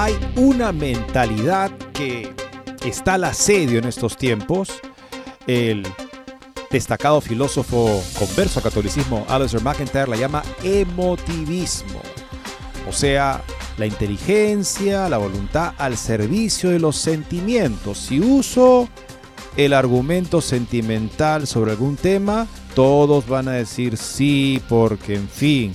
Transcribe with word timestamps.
Hay 0.00 0.16
una 0.36 0.70
mentalidad 0.70 1.72
que 1.92 2.32
está 2.86 3.14
al 3.14 3.24
asedio 3.24 3.80
en 3.80 3.84
estos 3.84 4.16
tiempos. 4.16 4.80
El 5.48 5.84
destacado 6.70 7.20
filósofo 7.20 8.00
converso 8.16 8.60
a 8.60 8.62
catolicismo, 8.62 9.26
Alistair 9.28 9.60
McIntyre, 9.60 10.06
la 10.06 10.16
llama 10.16 10.44
emotivismo. 10.62 12.00
O 12.88 12.92
sea, 12.92 13.42
la 13.76 13.86
inteligencia, 13.86 15.08
la 15.08 15.18
voluntad 15.18 15.74
al 15.78 15.96
servicio 15.96 16.70
de 16.70 16.78
los 16.78 16.94
sentimientos. 16.94 17.98
Si 17.98 18.20
uso 18.20 18.88
el 19.56 19.72
argumento 19.72 20.40
sentimental 20.40 21.48
sobre 21.48 21.72
algún 21.72 21.96
tema, 21.96 22.46
todos 22.76 23.26
van 23.26 23.48
a 23.48 23.52
decir 23.52 23.96
sí 23.96 24.62
porque, 24.68 25.16
en 25.16 25.28
fin, 25.28 25.74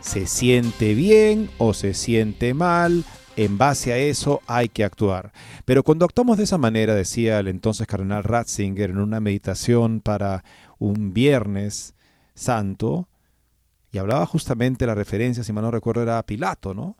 se 0.00 0.28
siente 0.28 0.94
bien 0.94 1.50
o 1.58 1.74
se 1.74 1.92
siente 1.92 2.54
mal, 2.54 3.04
en 3.36 3.58
base 3.58 3.92
a 3.92 3.98
eso 3.98 4.40
hay 4.46 4.68
que 4.68 4.84
actuar. 4.84 5.32
Pero 5.64 5.82
cuando 5.82 6.04
actuamos 6.04 6.38
de 6.38 6.44
esa 6.44 6.58
manera, 6.58 6.94
decía 6.94 7.38
el 7.38 7.48
entonces 7.48 7.86
cardenal 7.86 8.24
Ratzinger 8.24 8.90
en 8.90 8.98
una 8.98 9.20
meditación 9.20 10.00
para 10.00 10.44
un 10.78 11.12
viernes 11.12 11.94
santo, 12.34 13.08
y 13.92 13.98
hablaba 13.98 14.26
justamente 14.26 14.86
la 14.86 14.94
referencia, 14.94 15.44
si 15.44 15.52
mal 15.52 15.62
no 15.62 15.70
recuerdo, 15.70 16.02
era 16.02 16.18
a 16.18 16.26
Pilato, 16.26 16.74
¿no? 16.74 16.96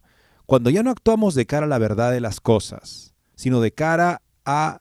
Cuando 0.46 0.70
ya 0.70 0.82
no 0.82 0.90
actuamos 0.90 1.34
de 1.34 1.46
cara 1.46 1.66
a 1.66 1.68
la 1.68 1.78
verdad 1.78 2.12
de 2.12 2.20
las 2.20 2.40
cosas, 2.40 3.14
sino 3.34 3.60
de 3.60 3.72
cara 3.72 4.22
a 4.44 4.80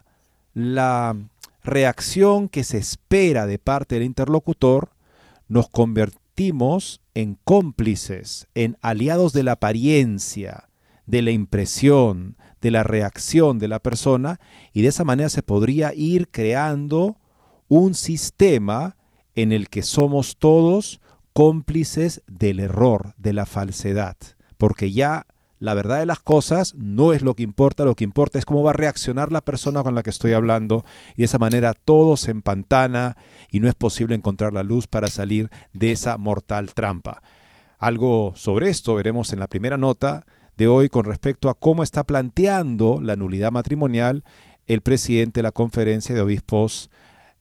la 0.53 1.15
reacción 1.63 2.49
que 2.49 2.63
se 2.63 2.77
espera 2.77 3.47
de 3.47 3.57
parte 3.57 3.95
del 3.95 4.03
interlocutor, 4.03 4.91
nos 5.47 5.69
convertimos 5.69 7.01
en 7.15 7.39
cómplices, 7.43 8.47
en 8.53 8.77
aliados 8.81 9.33
de 9.33 9.43
la 9.43 9.53
apariencia, 9.53 10.69
de 11.05 11.21
la 11.21 11.31
impresión, 11.31 12.37
de 12.61 12.71
la 12.71 12.83
reacción 12.83 13.59
de 13.59 13.67
la 13.67 13.79
persona 13.79 14.39
y 14.71 14.81
de 14.81 14.87
esa 14.87 15.03
manera 15.03 15.29
se 15.29 15.43
podría 15.43 15.93
ir 15.93 16.29
creando 16.29 17.17
un 17.67 17.93
sistema 17.93 18.95
en 19.35 19.51
el 19.51 19.69
que 19.69 19.81
somos 19.81 20.37
todos 20.37 21.01
cómplices 21.33 22.21
del 22.27 22.59
error, 22.59 23.15
de 23.17 23.33
la 23.33 23.45
falsedad, 23.45 24.15
porque 24.57 24.91
ya 24.91 25.25
la 25.59 25.73
verdad 25.73 25.99
de 25.99 26.05
las 26.05 26.19
cosas 26.19 26.75
no 26.75 27.13
es 27.13 27.21
lo 27.21 27.35
que 27.35 27.43
importa, 27.43 27.85
lo 27.85 27.95
que 27.95 28.03
importa 28.03 28.37
es 28.37 28.45
cómo 28.45 28.63
va 28.63 28.71
a 28.71 28.73
reaccionar 28.73 29.31
la 29.31 29.41
persona 29.41 29.81
con 29.81 29.95
la 29.95 30.03
que 30.03 30.09
estoy 30.09 30.33
hablando 30.33 30.83
y 31.15 31.19
de 31.19 31.25
esa 31.25 31.39
manera 31.39 31.73
todo 31.73 32.17
se 32.17 32.31
empantana 32.31 33.17
y 33.49 33.59
no 33.59 33.69
es 33.69 33.75
posible 33.75 34.13
encontrar 34.13 34.53
la 34.53 34.63
luz 34.63 34.87
para 34.87 35.07
salir 35.07 35.49
de 35.71 35.93
esa 35.93 36.17
mortal 36.17 36.73
trampa. 36.73 37.23
Algo 37.79 38.33
sobre 38.35 38.69
esto 38.69 38.95
veremos 38.95 39.33
en 39.33 39.39
la 39.39 39.47
primera 39.47 39.77
nota 39.77 40.25
de 40.57 40.67
hoy 40.67 40.89
con 40.89 41.05
respecto 41.05 41.49
a 41.49 41.53
cómo 41.53 41.83
está 41.83 42.03
planteando 42.03 42.99
la 43.01 43.15
nulidad 43.15 43.51
matrimonial 43.51 44.23
el 44.67 44.81
presidente 44.81 45.39
de 45.39 45.43
la 45.43 45.51
conferencia 45.51 46.15
de 46.15 46.21
obispos 46.21 46.89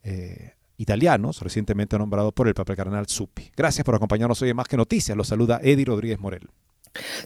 eh, 0.03 0.55
italianos, 0.77 1.41
recientemente 1.41 1.99
nombrado 1.99 2.33
por 2.33 2.49
el 2.49 2.55
Papa 2.55 2.75
Cardenal 2.75 3.07
Zuppi. 3.07 3.53
Gracias 3.57 3.85
por 3.85 3.95
acompañarnos 3.95 4.43
hoy 4.43 4.51
en 4.51 4.57
Más 4.57 4.69
que 4.69 4.77
Noticias. 4.77 5.17
Los 5.17 5.29
saluda 5.29 5.61
Eddie 5.63 5.85
Rodríguez 5.85 6.19
Morel. 6.19 6.49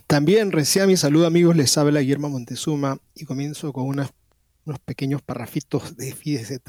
También 0.07 0.53
recién 0.53 0.87
mi 0.87 0.97
saludo 0.97 1.27
amigos, 1.27 1.57
les 1.57 1.77
habla 1.77 2.01
Guillermo 2.01 2.29
Montezuma 2.29 2.99
y 3.15 3.25
comienzo 3.25 3.73
con 3.73 3.87
unos 3.87 4.11
pequeños 4.85 5.23
parrafitos 5.23 5.97
de 5.97 6.13
Fides 6.13 6.51
et 6.51 6.63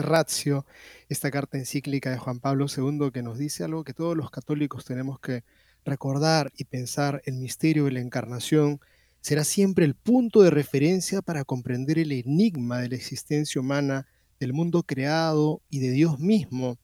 esta 1.09 1.29
carta 1.29 1.57
encíclica 1.57 2.09
de 2.09 2.17
Juan 2.17 2.39
Pablo 2.39 2.65
II 2.75 3.11
que 3.13 3.21
nos 3.21 3.37
dice 3.37 3.63
algo 3.63 3.83
que 3.83 3.93
todos 3.93 4.17
los 4.17 4.31
católicos 4.31 4.85
tenemos 4.85 5.19
que 5.19 5.43
recordar 5.85 6.51
y 6.57 6.63
pensar 6.63 7.21
el 7.25 7.35
misterio 7.35 7.85
de 7.85 7.91
la 7.91 7.99
encarnación 7.99 8.79
será 9.21 9.43
siempre 9.43 9.85
el 9.85 9.95
punto 9.95 10.41
de 10.41 10.49
referencia 10.49 11.21
para 11.21 11.43
comprender 11.43 11.99
el 11.99 12.11
enigma 12.11 12.79
de 12.79 12.89
la 12.89 12.95
existencia 12.95 13.59
humana, 13.59 14.07
del 14.39 14.53
mundo 14.53 14.83
creado 14.83 15.61
y 15.69 15.79
de 15.79 15.91
Dios 15.91 16.19
mismo. 16.19 16.77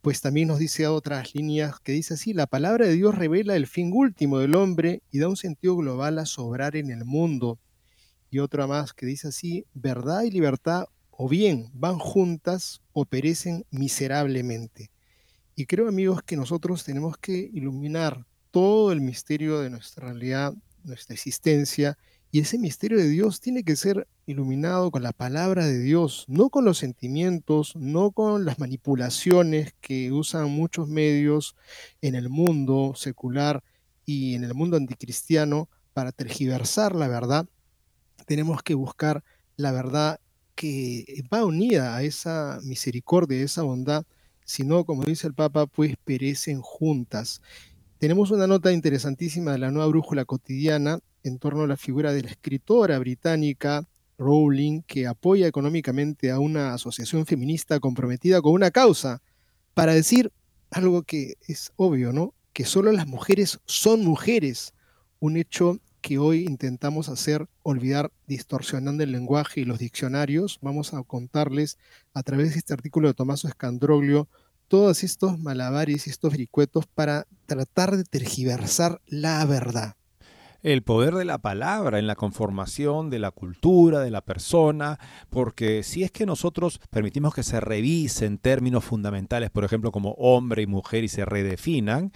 Pues 0.00 0.20
también 0.20 0.48
nos 0.48 0.58
dice 0.58 0.86
otras 0.86 1.34
líneas 1.34 1.80
que 1.80 1.92
dice 1.92 2.14
así, 2.14 2.32
la 2.32 2.46
palabra 2.46 2.86
de 2.86 2.94
Dios 2.94 3.14
revela 3.14 3.56
el 3.56 3.66
fin 3.66 3.92
último 3.92 4.38
del 4.38 4.54
hombre 4.54 5.02
y 5.10 5.18
da 5.18 5.28
un 5.28 5.36
sentido 5.36 5.76
global 5.76 6.18
a 6.18 6.26
sobrar 6.26 6.76
en 6.76 6.90
el 6.90 7.04
mundo. 7.04 7.58
Y 8.30 8.38
otra 8.38 8.66
más 8.66 8.92
que 8.92 9.06
dice 9.06 9.28
así, 9.28 9.64
verdad 9.74 10.22
y 10.22 10.30
libertad 10.30 10.84
o 11.10 11.28
bien 11.28 11.68
van 11.74 11.98
juntas 11.98 12.80
o 12.92 13.04
perecen 13.04 13.64
miserablemente. 13.70 14.90
Y 15.56 15.66
creo 15.66 15.88
amigos 15.88 16.22
que 16.22 16.36
nosotros 16.36 16.84
tenemos 16.84 17.18
que 17.18 17.50
iluminar 17.52 18.24
todo 18.52 18.92
el 18.92 19.00
misterio 19.00 19.58
de 19.60 19.70
nuestra 19.70 20.06
realidad 20.06 20.54
nuestra 20.88 21.14
existencia, 21.14 21.96
y 22.30 22.40
ese 22.40 22.58
misterio 22.58 22.98
de 22.98 23.08
Dios 23.08 23.40
tiene 23.40 23.62
que 23.62 23.74
ser 23.74 24.06
iluminado 24.26 24.90
con 24.90 25.02
la 25.02 25.12
palabra 25.12 25.64
de 25.64 25.78
Dios, 25.78 26.26
no 26.28 26.50
con 26.50 26.64
los 26.64 26.76
sentimientos, 26.78 27.74
no 27.76 28.10
con 28.10 28.44
las 28.44 28.58
manipulaciones 28.58 29.74
que 29.80 30.12
usan 30.12 30.50
muchos 30.50 30.88
medios 30.88 31.56
en 32.02 32.14
el 32.14 32.28
mundo 32.28 32.92
secular 32.96 33.62
y 34.04 34.34
en 34.34 34.44
el 34.44 34.52
mundo 34.54 34.76
anticristiano 34.76 35.70
para 35.94 36.12
tergiversar 36.12 36.94
la 36.94 37.08
verdad. 37.08 37.46
Tenemos 38.26 38.62
que 38.62 38.74
buscar 38.74 39.24
la 39.56 39.72
verdad 39.72 40.20
que 40.54 41.24
va 41.32 41.44
unida 41.44 41.96
a 41.96 42.02
esa 42.02 42.58
misericordia, 42.62 43.38
a 43.38 43.44
esa 43.44 43.62
bondad, 43.62 44.04
sino, 44.44 44.84
como 44.84 45.04
dice 45.04 45.26
el 45.26 45.34
Papa, 45.34 45.66
pues 45.66 45.94
perecen 46.04 46.60
juntas. 46.60 47.40
Tenemos 47.98 48.30
una 48.30 48.46
nota 48.46 48.72
interesantísima 48.72 49.50
de 49.50 49.58
la 49.58 49.72
nueva 49.72 49.88
brújula 49.88 50.24
cotidiana 50.24 51.00
en 51.24 51.40
torno 51.40 51.64
a 51.64 51.66
la 51.66 51.76
figura 51.76 52.12
de 52.12 52.22
la 52.22 52.30
escritora 52.30 52.96
británica 53.00 53.88
Rowling, 54.18 54.82
que 54.82 55.08
apoya 55.08 55.48
económicamente 55.48 56.30
a 56.30 56.38
una 56.38 56.74
asociación 56.74 57.26
feminista 57.26 57.80
comprometida 57.80 58.40
con 58.40 58.52
una 58.52 58.70
causa, 58.70 59.20
para 59.74 59.94
decir 59.94 60.30
algo 60.70 61.02
que 61.02 61.34
es 61.48 61.72
obvio, 61.74 62.12
¿no? 62.12 62.34
Que 62.52 62.64
solo 62.64 62.92
las 62.92 63.08
mujeres 63.08 63.58
son 63.64 64.04
mujeres, 64.04 64.74
un 65.18 65.36
hecho 65.36 65.80
que 66.00 66.18
hoy 66.18 66.44
intentamos 66.44 67.08
hacer 67.08 67.48
olvidar 67.64 68.12
distorsionando 68.28 69.02
el 69.02 69.10
lenguaje 69.10 69.62
y 69.62 69.64
los 69.64 69.80
diccionarios. 69.80 70.60
Vamos 70.62 70.94
a 70.94 71.02
contarles 71.02 71.78
a 72.14 72.22
través 72.22 72.52
de 72.52 72.58
este 72.58 72.74
artículo 72.74 73.08
de 73.08 73.14
Tomaso 73.14 73.48
Escandroglio 73.48 74.28
todos 74.68 75.02
estos 75.02 75.38
malabares 75.38 76.06
y 76.06 76.10
estos 76.10 76.30
vericuetos 76.30 76.86
para 76.86 77.26
tratar 77.46 77.96
de 77.96 78.04
tergiversar 78.04 79.00
la 79.06 79.44
verdad. 79.46 79.96
El 80.62 80.82
poder 80.82 81.14
de 81.14 81.24
la 81.24 81.38
palabra 81.38 81.98
en 81.98 82.08
la 82.08 82.16
conformación 82.16 83.10
de 83.10 83.20
la 83.20 83.30
cultura, 83.30 84.00
de 84.00 84.10
la 84.10 84.22
persona, 84.22 84.98
porque 85.30 85.84
si 85.84 86.02
es 86.02 86.10
que 86.10 86.26
nosotros 86.26 86.80
permitimos 86.90 87.32
que 87.32 87.44
se 87.44 87.60
revisen 87.60 88.38
términos 88.38 88.84
fundamentales, 88.84 89.50
por 89.50 89.64
ejemplo, 89.64 89.92
como 89.92 90.10
hombre 90.18 90.62
y 90.62 90.66
mujer 90.66 91.04
y 91.04 91.08
se 91.08 91.24
redefinan, 91.24 92.12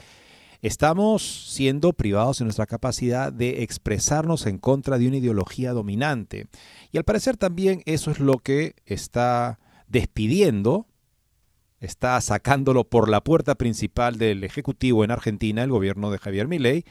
estamos 0.60 1.22
siendo 1.52 1.92
privados 1.92 2.40
de 2.40 2.44
nuestra 2.44 2.66
capacidad 2.66 3.32
de 3.32 3.62
expresarnos 3.62 4.46
en 4.46 4.58
contra 4.58 4.98
de 4.98 5.06
una 5.06 5.18
ideología 5.18 5.72
dominante. 5.72 6.48
Y 6.90 6.98
al 6.98 7.04
parecer 7.04 7.36
también 7.36 7.82
eso 7.86 8.10
es 8.10 8.18
lo 8.18 8.38
que 8.38 8.74
está 8.86 9.60
despidiendo 9.86 10.88
está 11.82 12.20
sacándolo 12.20 12.84
por 12.84 13.08
la 13.08 13.22
puerta 13.22 13.56
principal 13.56 14.16
del 14.16 14.44
Ejecutivo 14.44 15.02
en 15.02 15.10
Argentina, 15.10 15.64
el 15.64 15.70
gobierno 15.70 16.10
de 16.10 16.18
Javier 16.18 16.46
Milei, 16.46 16.84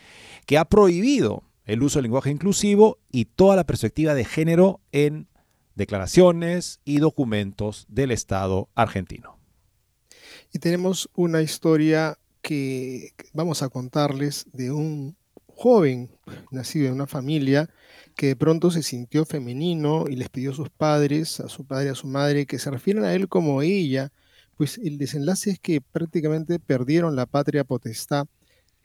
que 0.45 0.57
ha 0.57 0.65
prohibido 0.65 1.43
el 1.65 1.81
uso 1.81 1.99
del 1.99 2.03
lenguaje 2.03 2.29
inclusivo 2.29 2.99
y 3.09 3.25
toda 3.25 3.55
la 3.55 3.65
perspectiva 3.65 4.13
de 4.13 4.25
género 4.25 4.81
en 4.91 5.27
declaraciones 5.75 6.81
y 6.83 6.99
documentos 6.99 7.85
del 7.87 8.11
Estado 8.11 8.67
argentino. 8.75 9.39
Y 10.53 10.59
tenemos 10.59 11.09
una 11.15 11.41
historia 11.41 12.17
que 12.41 13.13
vamos 13.33 13.63
a 13.63 13.69
contarles 13.69 14.45
de 14.51 14.71
un 14.71 15.15
joven 15.55 16.09
nacido 16.51 16.87
en 16.87 16.93
una 16.93 17.07
familia 17.07 17.69
que 18.17 18.27
de 18.27 18.35
pronto 18.35 18.71
se 18.71 18.83
sintió 18.83 19.23
femenino 19.25 20.05
y 20.09 20.17
les 20.17 20.27
pidió 20.27 20.51
a 20.51 20.55
sus 20.55 20.69
padres, 20.69 21.39
a 21.39 21.47
su 21.47 21.65
padre, 21.65 21.89
a 21.91 21.95
su 21.95 22.07
madre, 22.07 22.45
que 22.45 22.59
se 22.59 22.69
refieran 22.69 23.05
a 23.05 23.13
él 23.13 23.29
como 23.29 23.61
ella, 23.61 24.11
pues 24.61 24.77
el 24.77 24.99
desenlace 24.99 25.49
es 25.49 25.59
que 25.59 25.81
prácticamente 25.81 26.59
perdieron 26.59 27.15
la 27.15 27.25
patria 27.25 27.63
potestad 27.63 28.27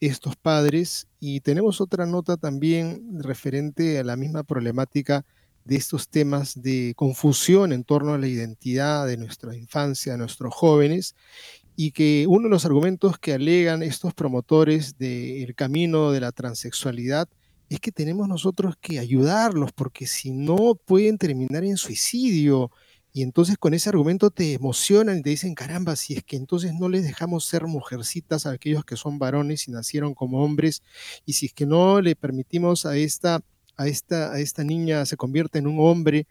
estos 0.00 0.34
padres 0.34 1.06
y 1.20 1.40
tenemos 1.40 1.82
otra 1.82 2.06
nota 2.06 2.38
también 2.38 3.22
referente 3.22 3.98
a 3.98 4.02
la 4.02 4.16
misma 4.16 4.42
problemática 4.42 5.26
de 5.66 5.76
estos 5.76 6.08
temas 6.08 6.62
de 6.62 6.94
confusión 6.96 7.74
en 7.74 7.84
torno 7.84 8.14
a 8.14 8.18
la 8.18 8.26
identidad 8.26 9.06
de 9.06 9.18
nuestra 9.18 9.54
infancia, 9.54 10.12
de 10.12 10.18
nuestros 10.18 10.54
jóvenes, 10.54 11.14
y 11.76 11.90
que 11.90 12.24
uno 12.26 12.44
de 12.44 12.52
los 12.52 12.64
argumentos 12.64 13.18
que 13.18 13.34
alegan 13.34 13.82
estos 13.82 14.14
promotores 14.14 14.96
del 14.96 15.54
camino 15.54 16.10
de 16.10 16.20
la 16.20 16.32
transexualidad 16.32 17.28
es 17.68 17.80
que 17.80 17.92
tenemos 17.92 18.26
nosotros 18.28 18.76
que 18.80 18.98
ayudarlos, 18.98 19.72
porque 19.74 20.06
si 20.06 20.30
no 20.30 20.74
pueden 20.86 21.18
terminar 21.18 21.64
en 21.64 21.76
suicidio. 21.76 22.70
Y 23.16 23.22
entonces 23.22 23.56
con 23.56 23.72
ese 23.72 23.88
argumento 23.88 24.28
te 24.30 24.52
emocionan 24.52 25.20
y 25.20 25.22
te 25.22 25.30
dicen, 25.30 25.54
caramba, 25.54 25.96
si 25.96 26.12
es 26.12 26.22
que 26.22 26.36
entonces 26.36 26.74
no 26.74 26.90
les 26.90 27.02
dejamos 27.02 27.46
ser 27.46 27.66
mujercitas 27.66 28.44
a 28.44 28.50
aquellos 28.50 28.84
que 28.84 28.96
son 28.96 29.18
varones 29.18 29.68
y 29.68 29.70
nacieron 29.70 30.12
como 30.12 30.44
hombres, 30.44 30.82
y 31.24 31.32
si 31.32 31.46
es 31.46 31.54
que 31.54 31.64
no 31.64 32.02
le 32.02 32.14
permitimos 32.14 32.84
a 32.84 32.94
esta, 32.94 33.40
a 33.78 33.86
esta, 33.86 34.34
a 34.34 34.38
esta 34.38 34.64
niña 34.64 35.06
se 35.06 35.16
convierta 35.16 35.58
en 35.58 35.66
un 35.66 35.80
hombre, 35.80 36.26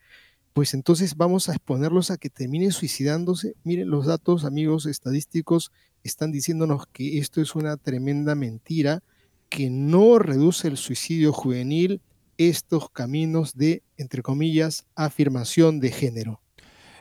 pues 0.54 0.76
entonces 0.76 1.18
vamos 1.18 1.50
a 1.50 1.54
exponerlos 1.54 2.12
a 2.12 2.18
que 2.18 2.30
terminen 2.30 2.72
suicidándose. 2.72 3.56
Miren, 3.64 3.90
los 3.90 4.06
datos, 4.06 4.46
amigos 4.46 4.86
estadísticos, 4.86 5.72
están 6.04 6.32
diciéndonos 6.32 6.86
que 6.94 7.18
esto 7.18 7.42
es 7.42 7.56
una 7.56 7.78
tremenda 7.78 8.36
mentira, 8.36 9.02
que 9.50 9.72
no 9.72 10.20
reduce 10.20 10.68
el 10.68 10.78
suicidio 10.78 11.34
juvenil 11.34 12.00
estos 12.38 12.92
caminos 12.92 13.56
de, 13.56 13.82
entre 13.98 14.22
comillas, 14.22 14.86
afirmación 14.94 15.80
de 15.80 15.90
género. 15.90 16.45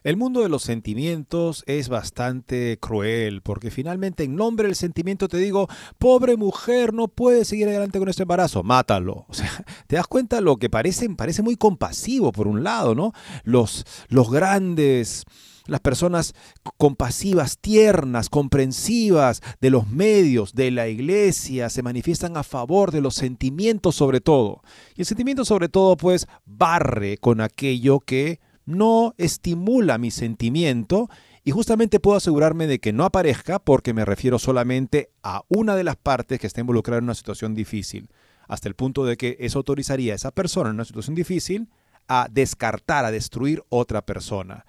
El 0.04 0.18
mundo 0.18 0.42
de 0.42 0.50
los 0.50 0.62
sentimientos 0.62 1.64
es 1.66 1.88
bastante 1.88 2.76
cruel 2.78 3.40
porque 3.40 3.70
finalmente 3.70 4.24
en 4.24 4.36
nombre 4.36 4.66
del 4.68 4.76
sentimiento 4.76 5.28
te 5.28 5.38
digo, 5.38 5.66
pobre 5.96 6.36
mujer, 6.36 6.92
no 6.92 7.08
puede 7.08 7.46
seguir 7.46 7.68
adelante 7.68 7.98
con 7.98 8.10
este 8.10 8.24
embarazo, 8.24 8.62
mátalo. 8.62 9.24
O 9.34 9.36
sea, 9.36 9.64
te 9.86 9.96
das 9.96 10.06
cuenta 10.06 10.42
lo 10.42 10.58
que 10.58 10.68
parece, 10.68 11.08
parece 11.08 11.40
muy 11.40 11.56
compasivo 11.56 12.32
por 12.32 12.46
un 12.46 12.62
lado, 12.62 12.94
¿no? 12.94 13.12
Los, 13.44 13.86
los 14.08 14.30
grandes 14.30 15.24
las 15.66 15.80
personas 15.80 16.34
compasivas, 16.76 17.56
tiernas, 17.58 18.28
comprensivas 18.28 19.40
de 19.62 19.70
los 19.70 19.88
medios, 19.88 20.54
de 20.54 20.70
la 20.70 20.88
iglesia, 20.88 21.70
se 21.70 21.82
manifiestan 21.82 22.36
a 22.36 22.42
favor 22.42 22.90
de 22.90 23.00
los 23.00 23.14
sentimientos 23.14 23.94
sobre 23.96 24.20
todo. 24.20 24.60
Y 24.94 25.00
el 25.00 25.06
sentimiento 25.06 25.46
sobre 25.46 25.70
todo 25.70 25.96
pues 25.96 26.26
barre 26.44 27.16
con 27.16 27.40
aquello 27.40 28.00
que 28.00 28.40
no 28.66 29.14
estimula 29.19 29.99
mi 29.99 30.11
sentimiento 30.11 31.08
y 31.44 31.50
justamente 31.50 32.00
puedo 32.00 32.16
asegurarme 32.16 32.66
de 32.66 32.78
que 32.78 32.93
no 32.93 33.05
aparezca 33.05 33.58
porque 33.58 33.93
me 33.93 34.05
refiero 34.05 34.38
solamente 34.38 35.11
a 35.22 35.43
una 35.49 35.76
de 35.76 35.84
las 35.84 35.96
partes 35.96 36.40
que 36.40 36.46
está 36.46 36.61
involucrada 36.61 36.99
en 36.99 37.05
una 37.05 37.14
situación 37.14 37.55
difícil, 37.55 38.08
hasta 38.49 38.69
el 38.69 38.75
punto 38.75 39.05
de 39.05 39.16
que 39.16 39.37
eso 39.40 39.58
autorizaría 39.58 40.12
a 40.12 40.16
esa 40.16 40.31
persona 40.31 40.70
en 40.70 40.76
una 40.76 40.84
situación 40.84 41.14
difícil 41.14 41.69
a 42.08 42.28
descartar, 42.31 43.05
a 43.05 43.11
destruir 43.11 43.62
otra 43.69 44.05
persona. 44.05 44.64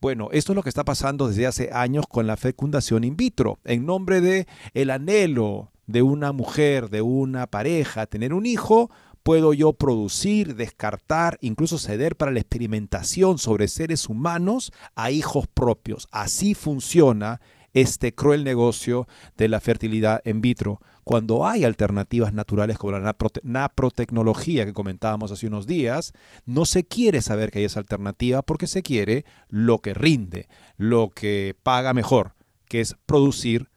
Bueno, 0.00 0.28
esto 0.32 0.52
es 0.52 0.56
lo 0.56 0.62
que 0.62 0.68
está 0.68 0.84
pasando 0.84 1.28
desde 1.28 1.46
hace 1.46 1.70
años 1.72 2.06
con 2.08 2.26
la 2.26 2.36
fecundación 2.36 3.02
in 3.02 3.16
vitro, 3.16 3.58
en 3.64 3.84
nombre 3.84 4.20
de 4.20 4.46
el 4.74 4.90
anhelo 4.90 5.72
de 5.88 6.02
una 6.02 6.32
mujer, 6.32 6.90
de 6.90 7.02
una 7.02 7.46
pareja, 7.48 8.06
tener 8.06 8.32
un 8.32 8.46
hijo, 8.46 8.90
puedo 9.28 9.52
yo 9.52 9.74
producir, 9.74 10.56
descartar, 10.56 11.36
incluso 11.42 11.76
ceder 11.76 12.16
para 12.16 12.32
la 12.32 12.40
experimentación 12.40 13.36
sobre 13.36 13.68
seres 13.68 14.08
humanos 14.08 14.72
a 14.94 15.10
hijos 15.10 15.46
propios. 15.46 16.08
Así 16.10 16.54
funciona 16.54 17.42
este 17.74 18.14
cruel 18.14 18.42
negocio 18.42 19.06
de 19.36 19.48
la 19.48 19.60
fertilidad 19.60 20.22
in 20.24 20.40
vitro. 20.40 20.80
Cuando 21.04 21.46
hay 21.46 21.64
alternativas 21.64 22.32
naturales 22.32 22.78
como 22.78 22.98
la 22.98 23.14
naprotecnología 23.42 24.64
que 24.64 24.72
comentábamos 24.72 25.30
hace 25.30 25.46
unos 25.46 25.66
días, 25.66 26.14
no 26.46 26.64
se 26.64 26.84
quiere 26.84 27.20
saber 27.20 27.50
que 27.50 27.58
hay 27.58 27.66
esa 27.66 27.80
alternativa 27.80 28.40
porque 28.40 28.66
se 28.66 28.82
quiere 28.82 29.26
lo 29.50 29.80
que 29.80 29.92
rinde, 29.92 30.48
lo 30.78 31.10
que 31.10 31.54
paga 31.62 31.92
mejor, 31.92 32.32
que 32.66 32.80
es 32.80 32.96
producir 33.04 33.68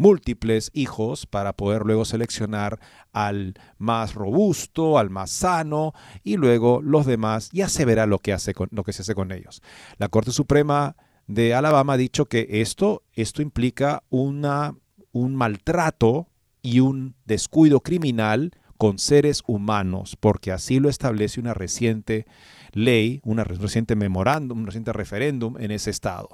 múltiples 0.00 0.70
hijos 0.72 1.26
para 1.26 1.52
poder 1.52 1.82
luego 1.82 2.06
seleccionar 2.06 2.80
al 3.12 3.54
más 3.76 4.14
robusto, 4.14 4.98
al 4.98 5.10
más 5.10 5.30
sano 5.30 5.92
y 6.24 6.38
luego 6.38 6.80
los 6.82 7.04
demás 7.04 7.50
ya 7.52 7.68
se 7.68 7.84
verá 7.84 8.06
lo 8.06 8.18
que, 8.18 8.32
hace 8.32 8.54
con, 8.54 8.68
lo 8.72 8.82
que 8.82 8.94
se 8.94 9.02
hace 9.02 9.14
con 9.14 9.30
ellos. 9.30 9.62
La 9.98 10.08
Corte 10.08 10.32
Suprema 10.32 10.96
de 11.26 11.54
Alabama 11.54 11.92
ha 11.92 11.98
dicho 11.98 12.24
que 12.24 12.48
esto, 12.62 13.02
esto 13.12 13.42
implica 13.42 14.02
una, 14.08 14.74
un 15.12 15.36
maltrato 15.36 16.28
y 16.62 16.80
un 16.80 17.14
descuido 17.26 17.80
criminal 17.80 18.52
con 18.78 18.98
seres 18.98 19.42
humanos, 19.46 20.16
porque 20.18 20.50
así 20.50 20.80
lo 20.80 20.88
establece 20.88 21.40
una 21.40 21.52
reciente 21.52 22.24
ley, 22.72 23.20
una 23.22 23.44
reciente 23.44 23.96
memorándum, 23.96 24.60
un 24.60 24.66
reciente 24.66 24.94
referéndum 24.94 25.58
en 25.60 25.72
ese 25.72 25.90
estado. 25.90 26.30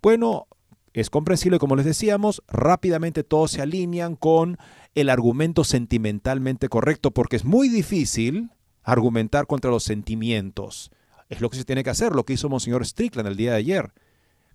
Bueno, 0.00 0.46
es 0.92 1.10
comprensible, 1.10 1.58
como 1.58 1.76
les 1.76 1.86
decíamos, 1.86 2.42
rápidamente 2.48 3.22
todos 3.22 3.52
se 3.52 3.62
alinean 3.62 4.16
con 4.16 4.58
el 4.94 5.08
argumento 5.08 5.62
sentimentalmente 5.62 6.68
correcto, 6.68 7.12
porque 7.12 7.36
es 7.36 7.44
muy 7.44 7.68
difícil 7.68 8.50
argumentar 8.82 9.46
contra 9.46 9.70
los 9.70 9.84
sentimientos. 9.84 10.90
Es 11.28 11.40
lo 11.40 11.48
que 11.48 11.56
se 11.56 11.64
tiene 11.64 11.84
que 11.84 11.90
hacer, 11.90 12.14
lo 12.14 12.24
que 12.24 12.32
hizo 12.32 12.48
Monseñor 12.48 12.84
Strickland 12.84 13.28
el 13.28 13.36
día 13.36 13.52
de 13.52 13.58
ayer, 13.58 13.92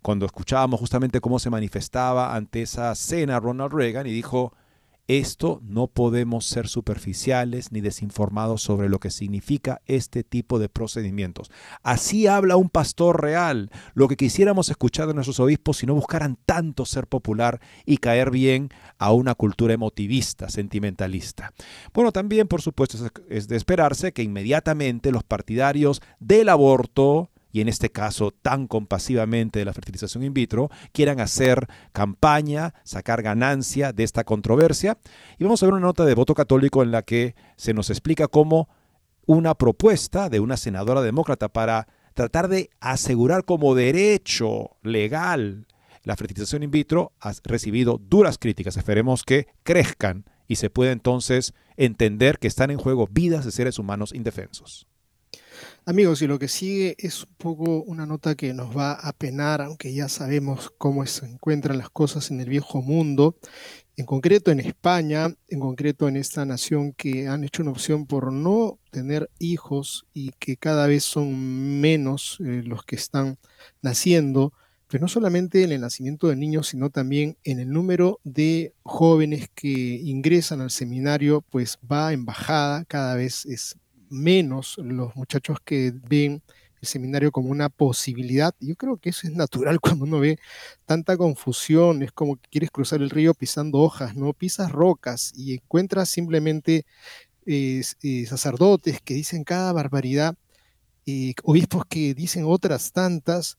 cuando 0.01 0.25
escuchábamos 0.25 0.79
justamente 0.79 1.21
cómo 1.21 1.39
se 1.39 1.49
manifestaba 1.49 2.35
ante 2.35 2.61
esa 2.61 2.93
cena 2.95 3.39
Ronald 3.39 3.73
Reagan 3.73 4.05
y 4.05 4.11
dijo, 4.11 4.53
esto 5.07 5.61
no 5.63 5.87
podemos 5.87 6.45
ser 6.45 6.67
superficiales 6.67 7.71
ni 7.71 7.81
desinformados 7.81 8.61
sobre 8.61 8.89
lo 8.89 8.99
que 8.99 9.11
significa 9.11 9.81
este 9.85 10.23
tipo 10.23 10.57
de 10.57 10.69
procedimientos. 10.69 11.51
Así 11.83 12.27
habla 12.27 12.57
un 12.57 12.69
pastor 12.69 13.21
real, 13.21 13.69
lo 13.93 14.07
que 14.07 14.17
quisiéramos 14.17 14.69
escuchar 14.69 15.07
de 15.07 15.13
nuestros 15.13 15.39
obispos 15.39 15.77
si 15.77 15.85
no 15.85 15.93
buscaran 15.93 16.37
tanto 16.45 16.85
ser 16.85 17.07
popular 17.07 17.61
y 17.85 17.97
caer 17.97 18.31
bien 18.31 18.69
a 18.97 19.11
una 19.11 19.35
cultura 19.35 19.73
emotivista, 19.73 20.49
sentimentalista. 20.49 21.53
Bueno, 21.93 22.11
también 22.11 22.47
por 22.47 22.61
supuesto 22.61 22.97
es 23.29 23.47
de 23.47 23.55
esperarse 23.55 24.11
que 24.11 24.23
inmediatamente 24.23 25.11
los 25.11 25.23
partidarios 25.23 26.01
del 26.19 26.49
aborto, 26.49 27.29
y 27.55 27.61
en 27.61 27.69
este 27.69 27.89
caso 27.89 28.31
tan 28.31 28.67
compasivamente 28.67 29.59
de 29.59 29.65
la 29.65 29.71
fertilización 29.71 30.25
in 30.25 30.33
vitro, 30.33 30.69
quieran 30.91 31.21
hacer 31.21 31.69
campaña, 31.93 32.73
sacar 32.83 33.21
ganancia 33.21 33.93
de 33.93 34.03
esta 34.03 34.25
controversia. 34.25 34.97
Y 35.39 35.45
vamos 35.45 35.63
a 35.63 35.67
ver 35.67 35.71
una 35.71 35.85
nota 35.85 36.03
de 36.03 36.15
voto 36.15 36.33
católico 36.33 36.83
en 36.83 36.91
la 36.91 37.03
que 37.03 37.33
se 37.55 37.73
nos 37.73 37.89
explica 37.89 38.27
cómo 38.27 38.67
una 39.25 39.55
propuesta 39.55 40.27
de 40.27 40.41
una 40.41 40.57
senadora 40.57 41.01
demócrata 41.01 41.47
para 41.47 41.87
tratar 42.13 42.49
de 42.49 42.71
asegurar 42.81 43.45
como 43.45 43.73
derecho 43.73 44.71
legal 44.83 45.65
la 46.03 46.17
fertilización 46.17 46.63
in 46.63 46.71
vitro 46.71 47.13
ha 47.21 47.31
recibido 47.45 48.01
duras 48.05 48.37
críticas. 48.37 48.75
Esperemos 48.75 49.23
que 49.23 49.47
crezcan 49.63 50.25
y 50.49 50.57
se 50.57 50.69
pueda 50.69 50.91
entonces 50.91 51.53
entender 51.77 52.37
que 52.37 52.49
están 52.49 52.69
en 52.69 52.79
juego 52.79 53.07
vidas 53.09 53.45
de 53.45 53.53
seres 53.53 53.79
humanos 53.79 54.13
indefensos. 54.13 54.87
Amigos, 55.87 56.21
y 56.23 56.27
lo 56.27 56.39
que 56.39 56.47
sigue 56.47 56.95
es 56.97 57.23
un 57.23 57.35
poco 57.37 57.83
una 57.83 58.07
nota 58.07 58.33
que 58.33 58.53
nos 58.53 58.75
va 58.75 58.93
a 58.93 59.13
penar, 59.13 59.61
aunque 59.61 59.93
ya 59.93 60.09
sabemos 60.09 60.73
cómo 60.79 61.05
se 61.05 61.27
encuentran 61.27 61.77
las 61.77 61.91
cosas 61.91 62.31
en 62.31 62.41
el 62.41 62.49
viejo 62.49 62.81
mundo, 62.81 63.37
en 63.97 64.05
concreto 64.05 64.51
en 64.51 64.59
España, 64.59 65.33
en 65.47 65.59
concreto 65.59 66.07
en 66.07 66.15
esta 66.17 66.43
nación 66.43 66.93
que 66.93 67.27
han 67.27 67.43
hecho 67.43 67.61
una 67.61 67.71
opción 67.71 68.07
por 68.07 68.33
no 68.33 68.79
tener 68.89 69.29
hijos 69.39 70.05
y 70.11 70.31
que 70.39 70.57
cada 70.57 70.87
vez 70.87 71.03
son 71.03 71.79
menos 71.79 72.39
eh, 72.39 72.63
los 72.65 72.83
que 72.83 72.95
están 72.95 73.37
naciendo, 73.81 74.53
pero 74.87 75.01
no 75.03 75.07
solamente 75.07 75.63
en 75.63 75.71
el 75.71 75.81
nacimiento 75.81 76.27
de 76.27 76.35
niños, 76.35 76.67
sino 76.67 76.89
también 76.89 77.37
en 77.43 77.59
el 77.59 77.69
número 77.69 78.19
de 78.23 78.73
jóvenes 78.83 79.49
que 79.53 79.69
ingresan 79.69 80.61
al 80.61 80.71
seminario, 80.71 81.41
pues 81.49 81.77
va 81.89 82.11
en 82.11 82.25
bajada, 82.25 82.85
cada 82.85 83.15
vez 83.15 83.45
es 83.45 83.77
menos 84.15 84.77
los 84.77 85.15
muchachos 85.15 85.59
que 85.63 85.93
ven 86.09 86.41
el 86.81 86.87
seminario 86.87 87.31
como 87.31 87.49
una 87.49 87.69
posibilidad. 87.69 88.55
Yo 88.59 88.75
creo 88.75 88.97
que 88.97 89.09
eso 89.09 89.27
es 89.27 89.33
natural 89.33 89.79
cuando 89.81 90.05
uno 90.05 90.19
ve 90.19 90.37
tanta 90.85 91.17
confusión, 91.17 92.03
es 92.03 92.11
como 92.11 92.37
que 92.37 92.49
quieres 92.49 92.71
cruzar 92.71 93.01
el 93.01 93.09
río 93.09 93.33
pisando 93.33 93.79
hojas, 93.79 94.15
¿no? 94.15 94.33
Pisas 94.33 94.71
rocas 94.71 95.31
y 95.35 95.53
encuentras 95.55 96.09
simplemente 96.09 96.85
eh, 97.45 97.83
sacerdotes 98.27 99.01
que 99.01 99.13
dicen 99.13 99.43
cada 99.43 99.71
barbaridad. 99.73 100.35
obispos 101.43 101.85
que 101.87 102.13
dicen 102.13 102.45
otras 102.45 102.91
tantas, 102.91 103.57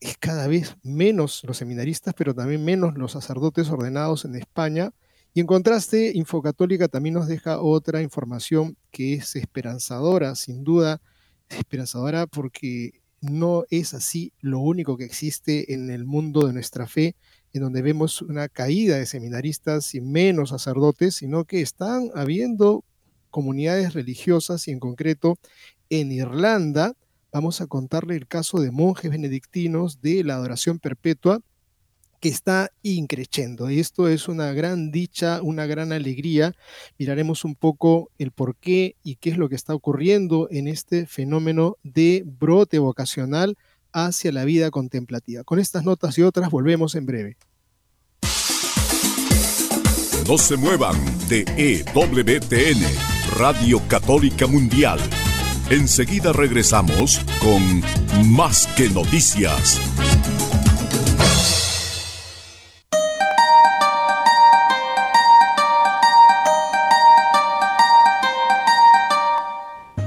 es 0.00 0.18
cada 0.18 0.46
vez 0.48 0.76
menos 0.82 1.42
los 1.44 1.56
seminaristas, 1.58 2.14
pero 2.16 2.34
también 2.34 2.64
menos 2.64 2.96
los 2.96 3.12
sacerdotes 3.12 3.70
ordenados 3.70 4.24
en 4.24 4.36
España. 4.36 4.92
Y 5.36 5.40
en 5.40 5.48
contraste, 5.48 6.12
Infocatólica 6.14 6.86
también 6.86 7.16
nos 7.16 7.26
deja 7.26 7.60
otra 7.60 8.02
información 8.02 8.76
que 8.92 9.14
es 9.14 9.34
esperanzadora, 9.34 10.36
sin 10.36 10.62
duda, 10.62 11.02
esperanzadora 11.48 12.28
porque 12.28 13.02
no 13.20 13.64
es 13.68 13.94
así 13.94 14.32
lo 14.40 14.60
único 14.60 14.96
que 14.96 15.04
existe 15.04 15.74
en 15.74 15.90
el 15.90 16.04
mundo 16.04 16.46
de 16.46 16.52
nuestra 16.52 16.86
fe, 16.86 17.16
en 17.52 17.62
donde 17.62 17.82
vemos 17.82 18.22
una 18.22 18.48
caída 18.48 18.96
de 18.96 19.06
seminaristas 19.06 19.96
y 19.96 20.00
menos 20.00 20.50
sacerdotes, 20.50 21.16
sino 21.16 21.44
que 21.44 21.62
están 21.62 22.10
habiendo 22.14 22.84
comunidades 23.30 23.92
religiosas 23.92 24.68
y 24.68 24.70
en 24.70 24.78
concreto 24.78 25.36
en 25.90 26.12
Irlanda, 26.12 26.94
vamos 27.32 27.60
a 27.60 27.66
contarle 27.66 28.14
el 28.14 28.28
caso 28.28 28.60
de 28.60 28.70
monjes 28.70 29.10
benedictinos 29.10 30.00
de 30.00 30.22
la 30.22 30.36
adoración 30.36 30.78
perpetua 30.78 31.40
que 32.24 32.30
está 32.30 32.70
increciendo. 32.82 33.68
Esto 33.68 34.08
es 34.08 34.28
una 34.28 34.50
gran 34.54 34.90
dicha, 34.90 35.42
una 35.42 35.66
gran 35.66 35.92
alegría. 35.92 36.54
Miraremos 36.98 37.44
un 37.44 37.54
poco 37.54 38.10
el 38.16 38.30
por 38.30 38.56
qué 38.56 38.96
y 39.04 39.16
qué 39.16 39.28
es 39.28 39.36
lo 39.36 39.50
que 39.50 39.56
está 39.56 39.74
ocurriendo 39.74 40.48
en 40.50 40.66
este 40.66 41.04
fenómeno 41.04 41.76
de 41.82 42.24
brote 42.24 42.78
vocacional 42.78 43.58
hacia 43.92 44.32
la 44.32 44.46
vida 44.46 44.70
contemplativa. 44.70 45.44
Con 45.44 45.58
estas 45.58 45.84
notas 45.84 46.16
y 46.16 46.22
otras 46.22 46.48
volvemos 46.48 46.94
en 46.94 47.04
breve. 47.04 47.36
No 50.26 50.38
se 50.38 50.56
muevan 50.56 50.96
de 51.28 51.44
EWTN, 51.58 52.80
Radio 53.36 53.82
Católica 53.86 54.46
Mundial. 54.46 54.98
Enseguida 55.68 56.32
regresamos 56.32 57.20
con 57.38 57.82
Más 58.32 58.66
que 58.78 58.88
Noticias. 58.88 59.78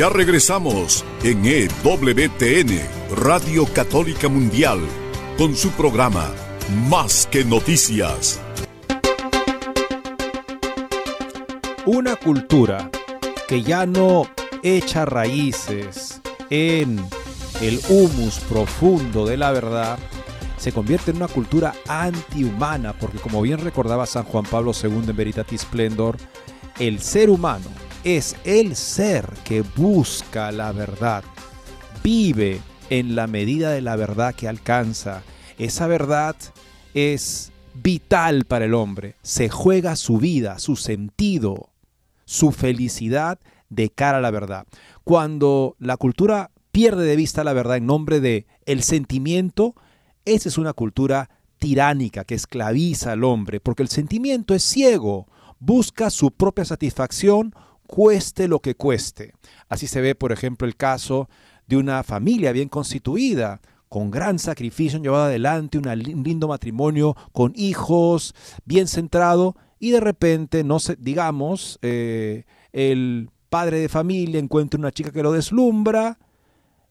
Ya 0.00 0.08
regresamos 0.08 1.04
en 1.22 1.44
EWTN, 1.44 2.80
Radio 3.18 3.66
Católica 3.66 4.30
Mundial, 4.30 4.78
con 5.36 5.54
su 5.54 5.68
programa 5.72 6.32
Más 6.88 7.28
que 7.30 7.44
Noticias. 7.44 8.40
Una 11.84 12.16
cultura 12.16 12.90
que 13.46 13.62
ya 13.62 13.84
no 13.84 14.26
echa 14.62 15.04
raíces 15.04 16.22
en 16.48 16.98
el 17.60 17.78
humus 17.90 18.38
profundo 18.48 19.26
de 19.26 19.36
la 19.36 19.52
verdad, 19.52 19.98
se 20.56 20.72
convierte 20.72 21.10
en 21.10 21.18
una 21.18 21.28
cultura 21.28 21.74
antihumana, 21.86 22.94
porque 22.94 23.18
como 23.18 23.42
bien 23.42 23.58
recordaba 23.58 24.06
San 24.06 24.24
Juan 24.24 24.46
Pablo 24.50 24.72
II 24.82 25.10
en 25.10 25.14
Veritatis 25.14 25.60
Splendor, 25.60 26.16
el 26.78 27.00
ser 27.00 27.28
humano 27.28 27.89
es 28.04 28.36
el 28.44 28.76
ser 28.76 29.28
que 29.44 29.62
busca 29.62 30.52
la 30.52 30.72
verdad, 30.72 31.22
vive 32.02 32.60
en 32.88 33.14
la 33.14 33.26
medida 33.26 33.70
de 33.70 33.82
la 33.82 33.96
verdad 33.96 34.34
que 34.34 34.48
alcanza. 34.48 35.22
Esa 35.58 35.86
verdad 35.86 36.34
es 36.94 37.52
vital 37.74 38.44
para 38.46 38.64
el 38.64 38.74
hombre, 38.74 39.16
se 39.22 39.48
juega 39.48 39.96
su 39.96 40.18
vida, 40.18 40.58
su 40.58 40.76
sentido, 40.76 41.70
su 42.24 42.52
felicidad 42.52 43.38
de 43.68 43.90
cara 43.90 44.18
a 44.18 44.22
la 44.22 44.30
verdad. 44.30 44.66
Cuando 45.04 45.76
la 45.78 45.96
cultura 45.96 46.50
pierde 46.72 47.04
de 47.04 47.16
vista 47.16 47.44
la 47.44 47.52
verdad 47.52 47.76
en 47.76 47.86
nombre 47.86 48.20
de 48.20 48.46
el 48.64 48.82
sentimiento, 48.82 49.74
esa 50.24 50.48
es 50.48 50.58
una 50.58 50.72
cultura 50.72 51.30
tiránica 51.58 52.24
que 52.24 52.34
esclaviza 52.34 53.12
al 53.12 53.24
hombre, 53.24 53.60
porque 53.60 53.82
el 53.82 53.88
sentimiento 53.88 54.54
es 54.54 54.62
ciego, 54.62 55.26
busca 55.58 56.08
su 56.10 56.30
propia 56.30 56.64
satisfacción 56.64 57.54
cueste 57.90 58.46
lo 58.46 58.60
que 58.60 58.76
cueste. 58.76 59.32
Así 59.68 59.88
se 59.88 60.00
ve, 60.00 60.14
por 60.14 60.30
ejemplo, 60.30 60.64
el 60.64 60.76
caso 60.76 61.28
de 61.66 61.76
una 61.76 62.04
familia 62.04 62.52
bien 62.52 62.68
constituida, 62.68 63.60
con 63.88 64.12
gran 64.12 64.38
sacrificio 64.38 65.00
llevado 65.00 65.24
adelante, 65.24 65.76
un 65.76 66.22
lindo 66.22 66.46
matrimonio 66.46 67.16
con 67.32 67.52
hijos, 67.56 68.32
bien 68.64 68.86
centrado, 68.86 69.56
y 69.80 69.90
de 69.90 69.98
repente, 69.98 70.62
no 70.62 70.78
sé, 70.78 70.94
digamos, 71.00 71.80
eh, 71.82 72.44
el 72.72 73.28
padre 73.48 73.80
de 73.80 73.88
familia 73.88 74.38
encuentra 74.38 74.78
una 74.78 74.92
chica 74.92 75.10
que 75.10 75.24
lo 75.24 75.32
deslumbra 75.32 76.20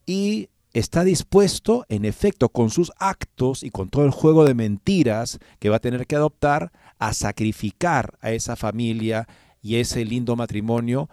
y 0.06 0.50
está 0.74 1.06
dispuesto, 1.06 1.86
en 1.88 2.04
efecto, 2.04 2.50
con 2.50 2.72
sus 2.72 2.92
actos 2.98 3.64
y 3.64 3.70
con 3.70 3.88
todo 3.88 4.04
el 4.04 4.12
juego 4.12 4.44
de 4.44 4.54
mentiras 4.54 5.40
que 5.60 5.70
va 5.70 5.78
a 5.78 5.82
tener 5.82 6.08
que 6.08 6.18
adoptar, 6.18 6.74
a 6.98 7.14
sacrificar 7.14 8.18
a 8.20 8.32
esa 8.32 8.58
familia 8.58 9.30
y 9.62 9.76
ese 9.76 10.06
lindo 10.06 10.36
matrimonio 10.36 11.10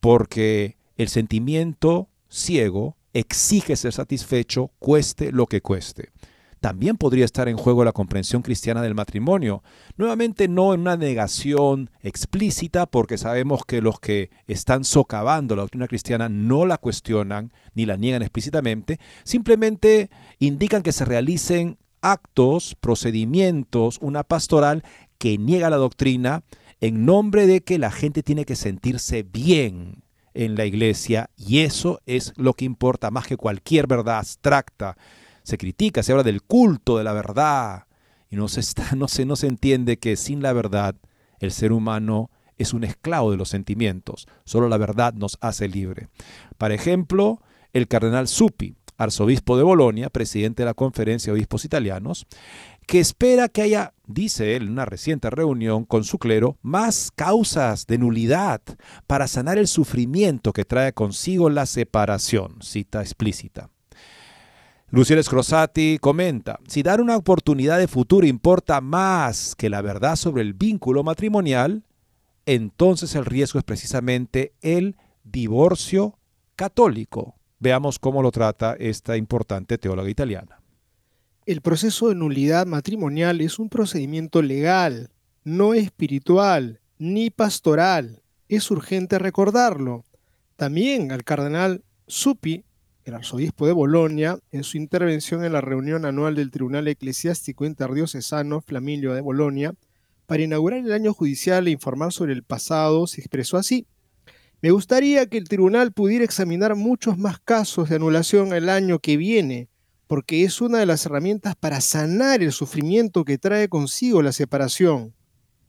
porque 0.00 0.76
el 0.96 1.08
sentimiento 1.08 2.08
ciego 2.28 2.96
exige 3.12 3.76
ser 3.76 3.92
satisfecho 3.92 4.70
cueste 4.78 5.32
lo 5.32 5.46
que 5.46 5.60
cueste. 5.60 6.10
También 6.60 6.98
podría 6.98 7.24
estar 7.24 7.48
en 7.48 7.56
juego 7.56 7.84
la 7.84 7.92
comprensión 7.92 8.42
cristiana 8.42 8.82
del 8.82 8.94
matrimonio. 8.94 9.62
Nuevamente 9.96 10.46
no 10.46 10.74
en 10.74 10.80
una 10.80 10.98
negación 10.98 11.90
explícita 12.02 12.84
porque 12.84 13.16
sabemos 13.16 13.64
que 13.64 13.80
los 13.80 13.98
que 13.98 14.30
están 14.46 14.84
socavando 14.84 15.56
la 15.56 15.62
doctrina 15.62 15.88
cristiana 15.88 16.28
no 16.28 16.66
la 16.66 16.76
cuestionan 16.76 17.50
ni 17.74 17.86
la 17.86 17.96
niegan 17.96 18.20
explícitamente, 18.20 19.00
simplemente 19.24 20.10
indican 20.38 20.82
que 20.82 20.92
se 20.92 21.06
realicen 21.06 21.78
actos, 22.02 22.76
procedimientos, 22.78 23.98
una 24.02 24.22
pastoral 24.22 24.84
que 25.16 25.38
niega 25.38 25.70
la 25.70 25.76
doctrina 25.76 26.42
en 26.80 27.04
nombre 27.04 27.46
de 27.46 27.62
que 27.62 27.78
la 27.78 27.90
gente 27.90 28.22
tiene 28.22 28.44
que 28.44 28.56
sentirse 28.56 29.22
bien 29.22 30.02
en 30.34 30.54
la 30.54 30.64
iglesia 30.64 31.30
y 31.36 31.60
eso 31.60 32.00
es 32.06 32.32
lo 32.36 32.54
que 32.54 32.64
importa 32.64 33.10
más 33.10 33.26
que 33.26 33.36
cualquier 33.36 33.86
verdad 33.86 34.18
abstracta. 34.18 34.96
Se 35.42 35.58
critica, 35.58 36.02
se 36.02 36.12
habla 36.12 36.24
del 36.24 36.42
culto 36.42 36.98
de 36.98 37.04
la 37.04 37.12
verdad 37.12 37.86
y 38.30 38.36
no 38.36 38.48
se, 38.48 38.60
está, 38.60 38.92
no 38.96 39.08
se, 39.08 39.24
no 39.24 39.36
se 39.36 39.46
entiende 39.46 39.98
que 39.98 40.16
sin 40.16 40.42
la 40.42 40.52
verdad 40.52 40.94
el 41.40 41.52
ser 41.52 41.72
humano 41.72 42.30
es 42.58 42.74
un 42.74 42.84
esclavo 42.84 43.30
de 43.30 43.38
los 43.38 43.48
sentimientos. 43.48 44.28
Solo 44.44 44.68
la 44.68 44.76
verdad 44.76 45.14
nos 45.14 45.38
hace 45.40 45.66
libre. 45.66 46.08
Por 46.58 46.72
ejemplo, 46.72 47.40
el 47.72 47.88
cardenal 47.88 48.28
Suppi, 48.28 48.76
arzobispo 48.98 49.56
de 49.56 49.62
Bolonia, 49.62 50.10
presidente 50.10 50.62
de 50.62 50.66
la 50.66 50.74
Conferencia 50.74 51.32
de 51.32 51.38
Obispos 51.38 51.64
Italianos, 51.64 52.26
que 52.86 53.00
espera 53.00 53.48
que 53.48 53.62
haya, 53.62 53.94
dice 54.12 54.56
él 54.56 54.64
en 54.64 54.72
una 54.72 54.84
reciente 54.84 55.30
reunión 55.30 55.84
con 55.84 56.04
su 56.04 56.18
clero, 56.18 56.56
más 56.62 57.10
causas 57.14 57.86
de 57.86 57.98
nulidad 57.98 58.60
para 59.06 59.26
sanar 59.26 59.58
el 59.58 59.66
sufrimiento 59.66 60.52
que 60.52 60.64
trae 60.64 60.92
consigo 60.92 61.50
la 61.50 61.66
separación, 61.66 62.56
cita 62.60 63.00
explícita. 63.00 63.70
Luciano 64.92 65.22
Scrosati 65.22 65.98
comenta, 66.00 66.58
si 66.66 66.82
dar 66.82 67.00
una 67.00 67.16
oportunidad 67.16 67.78
de 67.78 67.86
futuro 67.86 68.26
importa 68.26 68.80
más 68.80 69.54
que 69.54 69.70
la 69.70 69.82
verdad 69.82 70.16
sobre 70.16 70.42
el 70.42 70.52
vínculo 70.52 71.04
matrimonial, 71.04 71.84
entonces 72.44 73.14
el 73.14 73.24
riesgo 73.24 73.60
es 73.60 73.64
precisamente 73.64 74.52
el 74.62 74.96
divorcio 75.22 76.18
católico. 76.56 77.36
Veamos 77.60 77.98
cómo 77.98 78.20
lo 78.20 78.32
trata 78.32 78.74
esta 78.78 79.16
importante 79.16 79.78
teóloga 79.78 80.10
italiana. 80.10 80.59
El 81.50 81.62
proceso 81.62 82.10
de 82.10 82.14
nulidad 82.14 82.64
matrimonial 82.64 83.40
es 83.40 83.58
un 83.58 83.70
procedimiento 83.70 84.40
legal, 84.40 85.10
no 85.42 85.74
espiritual 85.74 86.78
ni 86.96 87.30
pastoral. 87.30 88.22
Es 88.48 88.70
urgente 88.70 89.18
recordarlo. 89.18 90.04
También 90.54 91.10
al 91.10 91.24
cardenal 91.24 91.82
Suppi, 92.06 92.62
el 93.02 93.14
arzobispo 93.14 93.66
de 93.66 93.72
Bolonia, 93.72 94.38
en 94.52 94.62
su 94.62 94.76
intervención 94.76 95.44
en 95.44 95.52
la 95.52 95.60
reunión 95.60 96.04
anual 96.04 96.36
del 96.36 96.52
Tribunal 96.52 96.86
Eclesiástico 96.86 97.64
Interdiocesano 97.64 98.60
Flamilio 98.60 99.12
de 99.12 99.20
Bolonia, 99.20 99.74
para 100.26 100.44
inaugurar 100.44 100.78
el 100.78 100.92
año 100.92 101.12
judicial 101.12 101.66
e 101.66 101.72
informar 101.72 102.12
sobre 102.12 102.32
el 102.32 102.44
pasado, 102.44 103.08
se 103.08 103.22
expresó 103.22 103.56
así. 103.56 103.88
Me 104.62 104.70
gustaría 104.70 105.26
que 105.26 105.38
el 105.38 105.48
tribunal 105.48 105.90
pudiera 105.90 106.24
examinar 106.24 106.76
muchos 106.76 107.18
más 107.18 107.40
casos 107.40 107.88
de 107.88 107.96
anulación 107.96 108.52
el 108.52 108.68
año 108.68 109.00
que 109.00 109.16
viene, 109.16 109.68
porque 110.10 110.42
es 110.42 110.60
una 110.60 110.80
de 110.80 110.86
las 110.86 111.06
herramientas 111.06 111.54
para 111.54 111.80
sanar 111.80 112.42
el 112.42 112.50
sufrimiento 112.50 113.24
que 113.24 113.38
trae 113.38 113.68
consigo 113.68 114.22
la 114.22 114.32
separación. 114.32 115.14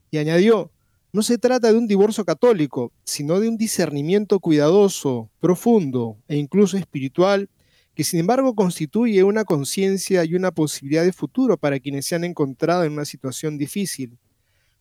Y 0.10 0.18
añadió, 0.18 0.72
no 1.14 1.22
se 1.22 1.38
trata 1.38 1.72
de 1.72 1.78
un 1.78 1.86
divorcio 1.86 2.26
católico, 2.26 2.92
sino 3.04 3.40
de 3.40 3.48
un 3.48 3.56
discernimiento 3.56 4.40
cuidadoso, 4.40 5.30
profundo 5.40 6.18
e 6.28 6.38
incluso 6.38 6.76
espiritual, 6.76 7.52
que 7.94 8.04
sin 8.04 8.22
embargo 8.22 8.56
constituye 8.56 9.24
una 9.24 9.44
conciencia 9.46 10.26
y 10.26 10.34
una 10.34 10.50
posibilidad 10.50 11.04
de 11.04 11.14
futuro 11.14 11.58
para 11.58 11.80
quienes 11.80 12.08
se 12.08 12.16
han 12.16 12.24
encontrado 12.24 12.84
en 12.84 12.94
una 12.94 13.06
situación 13.06 13.60
difícil. 13.60 14.18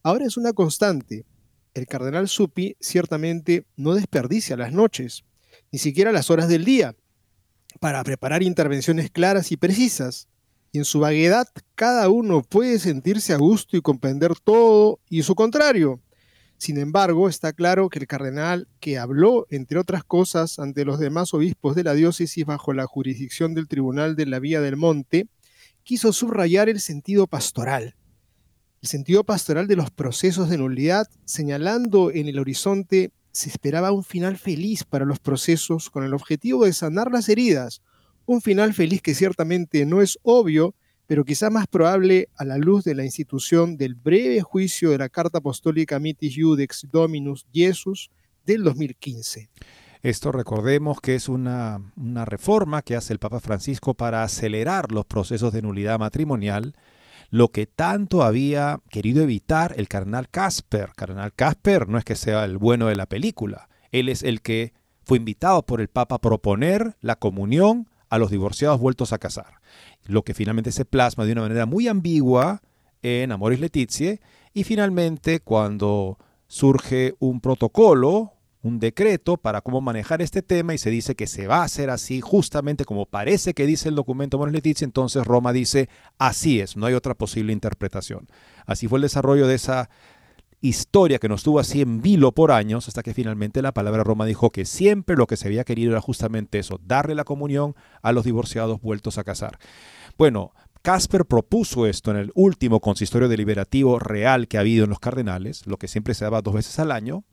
Ahora 0.02 0.24
es 0.24 0.38
una 0.38 0.54
constante, 0.54 1.26
el 1.74 1.86
cardenal 1.86 2.28
Suppi 2.28 2.78
ciertamente 2.80 3.66
no 3.76 3.92
desperdicia 3.92 4.56
las 4.56 4.72
noches, 4.72 5.24
ni 5.70 5.78
siquiera 5.78 6.12
las 6.12 6.30
horas 6.30 6.48
del 6.48 6.64
día, 6.64 6.96
para 7.78 8.02
preparar 8.02 8.42
intervenciones 8.42 9.10
claras 9.10 9.52
y 9.52 9.56
precisas. 9.56 10.28
Y 10.72 10.78
en 10.78 10.84
su 10.84 11.00
vaguedad, 11.00 11.48
cada 11.74 12.08
uno 12.08 12.42
puede 12.42 12.78
sentirse 12.78 13.32
a 13.32 13.36
gusto 13.36 13.76
y 13.76 13.80
comprender 13.80 14.32
todo 14.42 15.00
y 15.08 15.22
su 15.22 15.34
contrario. 15.34 16.00
Sin 16.58 16.78
embargo, 16.78 17.28
está 17.28 17.52
claro 17.52 17.88
que 17.88 17.98
el 17.98 18.06
cardenal, 18.06 18.68
que 18.80 18.98
habló, 18.98 19.46
entre 19.50 19.78
otras 19.78 20.04
cosas, 20.04 20.58
ante 20.58 20.84
los 20.84 20.98
demás 20.98 21.32
obispos 21.32 21.74
de 21.74 21.84
la 21.84 21.94
diócesis 21.94 22.44
bajo 22.44 22.72
la 22.72 22.86
jurisdicción 22.86 23.54
del 23.54 23.66
Tribunal 23.66 24.14
de 24.14 24.26
la 24.26 24.38
Vía 24.38 24.60
del 24.60 24.76
Monte, 24.76 25.28
quiso 25.82 26.12
subrayar 26.12 26.68
el 26.68 26.80
sentido 26.80 27.26
pastoral 27.26 27.94
el 28.82 28.88
sentido 28.88 29.24
pastoral 29.24 29.66
de 29.66 29.76
los 29.76 29.90
procesos 29.90 30.48
de 30.48 30.58
nulidad, 30.58 31.06
señalando 31.24 32.10
en 32.10 32.28
el 32.28 32.38
horizonte 32.38 33.12
se 33.32 33.48
esperaba 33.48 33.92
un 33.92 34.04
final 34.04 34.36
feliz 34.36 34.84
para 34.84 35.04
los 35.04 35.18
procesos 35.18 35.90
con 35.90 36.04
el 36.04 36.14
objetivo 36.14 36.64
de 36.64 36.72
sanar 36.72 37.10
las 37.10 37.28
heridas, 37.28 37.82
un 38.26 38.40
final 38.40 38.74
feliz 38.74 39.02
que 39.02 39.14
ciertamente 39.14 39.86
no 39.86 40.02
es 40.02 40.18
obvio, 40.22 40.74
pero 41.06 41.24
quizá 41.24 41.50
más 41.50 41.66
probable 41.66 42.28
a 42.36 42.44
la 42.44 42.56
luz 42.56 42.84
de 42.84 42.94
la 42.94 43.04
institución 43.04 43.76
del 43.76 43.94
breve 43.94 44.40
juicio 44.42 44.90
de 44.90 44.98
la 44.98 45.08
Carta 45.08 45.38
Apostólica 45.38 45.98
Mitis 45.98 46.36
Judex 46.36 46.86
Dominus 46.90 47.46
Jesus 47.52 48.10
del 48.46 48.62
2015. 48.62 49.50
Esto 50.02 50.32
recordemos 50.32 51.00
que 51.00 51.14
es 51.14 51.28
una, 51.28 51.92
una 51.96 52.24
reforma 52.24 52.82
que 52.82 52.96
hace 52.96 53.12
el 53.12 53.18
Papa 53.18 53.40
Francisco 53.40 53.94
para 53.94 54.22
acelerar 54.22 54.92
los 54.92 55.04
procesos 55.04 55.52
de 55.52 55.62
nulidad 55.62 55.98
matrimonial 55.98 56.74
lo 57.30 57.48
que 57.48 57.66
tanto 57.66 58.22
había 58.22 58.80
querido 58.90 59.22
evitar 59.22 59.74
el 59.76 59.88
cardenal 59.88 60.28
Casper. 60.28 60.90
Cardenal 60.96 61.32
Casper 61.32 61.88
no 61.88 61.96
es 61.96 62.04
que 62.04 62.16
sea 62.16 62.44
el 62.44 62.58
bueno 62.58 62.88
de 62.88 62.96
la 62.96 63.06
película, 63.06 63.68
él 63.92 64.08
es 64.08 64.22
el 64.22 64.42
que 64.42 64.72
fue 65.04 65.18
invitado 65.18 65.64
por 65.64 65.80
el 65.80 65.88
Papa 65.88 66.16
a 66.16 66.20
proponer 66.20 66.96
la 67.00 67.16
comunión 67.16 67.88
a 68.08 68.18
los 68.18 68.30
divorciados 68.30 68.80
vueltos 68.80 69.12
a 69.12 69.18
casar, 69.18 69.60
lo 70.06 70.22
que 70.22 70.34
finalmente 70.34 70.72
se 70.72 70.84
plasma 70.84 71.24
de 71.24 71.32
una 71.32 71.42
manera 71.42 71.66
muy 71.66 71.88
ambigua 71.88 72.62
en 73.02 73.32
Amoris 73.32 73.60
Letizie 73.60 74.20
y 74.52 74.64
finalmente 74.64 75.40
cuando 75.40 76.18
surge 76.48 77.14
un 77.20 77.40
protocolo, 77.40 78.34
un 78.62 78.78
decreto 78.78 79.36
para 79.36 79.62
cómo 79.62 79.80
manejar 79.80 80.20
este 80.20 80.42
tema 80.42 80.74
y 80.74 80.78
se 80.78 80.90
dice 80.90 81.14
que 81.14 81.26
se 81.26 81.46
va 81.46 81.58
a 81.58 81.64
hacer 81.64 81.88
así 81.90 82.20
justamente 82.20 82.84
como 82.84 83.06
parece 83.06 83.54
que 83.54 83.66
dice 83.66 83.88
el 83.88 83.94
documento 83.94 84.44
Letizia, 84.46 84.84
entonces 84.84 85.26
Roma 85.26 85.52
dice 85.52 85.88
así 86.18 86.60
es, 86.60 86.76
no 86.76 86.86
hay 86.86 86.94
otra 86.94 87.14
posible 87.14 87.52
interpretación. 87.52 88.28
Así 88.66 88.88
fue 88.88 88.98
el 88.98 89.02
desarrollo 89.02 89.46
de 89.46 89.54
esa 89.54 89.88
historia 90.60 91.18
que 91.18 91.28
nos 91.28 91.42
tuvo 91.42 91.58
así 91.58 91.80
en 91.80 92.02
vilo 92.02 92.32
por 92.32 92.52
años 92.52 92.86
hasta 92.86 93.02
que 93.02 93.14
finalmente 93.14 93.62
la 93.62 93.72
palabra 93.72 94.04
Roma 94.04 94.26
dijo 94.26 94.50
que 94.50 94.66
siempre 94.66 95.16
lo 95.16 95.26
que 95.26 95.38
se 95.38 95.48
había 95.48 95.64
querido 95.64 95.92
era 95.92 96.00
justamente 96.02 96.58
eso, 96.58 96.78
darle 96.84 97.14
la 97.14 97.24
comunión 97.24 97.74
a 98.02 98.12
los 98.12 98.24
divorciados 98.24 98.80
vueltos 98.82 99.16
a 99.16 99.24
casar. 99.24 99.58
Bueno, 100.18 100.52
Casper 100.82 101.24
propuso 101.24 101.86
esto 101.86 102.10
en 102.10 102.18
el 102.18 102.32
último 102.34 102.80
consistorio 102.80 103.28
deliberativo 103.28 103.98
real 103.98 104.48
que 104.48 104.58
ha 104.58 104.60
habido 104.60 104.84
en 104.84 104.90
los 104.90 105.00
cardenales, 105.00 105.66
lo 105.66 105.78
que 105.78 105.88
siempre 105.88 106.14
se 106.14 106.24
daba 106.24 106.42
dos 106.42 106.54
veces 106.54 106.78
al 106.78 106.92
año, 106.92 107.24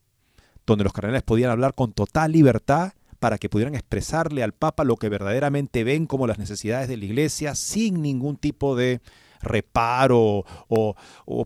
donde 0.67 0.83
los 0.83 0.93
cardenales 0.93 1.23
podían 1.23 1.49
hablar 1.49 1.73
con 1.73 1.93
total 1.93 2.33
libertad 2.33 2.93
para 3.19 3.37
que 3.37 3.49
pudieran 3.49 3.73
expresarle 3.73 4.43
al 4.43 4.53
Papa 4.53 4.83
lo 4.83 4.97
que 4.97 5.09
verdaderamente 5.09 5.83
ven 5.83 6.05
como 6.05 6.27
las 6.27 6.37
necesidades 6.37 6.87
de 6.87 6.97
la 6.97 7.05
Iglesia 7.05 7.55
sin 7.55 8.01
ningún 8.01 8.37
tipo 8.37 8.75
de 8.75 9.01
reparo 9.41 10.45
o, 10.67 10.95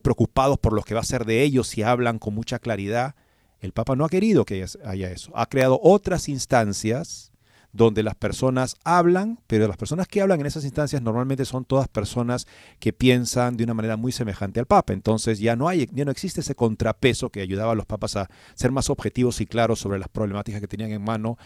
preocupados 0.01 0.57
por 0.57 0.73
lo 0.73 0.81
que 0.81 0.93
va 0.93 1.01
a 1.01 1.05
ser 1.05 1.25
de 1.25 1.43
ellos 1.43 1.67
si 1.67 1.84
hablan 1.84 2.19
con 2.19 2.34
mucha 2.34 2.60
claridad. 2.60 3.15
El 3.60 3.73
Papa 3.73 3.95
no 3.95 4.05
ha 4.05 4.10
querido 4.10 4.43
que 4.43 4.65
haya 4.84 5.12
eso. 5.12 5.31
Ha 5.36 5.45
creado 5.45 5.79
otras 5.81 6.27
instancias 6.27 7.31
donde 7.73 8.03
las 8.03 8.15
personas 8.15 8.75
hablan, 8.84 9.39
pero 9.47 9.67
las 9.67 9.77
personas 9.77 10.07
que 10.07 10.21
hablan 10.21 10.39
en 10.39 10.45
esas 10.45 10.63
instancias 10.63 11.01
normalmente 11.01 11.45
son 11.45 11.65
todas 11.65 11.88
personas 11.88 12.47
que 12.79 12.93
piensan 12.93 13.57
de 13.57 13.63
una 13.63 13.73
manera 13.73 13.97
muy 13.97 14.12
semejante 14.12 14.60
al 14.60 14.65
Papa. 14.65 14.93
Entonces 14.93 15.39
ya 15.39 15.55
no 15.55 15.67
hay, 15.67 15.89
ya 15.91 16.05
no 16.05 16.12
existe 16.12 16.41
ese 16.41 16.55
contrapeso 16.55 17.29
que 17.29 17.41
ayudaba 17.41 17.71
a 17.73 17.75
los 17.75 17.86
papas 17.86 18.15
a 18.15 18.29
ser 18.55 18.71
más 18.71 18.89
objetivos 18.89 19.41
y 19.41 19.45
claros 19.45 19.79
sobre 19.79 19.99
las 19.99 20.10
problemáticas 20.10 20.62
que 20.62 20.67
tenían 20.67 20.91
en 20.91 21.03
mano 21.03 21.38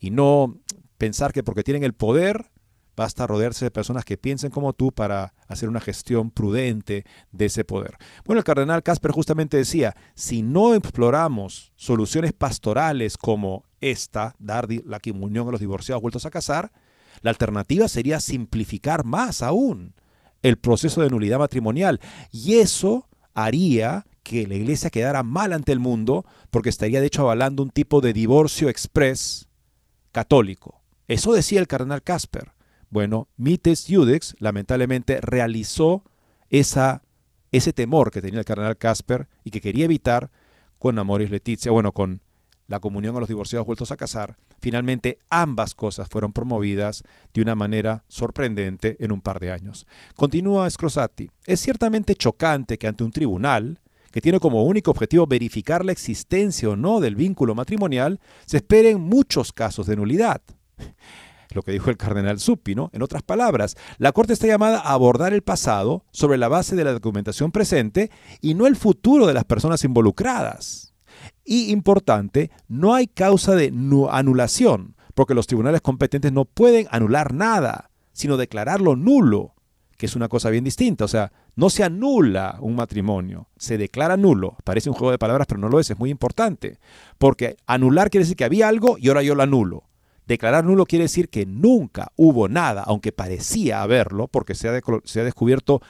y 0.00 0.10
no 0.10 0.58
pensar 0.96 1.32
que 1.32 1.42
porque 1.42 1.62
tienen 1.62 1.84
el 1.84 1.94
poder 1.94 2.50
Basta 2.98 3.28
rodearse 3.28 3.64
de 3.64 3.70
personas 3.70 4.04
que 4.04 4.18
piensen 4.18 4.50
como 4.50 4.72
tú 4.72 4.90
para 4.90 5.32
hacer 5.46 5.68
una 5.68 5.78
gestión 5.78 6.32
prudente 6.32 7.04
de 7.30 7.44
ese 7.44 7.62
poder. 7.62 7.96
Bueno, 8.24 8.40
el 8.40 8.44
cardenal 8.44 8.82
Casper 8.82 9.12
justamente 9.12 9.56
decía, 9.56 9.94
si 10.16 10.42
no 10.42 10.74
exploramos 10.74 11.70
soluciones 11.76 12.32
pastorales 12.32 13.16
como 13.16 13.67
esta, 13.80 14.34
dar 14.38 14.68
la 14.84 15.00
comunión 15.00 15.48
a 15.48 15.50
los 15.52 15.60
divorciados 15.60 16.02
vueltos 16.02 16.26
a 16.26 16.30
casar, 16.30 16.72
la 17.22 17.30
alternativa 17.30 17.88
sería 17.88 18.20
simplificar 18.20 19.04
más 19.04 19.42
aún 19.42 19.94
el 20.42 20.56
proceso 20.56 21.02
de 21.02 21.10
nulidad 21.10 21.38
matrimonial. 21.38 22.00
Y 22.30 22.54
eso 22.54 23.08
haría 23.34 24.06
que 24.22 24.46
la 24.46 24.54
iglesia 24.54 24.90
quedara 24.90 25.22
mal 25.22 25.52
ante 25.52 25.72
el 25.72 25.78
mundo 25.78 26.26
porque 26.50 26.68
estaría 26.68 27.00
de 27.00 27.06
hecho 27.06 27.22
avalando 27.22 27.62
un 27.62 27.70
tipo 27.70 28.00
de 28.00 28.12
divorcio 28.12 28.68
express 28.68 29.48
católico. 30.12 30.82
Eso 31.06 31.32
decía 31.32 31.60
el 31.60 31.66
cardenal 31.66 32.02
Casper. 32.02 32.52
Bueno, 32.90 33.28
Mites 33.36 33.86
Judex 33.88 34.36
lamentablemente 34.38 35.20
realizó 35.20 36.04
esa, 36.50 37.02
ese 37.52 37.72
temor 37.72 38.10
que 38.10 38.22
tenía 38.22 38.40
el 38.40 38.44
cardenal 38.44 38.76
Casper 38.76 39.28
y 39.44 39.50
que 39.50 39.60
quería 39.60 39.86
evitar 39.86 40.30
con 40.78 40.98
Amoris 40.98 41.30
Letizia, 41.30 41.72
bueno, 41.72 41.92
con 41.92 42.22
la 42.68 42.80
comunión 42.80 43.16
a 43.16 43.20
los 43.20 43.28
divorciados 43.28 43.66
vueltos 43.66 43.90
a 43.90 43.96
casar, 43.96 44.36
finalmente 44.60 45.18
ambas 45.30 45.74
cosas 45.74 46.08
fueron 46.08 46.32
promovidas 46.32 47.02
de 47.34 47.42
una 47.42 47.54
manera 47.54 48.04
sorprendente 48.08 48.96
en 49.00 49.10
un 49.10 49.20
par 49.20 49.40
de 49.40 49.50
años. 49.50 49.86
Continúa 50.14 50.70
Scrosati. 50.70 51.30
Es 51.46 51.60
ciertamente 51.60 52.14
chocante 52.14 52.78
que 52.78 52.86
ante 52.86 53.04
un 53.04 53.10
tribunal, 53.10 53.80
que 54.12 54.20
tiene 54.20 54.38
como 54.38 54.64
único 54.64 54.90
objetivo 54.90 55.26
verificar 55.26 55.84
la 55.84 55.92
existencia 55.92 56.68
o 56.68 56.76
no 56.76 57.00
del 57.00 57.16
vínculo 57.16 57.54
matrimonial, 57.54 58.20
se 58.46 58.58
esperen 58.58 59.00
muchos 59.00 59.52
casos 59.52 59.86
de 59.86 59.96
nulidad 59.96 60.42
lo 61.54 61.62
que 61.62 61.72
dijo 61.72 61.88
el 61.88 61.96
cardenal 61.96 62.38
Suppi, 62.38 62.74
¿no? 62.74 62.90
En 62.92 63.02
otras 63.02 63.22
palabras, 63.22 63.76
la 63.96 64.12
Corte 64.12 64.34
está 64.34 64.46
llamada 64.46 64.80
a 64.80 64.92
abordar 64.92 65.32
el 65.32 65.42
pasado 65.42 66.04
sobre 66.10 66.36
la 66.36 66.48
base 66.48 66.76
de 66.76 66.84
la 66.84 66.92
documentación 66.92 67.52
presente 67.52 68.10
y 68.42 68.52
no 68.52 68.66
el 68.66 68.76
futuro 68.76 69.26
de 69.26 69.34
las 69.34 69.44
personas 69.44 69.82
involucradas. 69.84 70.87
Y 71.50 71.72
importante, 71.72 72.50
no 72.68 72.94
hay 72.94 73.06
causa 73.06 73.54
de 73.54 73.72
anulación, 74.10 74.96
porque 75.14 75.32
los 75.32 75.46
tribunales 75.46 75.80
competentes 75.80 76.30
no 76.30 76.44
pueden 76.44 76.86
anular 76.90 77.32
nada, 77.32 77.90
sino 78.12 78.36
declararlo 78.36 78.96
nulo, 78.96 79.54
que 79.96 80.04
es 80.04 80.14
una 80.14 80.28
cosa 80.28 80.50
bien 80.50 80.62
distinta. 80.62 81.06
O 81.06 81.08
sea, 81.08 81.32
no 81.56 81.70
se 81.70 81.84
anula 81.84 82.58
un 82.60 82.76
matrimonio, 82.76 83.48
se 83.56 83.78
declara 83.78 84.18
nulo. 84.18 84.58
Parece 84.62 84.90
un 84.90 84.94
juego 84.94 85.10
de 85.10 85.16
palabras, 85.16 85.46
pero 85.46 85.58
no 85.58 85.70
lo 85.70 85.80
es, 85.80 85.88
es 85.88 85.98
muy 85.98 86.10
importante. 86.10 86.76
Porque 87.16 87.56
anular 87.66 88.10
quiere 88.10 88.24
decir 88.24 88.36
que 88.36 88.44
había 88.44 88.68
algo 88.68 88.98
y 88.98 89.08
ahora 89.08 89.22
yo 89.22 89.34
lo 89.34 89.42
anulo. 89.42 89.84
Declarar 90.26 90.66
nulo 90.66 90.84
quiere 90.84 91.06
decir 91.06 91.30
que 91.30 91.46
nunca 91.46 92.12
hubo 92.14 92.46
nada, 92.46 92.82
aunque 92.82 93.10
parecía 93.10 93.80
haberlo, 93.80 94.28
porque 94.28 94.54
se 94.54 94.68
ha, 94.68 95.24
descubierto 95.24 95.80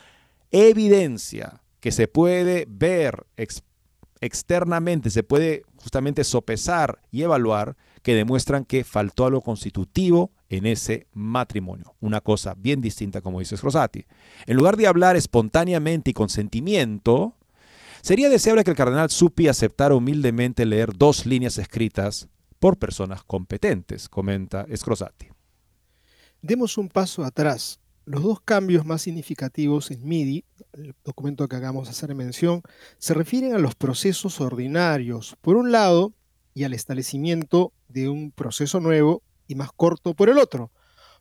evidencia 0.52 1.62
que 1.80 1.90
se 1.90 2.06
puede 2.06 2.64
ver 2.68 3.26
externamente, 4.20 5.10
se 5.10 5.22
puede 5.22 5.62
justamente 5.76 6.24
sopesar 6.24 7.00
y 7.10 7.22
evaluar 7.22 7.76
que 8.02 8.14
demuestran 8.14 8.64
que 8.64 8.84
faltó 8.84 9.26
algo 9.26 9.40
constitutivo 9.40 10.32
en 10.48 10.66
ese 10.66 11.06
matrimonio. 11.12 11.94
Una 12.00 12.20
cosa 12.20 12.54
bien 12.56 12.80
distinta, 12.80 13.20
como 13.20 13.40
dice 13.40 13.56
Rosati. 13.56 14.04
En 14.46 14.56
lugar 14.56 14.76
de 14.76 14.86
hablar 14.86 15.16
espontáneamente 15.16 16.10
y 16.10 16.14
con 16.14 16.28
sentimiento, 16.28 17.36
sería 18.02 18.28
deseable 18.28 18.64
que 18.64 18.70
el 18.70 18.76
cardenal 18.76 19.10
Supi 19.10 19.48
aceptara 19.48 19.94
humildemente 19.94 20.64
leer 20.64 20.96
dos 20.96 21.26
líneas 21.26 21.58
escritas 21.58 22.28
por 22.58 22.78
personas 22.78 23.22
competentes, 23.24 24.08
comenta 24.08 24.66
Scrosati. 24.74 25.28
Demos 26.40 26.78
un 26.78 26.88
paso 26.88 27.24
atrás. 27.24 27.80
Los 28.08 28.22
dos 28.22 28.40
cambios 28.40 28.86
más 28.86 29.02
significativos 29.02 29.90
en 29.90 30.08
MIDI, 30.08 30.42
el 30.72 30.94
documento 31.04 31.46
que 31.46 31.56
hagamos 31.56 31.90
hacer 31.90 32.14
mención, 32.14 32.62
se 32.96 33.12
refieren 33.12 33.52
a 33.52 33.58
los 33.58 33.74
procesos 33.74 34.40
ordinarios, 34.40 35.36
por 35.42 35.56
un 35.56 35.72
lado, 35.72 36.14
y 36.54 36.64
al 36.64 36.72
establecimiento 36.72 37.74
de 37.86 38.08
un 38.08 38.30
proceso 38.30 38.80
nuevo 38.80 39.22
y 39.46 39.56
más 39.56 39.72
corto 39.76 40.14
por 40.14 40.30
el 40.30 40.38
otro. 40.38 40.72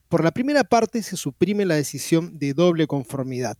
Por 0.07 0.23
la 0.23 0.31
primera 0.31 0.63
parte 0.63 1.03
se 1.03 1.17
suprime 1.17 1.65
la 1.65 1.75
decisión 1.75 2.39
de 2.39 2.53
doble 2.53 2.87
conformidad. 2.87 3.57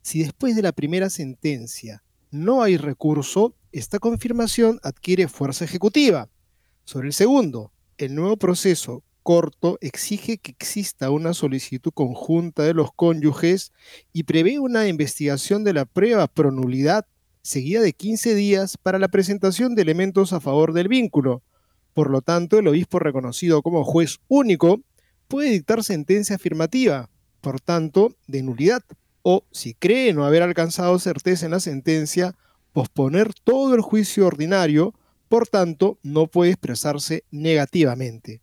Si 0.00 0.20
después 0.22 0.56
de 0.56 0.62
la 0.62 0.72
primera 0.72 1.10
sentencia 1.10 2.02
no 2.30 2.62
hay 2.62 2.78
recurso, 2.78 3.54
esta 3.72 3.98
confirmación 3.98 4.80
adquiere 4.82 5.28
fuerza 5.28 5.66
ejecutiva. 5.66 6.30
Sobre 6.86 7.08
el 7.08 7.12
segundo, 7.12 7.74
el 7.98 8.14
nuevo 8.14 8.38
proceso 8.38 9.04
corto 9.22 9.78
exige 9.80 10.38
que 10.38 10.50
exista 10.52 11.10
una 11.10 11.34
solicitud 11.34 11.92
conjunta 11.92 12.62
de 12.62 12.74
los 12.74 12.92
cónyuges 12.92 13.72
y 14.12 14.24
prevé 14.24 14.58
una 14.58 14.88
investigación 14.88 15.64
de 15.64 15.74
la 15.74 15.84
prueba 15.84 16.26
pro 16.26 16.50
nulidad 16.50 17.06
seguida 17.42 17.80
de 17.80 17.92
15 17.92 18.34
días 18.34 18.76
para 18.76 18.98
la 18.98 19.08
presentación 19.08 19.74
de 19.74 19.82
elementos 19.82 20.32
a 20.32 20.40
favor 20.40 20.72
del 20.72 20.88
vínculo. 20.88 21.42
Por 21.94 22.10
lo 22.10 22.22
tanto, 22.22 22.58
el 22.58 22.68
obispo 22.68 22.98
reconocido 22.98 23.62
como 23.62 23.84
juez 23.84 24.18
único 24.28 24.80
puede 25.28 25.50
dictar 25.50 25.82
sentencia 25.84 26.36
afirmativa, 26.36 27.08
por 27.40 27.60
tanto, 27.60 28.14
de 28.26 28.42
nulidad, 28.42 28.82
o, 29.22 29.44
si 29.50 29.74
cree 29.74 30.12
no 30.12 30.24
haber 30.24 30.42
alcanzado 30.42 30.98
certeza 30.98 31.46
en 31.46 31.52
la 31.52 31.60
sentencia, 31.60 32.36
posponer 32.72 33.32
todo 33.44 33.74
el 33.74 33.80
juicio 33.80 34.26
ordinario, 34.26 34.94
por 35.28 35.46
tanto, 35.46 35.98
no 36.02 36.26
puede 36.26 36.52
expresarse 36.52 37.24
negativamente. 37.30 38.40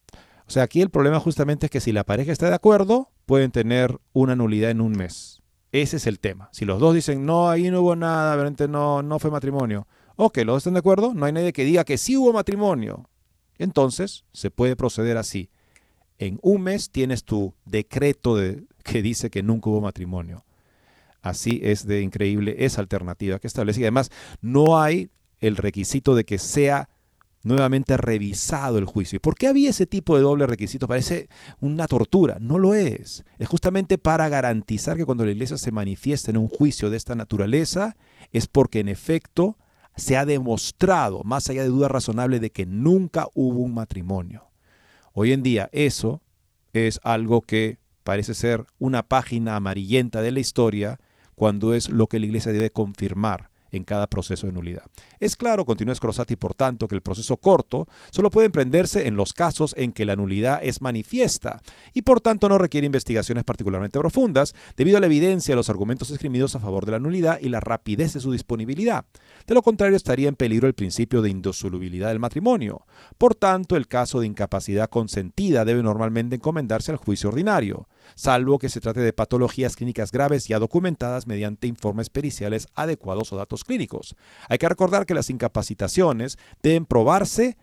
O 0.48 0.52
sea, 0.52 0.64
aquí 0.64 0.82
el 0.82 0.90
problema 0.90 1.20
justamente 1.20 1.66
es 1.66 1.70
que 1.70 1.82
si 1.82 1.92
la 1.92 2.06
pareja 2.06 2.32
está 2.32 2.48
de 2.48 2.56
acuerdo, 2.56 3.10
pueden 3.26 3.52
tener 3.52 4.00
una 4.14 4.36
nulidad 4.36 4.72
en 4.72 4.82
un 4.82 4.94
mes. 4.94 5.42
Ese 5.74 5.98
es 5.98 6.08
el 6.08 6.20
tema. 6.20 6.50
Si 6.54 6.64
los 6.64 6.80
dos 6.80 6.96
dicen, 6.96 7.26
no, 7.26 7.50
ahí 7.50 7.70
no 7.70 7.82
hubo 7.82 7.96
nada, 7.96 8.36
realmente 8.36 8.68
no, 8.68 9.04
no 9.04 9.20
fue 9.20 9.30
matrimonio. 9.30 9.88
Ok, 10.16 10.38
los 10.38 10.48
dos 10.48 10.58
están 10.62 10.74
de 10.74 10.80
acuerdo, 10.80 11.14
no 11.14 11.26
hay 11.26 11.34
nadie 11.34 11.52
que 11.52 11.66
diga 11.66 11.84
que 11.84 11.98
sí 11.98 12.16
hubo 12.16 12.32
matrimonio. 12.32 13.10
Entonces, 13.58 14.24
se 14.32 14.50
puede 14.50 14.76
proceder 14.76 15.18
así. 15.18 15.50
En 16.18 16.40
un 16.42 16.64
mes 16.64 16.90
tienes 16.90 17.26
tu 17.26 17.54
decreto 17.66 18.38
de, 18.38 18.64
que 18.84 19.02
dice 19.02 19.30
que 19.30 19.44
nunca 19.44 19.70
hubo 19.70 19.82
matrimonio. 19.82 20.46
Así 21.22 21.60
es 21.62 21.86
de 21.86 22.02
increíble 22.02 22.56
esa 22.60 22.80
alternativa 22.80 23.40
que 23.40 23.48
establece. 23.48 23.82
Y 23.82 23.84
además, 23.84 24.12
no 24.42 24.80
hay 24.80 25.10
el 25.40 25.58
requisito 25.58 26.16
de 26.16 26.24
que 26.24 26.38
sea 26.38 26.90
nuevamente 27.48 27.98
revisado 27.98 28.78
el 28.78 28.86
juicio. 28.86 29.18
¿Y 29.18 29.20
por 29.20 29.36
qué 29.36 29.48
había 29.48 29.70
ese 29.70 29.86
tipo 29.86 30.16
de 30.16 30.22
doble 30.22 30.46
requisito? 30.46 30.88
Parece 30.88 31.30
una 31.60 31.88
tortura. 31.88 32.38
No 32.40 32.60
lo 32.60 32.74
es. 32.74 33.24
Es 33.40 33.48
justamente 33.48 33.98
para 33.98 34.30
garantizar 34.30 34.98
que 34.98 35.06
cuando 35.06 35.26
la 35.26 35.32
iglesia 35.32 35.58
se 35.58 35.72
manifiesta 35.72 36.30
en 36.30 36.38
un 36.38 36.48
juicio 36.48 36.90
de 36.90 36.98
esta 36.98 37.16
naturaleza, 37.16 37.96
es 38.32 38.48
porque 38.48 38.80
en 38.80 38.90
efecto 38.90 39.58
se 39.96 40.16
ha 40.16 40.26
demostrado, 40.26 41.24
más 41.24 41.50
allá 41.50 41.64
de 41.64 41.70
duda 41.70 41.88
razonable, 41.88 42.40
de 42.40 42.52
que 42.52 42.66
nunca 42.66 43.28
hubo 43.34 43.62
un 43.62 43.74
matrimonio. 43.74 44.52
Hoy 45.14 45.32
en 45.32 45.42
día 45.42 45.70
eso 45.72 46.22
es 46.74 47.00
algo 47.04 47.42
que 47.42 47.80
parece 48.04 48.36
ser 48.36 48.66
una 48.78 49.04
página 49.04 49.56
amarillenta 49.56 50.22
de 50.22 50.32
la 50.32 50.40
historia 50.40 51.00
cuando 51.36 51.74
es 51.74 51.90
lo 51.90 52.08
que 52.08 52.20
la 52.20 52.28
iglesia 52.28 52.52
debe 52.52 52.72
confirmar 52.72 53.50
en 53.72 53.84
cada 53.84 54.08
proceso 54.08 54.48
de 54.48 54.54
nulidad. 54.54 54.84
Es 55.20 55.36
claro, 55.36 55.66
continúa 55.66 55.96
Scrosati, 55.96 56.36
por 56.36 56.54
tanto, 56.54 56.88
que 56.88 56.96
el 56.96 57.02
proceso 57.02 57.38
corto 57.38 57.88
solo 58.12 58.30
puede 58.30 58.48
emprenderse 58.48 59.08
en 59.08 59.16
los 59.16 59.34
casos 59.34 59.74
en 59.78 59.92
que 59.92 60.06
la 60.06 60.16
nulidad 60.16 60.60
es 60.64 60.82
manifiesta 60.82 61.62
y 61.94 62.04
por 62.04 62.22
tanto 62.22 62.50
no 62.50 62.58
requiere 62.58 62.86
investigaciones 62.86 63.44
particularmente 63.44 64.00
profundas 64.00 64.54
debido 64.76 64.98
a 64.98 65.00
la 65.00 65.08
evidencia 65.08 65.54
de 65.54 65.58
los 65.58 65.70
argumentos 65.70 66.10
escribidos 66.10 66.56
a 66.56 66.60
favor 66.60 66.86
de 66.86 66.94
la 66.94 67.00
nulidad 67.00 67.40
y 67.42 67.50
la 67.50 67.60
rapidez 67.60 68.14
de 68.14 68.20
su 68.20 68.32
disponibilidad. 68.32 69.06
De 69.46 69.54
lo 69.54 69.62
contrario, 69.62 69.98
estaría 69.98 70.30
en 70.30 70.36
peligro 70.36 70.68
el 70.68 70.74
principio 70.74 71.22
de 71.22 71.30
indisolubilidad 71.30 72.10
del 72.10 72.20
matrimonio. 72.20 72.86
Por 73.18 73.36
tanto, 73.36 73.76
el 73.76 73.88
caso 73.88 74.20
de 74.20 74.28
incapacidad 74.28 74.90
consentida 74.90 75.66
debe 75.66 75.84
normalmente 75.84 76.36
encomendarse 76.36 76.92
al 76.92 76.98
juicio 76.98 77.30
ordinario 77.30 77.88
salvo 78.16 78.60
que 78.60 78.70
se 78.70 78.82
trate 78.82 79.02
de 79.02 79.14
patologías 79.14 79.76
clínicas 79.76 80.12
graves 80.12 80.48
ya 80.48 80.60
documentadas 80.60 81.28
mediante 81.28 81.68
informes 81.68 82.10
periciales 82.10 82.68
adecuados 82.76 83.32
o 83.34 83.38
datos 83.38 83.64
clínicos. 83.64 84.16
Hay 84.50 84.58
que 84.58 84.70
recordar 84.70 85.06
que 85.06 85.14
las 85.14 85.30
incapacitaciones 85.30 86.38
deben 86.62 86.86
probarse 86.86 87.58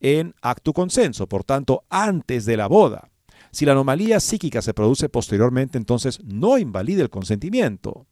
en 0.00 0.34
acto 0.42 0.72
consenso, 0.72 1.26
por 1.26 1.44
tanto, 1.44 1.84
antes 1.88 2.44
de 2.44 2.56
la 2.56 2.66
boda. 2.66 3.10
Si 3.50 3.64
la 3.64 3.72
anomalía 3.72 4.20
psíquica 4.20 4.62
se 4.62 4.74
produce 4.74 5.08
posteriormente, 5.08 5.78
entonces 5.78 6.18
no 6.24 6.58
invalida 6.58 7.02
el 7.02 7.08
consentimiento. 7.08 8.06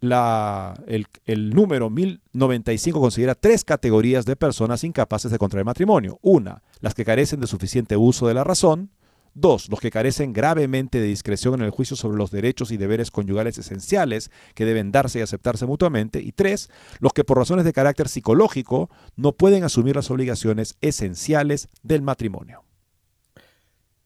el, 0.00 1.06
el, 1.24 1.50
número 1.50 1.88
1095 1.88 3.00
considera 3.00 3.34
tres 3.34 3.64
categorías 3.64 4.26
de 4.26 4.36
personas 4.36 4.84
incapaces 4.84 5.30
de 5.30 5.38
contraer 5.38 5.64
matrimonio. 5.64 6.18
Una, 6.22 6.62
las 6.80 6.94
que 6.94 7.04
carecen 7.04 7.40
de 7.40 7.46
suficiente 7.46 7.96
uso 7.96 8.28
de 8.28 8.34
la 8.34 8.44
razón. 8.44 8.90
Dos, 9.34 9.70
los 9.70 9.80
que 9.80 9.90
carecen 9.90 10.34
gravemente 10.34 11.00
de 11.00 11.06
discreción 11.06 11.54
en 11.54 11.62
el 11.62 11.70
juicio 11.70 11.96
sobre 11.96 12.18
los 12.18 12.30
derechos 12.30 12.70
y 12.70 12.76
deberes 12.76 13.10
conyugales 13.10 13.56
esenciales 13.56 14.30
que 14.54 14.66
deben 14.66 14.92
darse 14.92 15.20
y 15.20 15.22
aceptarse 15.22 15.64
mutuamente. 15.64 16.20
Y 16.20 16.32
tres, 16.32 16.68
los 16.98 17.14
que 17.14 17.24
por 17.24 17.38
razones 17.38 17.64
de 17.64 17.72
carácter 17.72 18.08
psicológico 18.08 18.90
no 19.16 19.32
pueden 19.32 19.64
asumir 19.64 19.96
las 19.96 20.10
obligaciones 20.10 20.76
esenciales 20.82 21.68
del 21.82 22.02
matrimonio. 22.02 22.64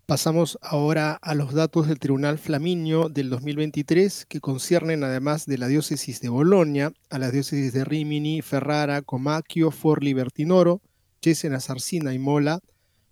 Pasamos 0.07 0.57
ahora 0.62 1.19
a 1.21 1.35
los 1.35 1.53
datos 1.53 1.89
del 1.89 1.99
Tribunal 1.99 2.39
Flaminio 2.39 3.09
del 3.09 3.29
2023 3.29 4.27
que 4.27 4.39
conciernen 4.39 5.03
además 5.03 5.47
de 5.47 5.59
la 5.59 5.67
diócesis 5.67 6.21
de 6.21 6.29
Bolonia 6.29 6.93
a 7.11 7.19
las 7.19 7.33
diócesis 7.33 7.73
de 7.73 7.85
Rimini, 7.85 8.41
Ferrara, 8.41 9.03
Comacchio, 9.03 9.73
Forli, 9.73 10.15
Bertinoro, 10.15 10.81
Cesena, 11.21 11.59
Sarcina 11.59 12.15
y 12.15 12.21
Mola, 12.21 12.61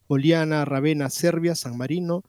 Poliana, 0.07 0.65
Ravenna, 0.65 1.11
Serbia, 1.11 1.55
San 1.55 1.77
Marino. 1.77 2.23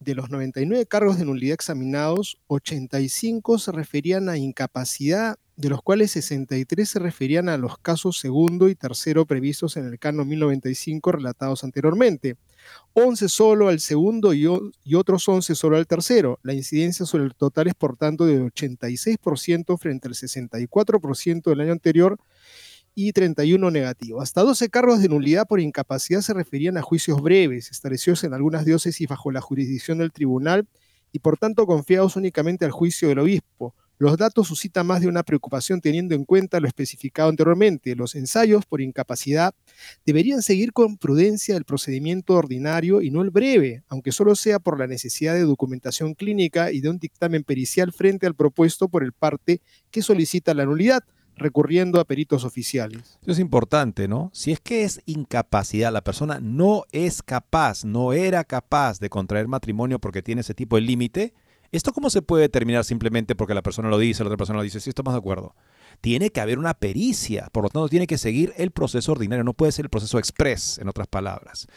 De 0.00 0.14
los 0.14 0.28
99 0.28 0.84
cargos 0.86 1.18
de 1.18 1.24
nulidad 1.24 1.54
examinados, 1.54 2.36
85 2.48 3.58
se 3.58 3.72
referían 3.72 4.28
a 4.28 4.36
incapacidad, 4.36 5.38
de 5.56 5.68
los 5.70 5.82
cuales 5.82 6.10
63 6.10 6.86
se 6.86 6.98
referían 6.98 7.48
a 7.48 7.56
los 7.56 7.78
casos 7.78 8.18
segundo 8.18 8.68
y 8.68 8.74
tercero 8.74 9.24
previstos 9.24 9.76
en 9.76 9.86
el 9.86 9.98
canon 9.98 10.28
1095 10.28 11.12
relatados 11.12 11.64
anteriormente. 11.64 12.36
11 12.94 13.28
solo 13.28 13.68
al 13.68 13.80
segundo 13.80 14.34
y, 14.34 14.46
y, 14.84 14.94
otros 14.94 15.28
11 15.28 15.54
solo 15.54 15.76
al 15.76 15.86
tercero. 15.86 16.38
La 16.42 16.54
incidencia 16.54 17.06
sobre 17.06 17.24
el 17.24 17.34
total 17.34 17.68
es 17.68 17.74
por 17.74 17.96
tanto 17.96 18.26
de 18.26 18.42
86% 18.42 19.78
frente 19.78 20.08
al 20.08 20.14
64% 20.14 21.44
del 21.44 21.60
año 21.60 21.72
anterior 21.72 22.18
y 22.94 23.12
31 23.12 23.70
negativo. 23.70 24.20
Hasta 24.20 24.42
12 24.42 24.68
cargos 24.68 25.00
de 25.00 25.08
nulidad 25.08 25.46
por 25.46 25.60
incapacidad 25.60 26.20
se 26.20 26.34
referían 26.34 26.76
a 26.76 26.82
juicios 26.82 27.20
breves, 27.20 27.70
establecidos 27.70 28.24
en 28.24 28.34
algunas 28.34 28.64
diócesis 28.64 29.08
bajo 29.08 29.30
la 29.30 29.40
jurisdicción 29.40 29.98
del 29.98 30.12
tribunal 30.12 30.66
y 31.12 31.18
por 31.18 31.38
tanto 31.38 31.66
confiados 31.66 32.16
únicamente 32.16 32.64
al 32.64 32.70
juicio 32.70 33.08
del 33.08 33.20
obispo. 33.20 33.74
Los 33.96 34.16
datos 34.16 34.48
suscitan 34.48 34.88
más 34.88 35.00
de 35.00 35.06
una 35.06 35.22
preocupación 35.22 35.80
teniendo 35.80 36.16
en 36.16 36.24
cuenta 36.24 36.58
lo 36.58 36.66
especificado 36.66 37.28
anteriormente. 37.28 37.94
Los 37.94 38.16
ensayos 38.16 38.66
por 38.66 38.80
incapacidad 38.80 39.54
deberían 40.04 40.42
seguir 40.42 40.72
con 40.72 40.96
prudencia 40.96 41.56
el 41.56 41.64
procedimiento 41.64 42.34
ordinario 42.34 43.02
y 43.02 43.10
no 43.10 43.22
el 43.22 43.30
breve, 43.30 43.84
aunque 43.86 44.10
solo 44.10 44.34
sea 44.34 44.58
por 44.58 44.80
la 44.80 44.88
necesidad 44.88 45.34
de 45.34 45.42
documentación 45.42 46.14
clínica 46.14 46.72
y 46.72 46.80
de 46.80 46.90
un 46.90 46.98
dictamen 46.98 47.44
pericial 47.44 47.92
frente 47.92 48.26
al 48.26 48.34
propuesto 48.34 48.88
por 48.88 49.04
el 49.04 49.12
parte 49.12 49.60
que 49.92 50.02
solicita 50.02 50.54
la 50.54 50.64
nulidad 50.64 51.04
recurriendo 51.36 52.00
a 52.00 52.04
peritos 52.04 52.44
oficiales. 52.44 53.18
Eso 53.22 53.32
es 53.32 53.38
importante, 53.38 54.08
¿no? 54.08 54.30
Si 54.32 54.52
es 54.52 54.60
que 54.60 54.84
es 54.84 55.00
incapacidad, 55.06 55.92
la 55.92 56.04
persona 56.04 56.38
no 56.40 56.84
es 56.92 57.22
capaz, 57.22 57.84
no 57.84 58.12
era 58.12 58.44
capaz 58.44 59.00
de 59.00 59.10
contraer 59.10 59.48
matrimonio 59.48 59.98
porque 59.98 60.22
tiene 60.22 60.42
ese 60.42 60.54
tipo 60.54 60.76
de 60.76 60.82
límite, 60.82 61.34
¿esto 61.72 61.92
cómo 61.92 62.10
se 62.10 62.22
puede 62.22 62.42
determinar 62.42 62.84
simplemente 62.84 63.34
porque 63.34 63.54
la 63.54 63.62
persona 63.62 63.88
lo 63.88 63.98
dice, 63.98 64.22
la 64.22 64.28
otra 64.28 64.38
persona 64.38 64.58
lo 64.58 64.64
dice? 64.64 64.80
Sí, 64.80 64.90
estamos 64.90 65.12
de 65.14 65.18
acuerdo. 65.18 65.54
Tiene 66.00 66.30
que 66.30 66.40
haber 66.40 66.58
una 66.58 66.74
pericia, 66.74 67.48
por 67.52 67.64
lo 67.64 67.68
tanto 67.68 67.88
tiene 67.88 68.06
que 68.06 68.18
seguir 68.18 68.52
el 68.56 68.70
proceso 68.70 69.12
ordinario, 69.12 69.44
no 69.44 69.54
puede 69.54 69.72
ser 69.72 69.86
el 69.86 69.90
proceso 69.90 70.18
express, 70.18 70.78
en 70.78 70.88
otras 70.88 71.06
palabras 71.06 71.68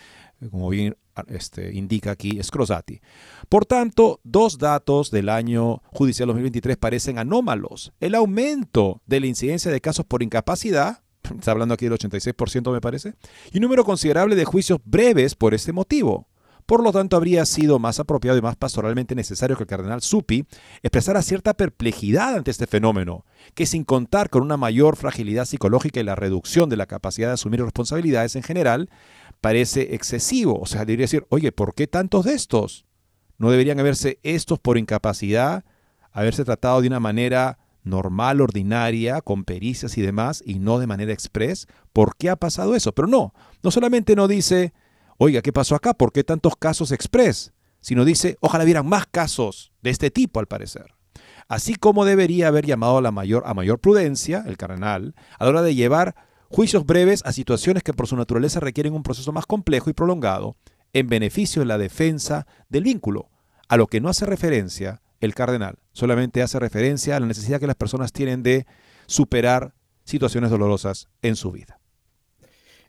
como 0.52 0.70
bien 0.70 0.96
este, 1.28 1.74
indica 1.74 2.12
aquí 2.12 2.40
Scrosati. 2.42 3.02
Por 3.50 3.66
tanto, 3.66 4.20
dos 4.24 4.58
datos 4.58 5.12
del 5.12 5.30
año 5.30 5.82
judicial 5.86 6.28
2023 6.28 6.78
parecen 6.78 7.18
anómalos. 7.20 7.94
El 8.00 8.16
aumento 8.16 9.02
de 9.06 9.20
la 9.20 9.28
incidencia 9.28 9.72
de 9.72 9.82
casos 9.82 10.06
por 10.06 10.24
incapacidad 10.24 11.02
está 11.36 11.52
hablando 11.52 11.74
aquí 11.74 11.88
del 11.88 11.98
86% 11.98 12.72
me 12.72 12.82
parece, 12.82 13.16
y 13.52 13.58
un 13.58 13.64
número 13.64 13.84
considerable 13.84 14.36
de 14.36 14.46
juicios 14.46 14.80
breves 14.84 15.36
por 15.36 15.54
este 15.54 15.74
motivo. 15.74 16.28
Por 16.68 16.84
lo 16.84 16.92
tanto, 16.92 17.16
habría 17.16 17.46
sido 17.46 17.80
más 17.80 18.02
apropiado 18.02 18.38
y 18.38 18.42
más 18.42 18.58
pastoralmente 18.58 19.16
necesario 19.16 19.56
que 19.56 19.64
el 19.64 19.70
cardenal 19.70 20.02
Supi 20.02 20.46
expresara 20.84 21.22
cierta 21.22 21.54
perplejidad 21.54 22.36
ante 22.36 22.52
este 22.52 22.68
fenómeno, 22.68 23.24
que 23.56 23.66
sin 23.66 23.86
contar 23.86 24.30
con 24.30 24.44
una 24.44 24.58
mayor 24.58 24.98
fragilidad 24.98 25.46
psicológica 25.46 26.02
y 26.02 26.04
la 26.04 26.16
reducción 26.16 26.68
de 26.68 26.76
la 26.76 26.86
capacidad 26.86 27.30
de 27.30 27.36
asumir 27.36 27.64
responsabilidades 27.64 28.36
en 28.36 28.44
general, 28.44 28.90
parece 29.42 29.96
excesivo. 29.96 30.60
O 30.60 30.66
sea, 30.66 30.82
debería 30.82 31.04
decir, 31.04 31.26
oye, 31.30 31.52
¿por 31.52 31.74
qué 31.74 31.88
tantos 31.88 32.26
de 32.26 32.34
estos? 32.34 32.86
¿No 33.38 33.52
deberían 33.52 33.80
haberse 33.80 34.20
estos 34.24 34.60
por 34.60 34.78
incapacidad, 34.78 35.64
haberse 36.12 36.44
tratado 36.44 36.82
de 36.82 36.88
una 36.88 37.00
manera 37.00 37.60
normal, 37.84 38.42
ordinaria, 38.42 39.22
con 39.22 39.44
pericias 39.44 39.98
y 39.98 40.02
demás, 40.02 40.44
y 40.46 40.60
no 40.60 40.80
de 40.80 40.88
manera 40.88 41.14
express? 41.14 41.68
¿Por 41.94 42.16
qué 42.16 42.30
ha 42.30 42.36
pasado 42.36 42.76
eso? 42.76 42.94
Pero 42.94 43.08
no, 43.08 43.34
no 43.64 43.72
solamente 43.72 44.16
no 44.16 44.28
dice 44.28 44.74
oiga, 45.18 45.42
¿qué 45.42 45.52
pasó 45.52 45.76
acá? 45.76 45.94
¿Por 45.94 46.12
qué 46.12 46.24
tantos 46.24 46.56
casos 46.56 46.92
express? 46.92 47.54
Sino 47.82 48.06
dice, 48.06 48.38
ojalá 48.40 48.64
hubieran 48.64 48.88
más 48.88 49.06
casos 49.08 49.72
de 49.82 49.90
este 49.90 50.12
tipo, 50.12 50.40
al 50.40 50.48
parecer. 50.48 50.96
Así 51.48 51.76
como 51.76 52.06
debería 52.06 52.50
haber 52.50 52.66
llamado 52.66 52.98
a, 52.98 53.02
la 53.02 53.12
mayor, 53.12 53.44
a 53.46 53.54
mayor 53.54 53.80
prudencia, 53.80 54.44
el 54.48 54.58
cardenal, 54.58 55.16
a 55.40 55.46
la 55.46 55.50
hora 55.50 55.62
de 55.62 55.76
llevar 55.76 56.16
juicios 56.50 56.86
breves 56.86 57.22
a 57.26 57.34
situaciones 57.34 57.84
que 57.84 57.94
por 57.94 58.08
su 58.08 58.16
naturaleza 58.16 58.60
requieren 58.60 58.94
un 58.94 59.04
proceso 59.04 59.32
más 59.32 59.46
complejo 59.46 59.90
y 59.90 59.94
prolongado, 59.94 60.56
en 60.94 61.08
beneficio 61.08 61.62
de 61.62 61.66
la 61.68 61.78
defensa 61.78 62.48
del 62.70 62.84
vínculo, 62.84 63.30
a 63.68 63.78
lo 63.78 63.88
que 63.88 64.02
no 64.02 64.10
hace 64.10 64.26
referencia 64.26 65.02
el 65.20 65.34
cardenal, 65.34 65.80
solamente 65.94 66.42
hace 66.42 66.60
referencia 66.60 67.16
a 67.16 67.20
la 67.20 67.26
necesidad 67.26 67.60
que 67.60 67.68
las 67.68 67.76
personas 67.76 68.14
tienen 68.14 68.44
de 68.44 68.66
superar 69.08 69.74
situaciones 70.04 70.50
dolorosas 70.50 71.10
en 71.22 71.36
su 71.36 71.52
vida. 71.52 71.80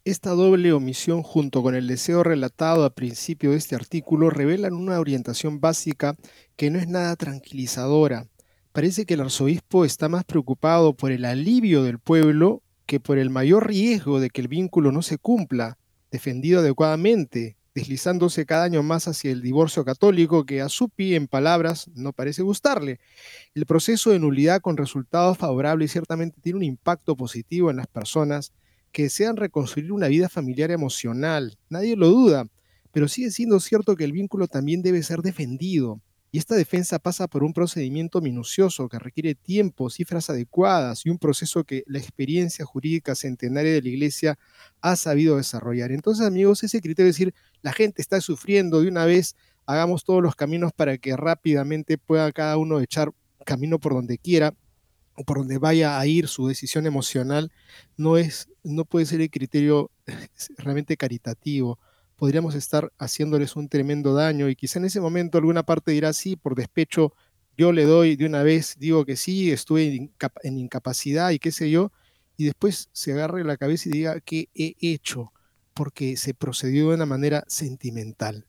Esta 0.04 0.30
doble 0.30 0.72
omisión 0.72 1.22
junto 1.22 1.62
con 1.62 1.74
el 1.74 1.86
deseo 1.86 2.22
relatado 2.22 2.84
al 2.84 2.92
principio 2.92 3.50
de 3.50 3.56
este 3.56 3.74
artículo 3.74 4.30
revelan 4.30 4.72
una 4.72 5.00
orientación 5.00 5.60
básica 5.60 6.16
que 6.56 6.70
no 6.70 6.78
es 6.78 6.86
nada 6.86 7.14
tranquilizadora. 7.16 8.26
Parece 8.72 9.04
que 9.04 9.14
el 9.14 9.20
arzobispo 9.20 9.84
está 9.84 10.08
más 10.08 10.24
preocupado 10.24 10.94
por 10.94 11.10
el 11.10 11.24
alivio 11.24 11.82
del 11.82 11.98
pueblo 11.98 12.62
que 12.88 13.00
por 13.00 13.18
el 13.18 13.28
mayor 13.28 13.66
riesgo 13.66 14.18
de 14.18 14.30
que 14.30 14.40
el 14.40 14.48
vínculo 14.48 14.92
no 14.92 15.02
se 15.02 15.18
cumpla, 15.18 15.76
defendido 16.10 16.60
adecuadamente, 16.60 17.58
deslizándose 17.74 18.46
cada 18.46 18.64
año 18.64 18.82
más 18.82 19.06
hacia 19.08 19.30
el 19.30 19.42
divorcio 19.42 19.84
católico 19.84 20.46
que 20.46 20.62
a 20.62 20.70
su 20.70 20.88
pie 20.88 21.16
en 21.16 21.28
palabras 21.28 21.90
no 21.94 22.14
parece 22.14 22.40
gustarle. 22.40 22.98
El 23.54 23.66
proceso 23.66 24.10
de 24.10 24.18
nulidad 24.18 24.62
con 24.62 24.78
resultados 24.78 25.36
favorables 25.36 25.92
ciertamente 25.92 26.40
tiene 26.40 26.56
un 26.56 26.62
impacto 26.62 27.14
positivo 27.14 27.70
en 27.70 27.76
las 27.76 27.88
personas 27.88 28.54
que 28.90 29.02
desean 29.02 29.36
reconstruir 29.36 29.92
una 29.92 30.08
vida 30.08 30.30
familiar 30.30 30.70
emocional. 30.70 31.58
Nadie 31.68 31.94
lo 31.94 32.08
duda, 32.08 32.46
pero 32.90 33.06
sigue 33.06 33.30
siendo 33.30 33.60
cierto 33.60 33.96
que 33.96 34.04
el 34.04 34.12
vínculo 34.12 34.48
también 34.48 34.80
debe 34.80 35.02
ser 35.02 35.20
defendido. 35.20 36.00
Y 36.30 36.38
esta 36.38 36.54
defensa 36.54 36.98
pasa 36.98 37.26
por 37.26 37.42
un 37.42 37.54
procedimiento 37.54 38.20
minucioso 38.20 38.88
que 38.88 38.98
requiere 38.98 39.34
tiempo, 39.34 39.88
cifras 39.88 40.28
adecuadas 40.28 41.06
y 41.06 41.10
un 41.10 41.18
proceso 41.18 41.64
que 41.64 41.84
la 41.86 41.98
experiencia 41.98 42.64
jurídica 42.66 43.14
centenaria 43.14 43.72
de 43.72 43.82
la 43.82 43.88
Iglesia 43.88 44.38
ha 44.82 44.96
sabido 44.96 45.38
desarrollar. 45.38 45.90
Entonces, 45.90 46.26
amigos, 46.26 46.62
ese 46.62 46.80
criterio 46.80 47.06
de 47.06 47.12
decir, 47.12 47.34
la 47.62 47.72
gente 47.72 48.02
está 48.02 48.20
sufriendo 48.20 48.82
de 48.82 48.88
una 48.88 49.06
vez, 49.06 49.36
hagamos 49.64 50.04
todos 50.04 50.22
los 50.22 50.36
caminos 50.36 50.72
para 50.74 50.98
que 50.98 51.16
rápidamente 51.16 51.96
pueda 51.96 52.30
cada 52.32 52.58
uno 52.58 52.80
echar 52.80 53.10
camino 53.46 53.78
por 53.78 53.94
donde 53.94 54.18
quiera, 54.18 54.54
o 55.18 55.24
por 55.24 55.38
donde 55.38 55.58
vaya 55.58 55.98
a 55.98 56.06
ir 56.06 56.28
su 56.28 56.46
decisión 56.46 56.86
emocional, 56.86 57.50
no, 57.96 58.16
es, 58.16 58.48
no 58.62 58.84
puede 58.84 59.04
ser 59.04 59.20
el 59.20 59.30
criterio 59.30 59.90
realmente 60.58 60.96
caritativo. 60.96 61.78
Podríamos 62.18 62.54
estar 62.54 62.92
haciéndoles 62.98 63.56
un 63.56 63.70
tremendo 63.70 64.12
daño 64.12 64.50
y 64.50 64.56
quizá 64.56 64.78
en 64.78 64.84
ese 64.84 65.00
momento 65.00 65.38
alguna 65.38 65.62
parte 65.62 65.92
dirá, 65.92 66.12
sí, 66.12 66.36
por 66.36 66.54
despecho, 66.54 67.14
yo 67.56 67.72
le 67.72 67.84
doy 67.84 68.16
de 68.16 68.26
una 68.26 68.42
vez, 68.42 68.76
digo 68.78 69.06
que 69.06 69.16
sí, 69.16 69.50
estuve 69.50 70.10
en 70.42 70.58
incapacidad 70.58 71.30
y 71.30 71.38
qué 71.38 71.50
sé 71.50 71.70
yo, 71.70 71.90
y 72.36 72.44
después 72.44 72.90
se 72.92 73.12
agarre 73.12 73.42
la 73.44 73.56
cabeza 73.56 73.88
y 73.88 73.92
diga 73.92 74.20
qué 74.20 74.50
he 74.54 74.74
hecho, 74.80 75.32
porque 75.72 76.18
se 76.18 76.34
procedió 76.34 76.90
de 76.90 76.96
una 76.96 77.06
manera 77.06 77.44
sentimental. 77.48 78.46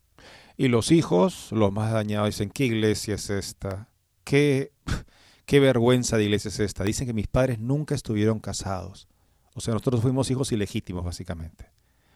Y 0.57 0.67
los 0.67 0.91
hijos, 0.91 1.51
los 1.51 1.71
más 1.71 1.93
dañados, 1.93 2.27
dicen, 2.27 2.49
¿qué 2.49 2.65
iglesia 2.65 3.15
es 3.15 3.29
esta? 3.29 3.89
¿Qué, 4.25 4.73
Qué 5.49 5.59
vergüenza 5.59 6.15
de 6.15 6.25
iglesia 6.25 6.49
es 6.49 6.59
esta. 6.59 6.83
Dicen 6.83 7.07
que 7.07 7.13
mis 7.13 7.27
padres 7.27 7.57
nunca 7.57 7.95
estuvieron 7.95 8.39
casados. 8.39 9.07
O 9.55 9.61
sea, 9.61 9.73
nosotros 9.73 9.99
fuimos 10.03 10.29
hijos 10.29 10.51
ilegítimos, 10.51 11.03
básicamente. 11.03 11.71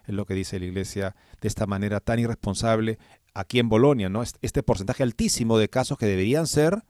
Es 0.05 0.13
lo 0.13 0.25
que 0.25 0.33
dice 0.33 0.59
la 0.59 0.65
iglesia 0.65 1.15
de 1.41 1.47
esta 1.47 1.65
manera 1.65 1.99
tan 1.99 2.19
irresponsable 2.19 2.99
aquí 3.33 3.59
en 3.59 3.69
Bolonia, 3.69 4.09
¿no? 4.09 4.23
Este 4.41 4.63
porcentaje 4.63 5.03
altísimo 5.03 5.57
de 5.57 5.69
casos 5.69 5.97
que 5.97 6.05
deberían 6.05 6.47
ser 6.47 6.83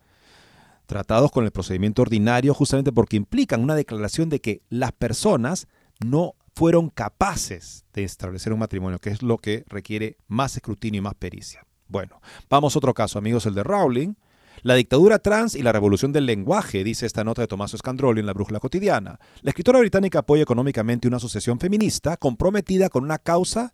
tratados 0.86 1.32
con 1.32 1.46
el 1.46 1.52
procedimiento 1.52 2.02
ordinario 2.02 2.54
justamente 2.54 2.92
porque 2.92 3.18
implican 3.18 3.62
una 3.62 3.76
declaración 3.76 4.30
de 4.30 4.42
que 4.42 4.62
las 4.70 4.92
personas 4.92 5.68
no 6.04 6.36
fueron 6.56 6.90
capaces 6.90 7.86
de 7.94 8.04
establecer 8.04 8.54
un 8.54 8.60
matrimonio, 8.60 9.00
que 9.00 9.10
es 9.10 9.24
lo 9.24 9.38
que 9.38 9.64
requiere 9.68 10.18
más 10.28 10.56
escrutinio 10.56 11.00
y 11.00 11.02
más 11.02 11.16
pericia. 11.16 11.66
Bueno, 11.88 12.22
vamos 12.50 12.76
a 12.76 12.80
otro 12.80 12.94
caso, 12.94 13.18
amigos, 13.18 13.46
el 13.46 13.56
de 13.56 13.64
Rowling, 13.64 14.14
la 14.62 14.76
dictadura 14.76 15.20
trans 15.20 15.56
y 15.56 15.64
la 15.64 15.72
revolución 15.72 16.12
del 16.12 16.26
lenguaje, 16.26 16.84
dice 16.84 17.06
esta 17.06 17.24
nota 17.24 17.42
de 17.42 17.48
Tomás 17.48 17.74
Escandrolio 17.74 18.22
en 18.22 18.28
la 18.28 18.34
Brújula 18.34 18.60
Cotidiana. 18.60 19.20
La 19.42 19.50
escritora 19.50 19.80
británica 19.80 20.20
apoya 20.20 20.44
económicamente 20.44 21.08
una 21.08 21.18
asociación 21.18 21.60
feminista 21.60 22.18
comprometida 22.18 22.90
con 22.90 23.04
una 23.04 23.18
causa 23.18 23.74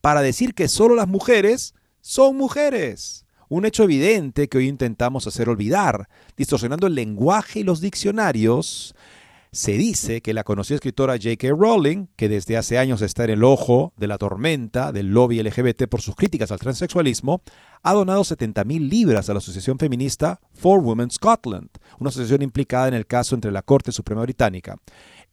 para 0.00 0.22
decir 0.22 0.54
que 0.54 0.68
solo 0.68 0.94
las 0.94 1.08
mujeres 1.08 1.74
son 2.00 2.36
mujeres. 2.36 3.24
Un 3.48 3.64
hecho 3.64 3.84
evidente 3.84 4.48
que 4.48 4.58
hoy 4.58 4.68
intentamos 4.68 5.26
hacer 5.26 5.48
olvidar, 5.48 6.08
distorsionando 6.36 6.86
el 6.86 6.94
lenguaje 6.94 7.60
y 7.60 7.64
los 7.64 7.80
diccionarios 7.80 8.94
se 9.52 9.72
dice 9.72 10.20
que 10.20 10.34
la 10.34 10.44
conocida 10.44 10.76
escritora 10.76 11.14
J.K. 11.14 11.48
Rowling, 11.50 12.06
que 12.16 12.28
desde 12.28 12.56
hace 12.56 12.78
años 12.78 13.02
está 13.02 13.24
en 13.24 13.30
el 13.30 13.44
ojo 13.44 13.92
de 13.96 14.06
la 14.06 14.18
tormenta 14.18 14.92
del 14.92 15.08
lobby 15.08 15.42
LGBT 15.42 15.86
por 15.88 16.02
sus 16.02 16.14
críticas 16.14 16.52
al 16.52 16.58
transexualismo, 16.58 17.42
ha 17.82 17.92
donado 17.94 18.22
70.000 18.22 18.88
libras 18.88 19.28
a 19.28 19.32
la 19.32 19.38
asociación 19.38 19.78
feminista 19.78 20.40
For 20.54 20.80
Women 20.80 21.10
Scotland, 21.10 21.68
una 21.98 22.10
asociación 22.10 22.42
implicada 22.42 22.88
en 22.88 22.94
el 22.94 23.06
caso 23.06 23.34
entre 23.34 23.52
la 23.52 23.62
Corte 23.62 23.92
Suprema 23.92 24.22
Británica. 24.22 24.76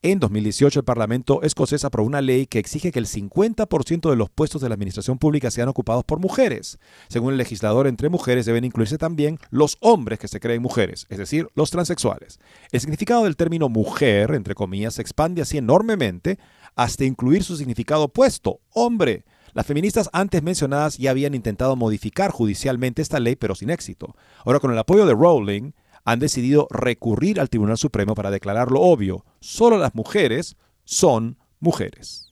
En 0.05 0.19
2018 0.19 0.81
el 0.81 0.85
Parlamento 0.85 1.41
escocés 1.41 1.83
aprobó 1.83 2.05
una 2.05 2.21
ley 2.21 2.45
que 2.45 2.59
exige 2.59 2.91
que 2.91 2.99
el 2.99 3.07
50% 3.07 4.07
de 4.07 4.15
los 4.15 4.29
puestos 4.29 4.61
de 4.61 4.69
la 4.69 4.75
administración 4.75 5.17
pública 5.17 5.49
sean 5.49 5.67
ocupados 5.67 6.03
por 6.03 6.19
mujeres. 6.19 6.77
Según 7.07 7.31
el 7.31 7.39
legislador, 7.39 7.87
entre 7.87 8.09
mujeres 8.09 8.45
deben 8.45 8.65
incluirse 8.65 8.99
también 8.99 9.39
los 9.49 9.77
hombres 9.79 10.19
que 10.19 10.27
se 10.27 10.39
creen 10.39 10.61
mujeres, 10.61 11.07
es 11.09 11.17
decir, 11.17 11.47
los 11.55 11.71
transexuales. 11.71 12.39
El 12.71 12.81
significado 12.81 13.23
del 13.23 13.35
término 13.35 13.67
mujer, 13.67 14.35
entre 14.35 14.53
comillas, 14.53 14.93
se 14.93 15.01
expande 15.01 15.41
así 15.41 15.57
enormemente 15.57 16.37
hasta 16.75 17.03
incluir 17.03 17.43
su 17.43 17.57
significado 17.57 18.03
opuesto, 18.03 18.59
hombre. 18.73 19.25
Las 19.53 19.65
feministas 19.65 20.11
antes 20.13 20.43
mencionadas 20.43 20.99
ya 20.99 21.09
habían 21.09 21.33
intentado 21.33 21.75
modificar 21.75 22.29
judicialmente 22.29 23.01
esta 23.01 23.19
ley, 23.19 23.35
pero 23.35 23.55
sin 23.55 23.71
éxito. 23.71 24.15
Ahora, 24.45 24.59
con 24.59 24.71
el 24.71 24.77
apoyo 24.77 25.07
de 25.07 25.15
Rowling, 25.15 25.71
han 26.05 26.19
decidido 26.19 26.67
recurrir 26.69 27.39
al 27.39 27.49
Tribunal 27.49 27.77
Supremo 27.77 28.13
para 28.13 28.31
declarar 28.31 28.71
lo 28.71 28.81
obvio. 28.81 29.25
Solo 29.39 29.77
las 29.77 29.95
mujeres 29.95 30.55
son 30.85 31.37
mujeres. 31.59 32.31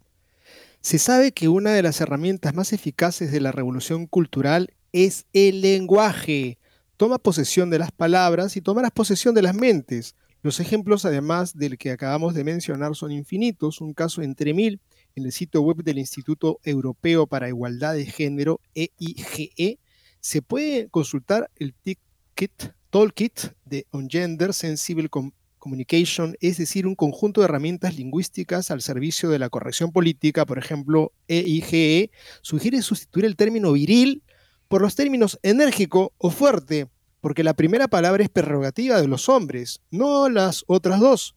Se 0.80 1.00
sabe 1.00 1.32
que 1.32 1.50
una 1.50 1.72
de 1.72 1.82
las 1.82 2.00
herramientas 2.00 2.54
más 2.54 2.72
eficaces 2.72 3.32
de 3.32 3.42
la 3.42 3.52
revolución 3.52 4.06
cultural 4.06 4.74
es 4.92 5.26
el 5.34 5.62
lenguaje. 5.62 6.60
Toma 6.98 7.18
posesión 7.18 7.72
de 7.72 7.80
las 7.80 7.92
palabras 7.92 8.56
y 8.56 8.62
tomarás 8.62 8.92
posesión 8.92 9.34
de 9.34 9.42
las 9.42 9.56
mentes. 9.56 10.16
Los 10.44 10.60
ejemplos, 10.60 11.06
además 11.06 11.58
del 11.58 11.78
que 11.78 11.90
acabamos 11.90 12.36
de 12.36 12.44
mencionar, 12.44 12.96
son 12.96 13.12
infinitos. 13.12 13.82
Un 13.82 13.94
caso 13.94 14.22
entre 14.22 14.54
mil 14.54 14.82
en 15.16 15.26
el 15.26 15.32
sitio 15.32 15.62
web 15.62 15.78
del 15.84 15.98
Instituto 15.98 16.60
Europeo 16.64 17.26
para 17.26 17.48
Igualdad 17.48 17.96
de 17.96 18.06
Género, 18.06 18.60
EIGE, 18.76 19.52
e, 19.58 19.80
se 20.20 20.42
puede 20.42 20.90
consultar 20.90 21.50
el 21.56 21.74
ticket 21.74 22.76
Toolkit 22.93 23.56
de 23.65 23.88
On 23.89 24.08
Gender 24.08 24.53
Sensible 24.53 25.10
Communication, 25.58 26.38
es 26.41 26.60
decir, 26.60 26.86
un 26.86 26.93
conjunto 26.93 27.41
de 27.41 27.45
herramientas 27.45 27.95
lingüísticas 27.95 28.69
al 28.69 28.84
servicio 28.84 29.32
de 29.32 29.39
la 29.39 29.49
corrección 29.49 29.91
política, 29.91 30.45
por 30.45 30.60
ejemplo, 30.60 31.12
EIGE, 31.27 32.01
e, 32.01 32.12
sugiere 32.43 32.84
sustituir 32.84 33.25
el 33.25 33.36
término 33.36 33.71
viril 33.71 34.21
por 34.67 34.84
los 34.84 34.93
términos 34.93 35.39
enérgico 35.41 36.13
o 36.19 36.29
fuerte, 36.29 36.88
porque 37.19 37.43
la 37.43 37.56
primera 37.56 37.88
palabra 37.88 38.21
es 38.21 38.29
prerrogativa 38.29 39.01
de 39.01 39.08
los 39.08 39.27
hombres, 39.27 39.82
no 39.89 40.29
las 40.29 40.63
otras 40.67 40.99
dos. 40.99 41.36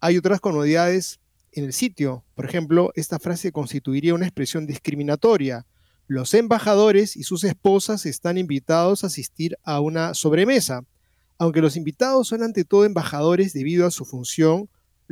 Hay 0.00 0.16
otras 0.16 0.40
comodidades 0.40 1.20
en 1.52 1.66
el 1.66 1.72
sitio. 1.72 2.24
Por 2.34 2.46
ejemplo, 2.46 2.90
esta 2.96 3.20
frase 3.20 3.52
constituiría 3.52 4.12
una 4.12 4.26
expresión 4.26 4.66
discriminatoria. 4.66 5.66
Los 6.08 6.34
embajadores 6.34 7.16
y 7.16 7.22
sus 7.22 7.44
esposas 7.44 8.06
están 8.06 8.38
invitados 8.38 9.04
a 9.04 9.06
asistir 9.06 9.56
a 9.62 9.78
una 9.78 10.12
sobremesa. 10.12 10.82
Aunque 11.38 11.60
los 11.60 11.76
invitados 11.76 12.28
son 12.28 12.42
ante 12.42 12.64
todo 12.64 12.84
embajadores 12.84 13.52
debido 13.52 13.86
a 13.86 13.90
su 13.90 14.04
función, 14.04 14.68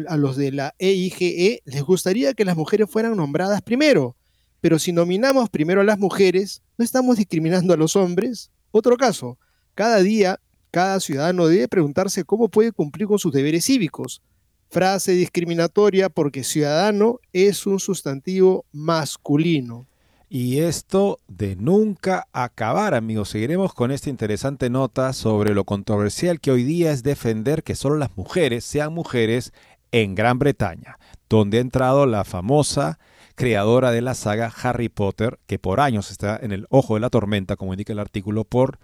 a 0.09 0.17
los 0.17 0.37
de 0.37 0.53
la 0.53 0.75
EIGE 0.79 1.47
e, 1.47 1.63
les 1.65 1.83
gustaría 1.83 2.35
que 2.35 2.45
las 2.45 2.57
mujeres 2.57 2.91
fueran 2.91 3.17
nombradas 3.17 3.63
primero, 3.63 4.17
pero 4.61 4.79
si 4.79 4.93
nominamos 4.93 5.51
primero 5.51 5.83
a 5.83 5.85
las 5.85 5.99
mujeres, 5.99 6.63
¿no 6.79 6.85
estamos 6.85 7.19
discriminando 7.19 7.75
a 7.75 7.77
los 7.77 7.97
hombres? 7.97 8.51
Otro 8.71 8.97
caso, 8.97 9.39
cada 9.75 10.01
día 10.01 10.41
cada 10.75 10.99
ciudadano 10.99 11.47
debe 11.47 11.69
preguntarse 11.69 12.25
cómo 12.25 12.49
puede 12.49 12.73
cumplir 12.73 13.07
con 13.07 13.21
sus 13.21 13.33
deberes 13.33 13.67
cívicos. 13.67 14.23
Frase 14.71 15.13
discriminatoria 15.13 16.09
porque 16.09 16.43
ciudadano 16.43 17.21
es 17.33 17.65
un 17.65 17.79
sustantivo 17.79 18.65
masculino. 18.73 19.87
Y 20.29 20.61
esto 20.61 21.21
de 21.29 21.55
nunca 21.57 22.29
acabar, 22.33 22.95
amigos. 22.95 23.29
Seguiremos 23.29 23.75
con 23.75 23.91
esta 23.91 24.11
interesante 24.11 24.71
nota 24.71 25.13
sobre 25.13 25.55
lo 25.55 25.65
controversial 25.65 26.41
que 26.41 26.51
hoy 26.51 26.65
día 26.65 26.91
es 26.91 27.03
defender 27.03 27.63
que 27.63 27.75
solo 27.75 27.97
las 27.97 28.17
mujeres 28.17 28.65
sean 28.65 28.93
mujeres 28.93 29.53
en 29.93 30.15
Gran 30.15 30.39
Bretaña, 30.39 30.99
donde 31.29 31.59
ha 31.59 31.61
entrado 31.61 32.07
la 32.07 32.25
famosa 32.25 32.99
creadora 33.37 33.91
de 33.91 34.01
la 34.01 34.15
saga 34.15 34.53
Harry 34.63 34.89
Potter, 34.89 35.39
que 35.47 35.59
por 35.59 35.81
años 35.81 36.11
está 36.11 36.39
en 36.41 36.53
el 36.53 36.67
ojo 36.71 36.95
de 36.95 37.01
la 37.01 37.11
tormenta, 37.11 37.57
como 37.57 37.73
indica 37.73 37.93
el 37.93 37.99
artículo, 37.99 38.45
por 38.45 38.79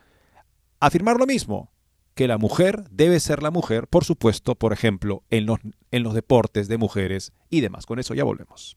afirmar 0.79 1.17
lo 1.17 1.27
mismo, 1.27 1.73
que 2.15 2.29
la 2.29 2.39
mujer 2.39 2.85
debe 2.91 3.19
ser 3.19 3.43
la 3.43 3.51
mujer, 3.51 3.87
por 3.89 4.05
supuesto, 4.05 4.55
por 4.55 4.73
ejemplo, 4.73 5.23
en 5.31 5.47
los, 5.47 5.59
en 5.91 6.03
los 6.03 6.15
deportes 6.15 6.69
de 6.69 6.79
mujeres 6.79 7.33
y 7.49 7.61
demás. 7.61 7.87
Con 7.87 7.99
eso 7.99 8.15
ya 8.15 8.25
volvemos. 8.25 8.77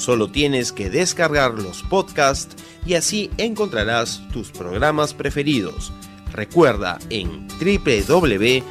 Solo 0.00 0.30
tienes 0.30 0.72
que 0.72 0.88
descargar 0.88 1.58
los 1.58 1.82
podcasts 1.82 2.56
y 2.86 2.94
así 2.94 3.30
encontrarás 3.36 4.26
tus 4.32 4.50
programas 4.50 5.12
preferidos. 5.12 5.92
Recuerda 6.32 6.98
en 7.10 7.46
www.ewtn.com. 7.58 8.70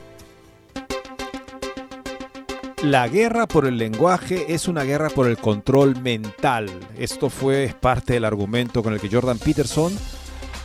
La 2.83 3.07
guerra 3.07 3.47
por 3.47 3.67
el 3.67 3.77
lenguaje 3.77 4.55
es 4.55 4.67
una 4.67 4.83
guerra 4.83 5.11
por 5.11 5.27
el 5.27 5.37
control 5.37 6.01
mental. 6.01 6.67
Esto 6.97 7.29
fue 7.29 7.75
parte 7.79 8.13
del 8.13 8.25
argumento 8.25 8.81
con 8.81 8.93
el 8.93 8.99
que 8.99 9.07
Jordan 9.07 9.37
Peterson 9.37 9.93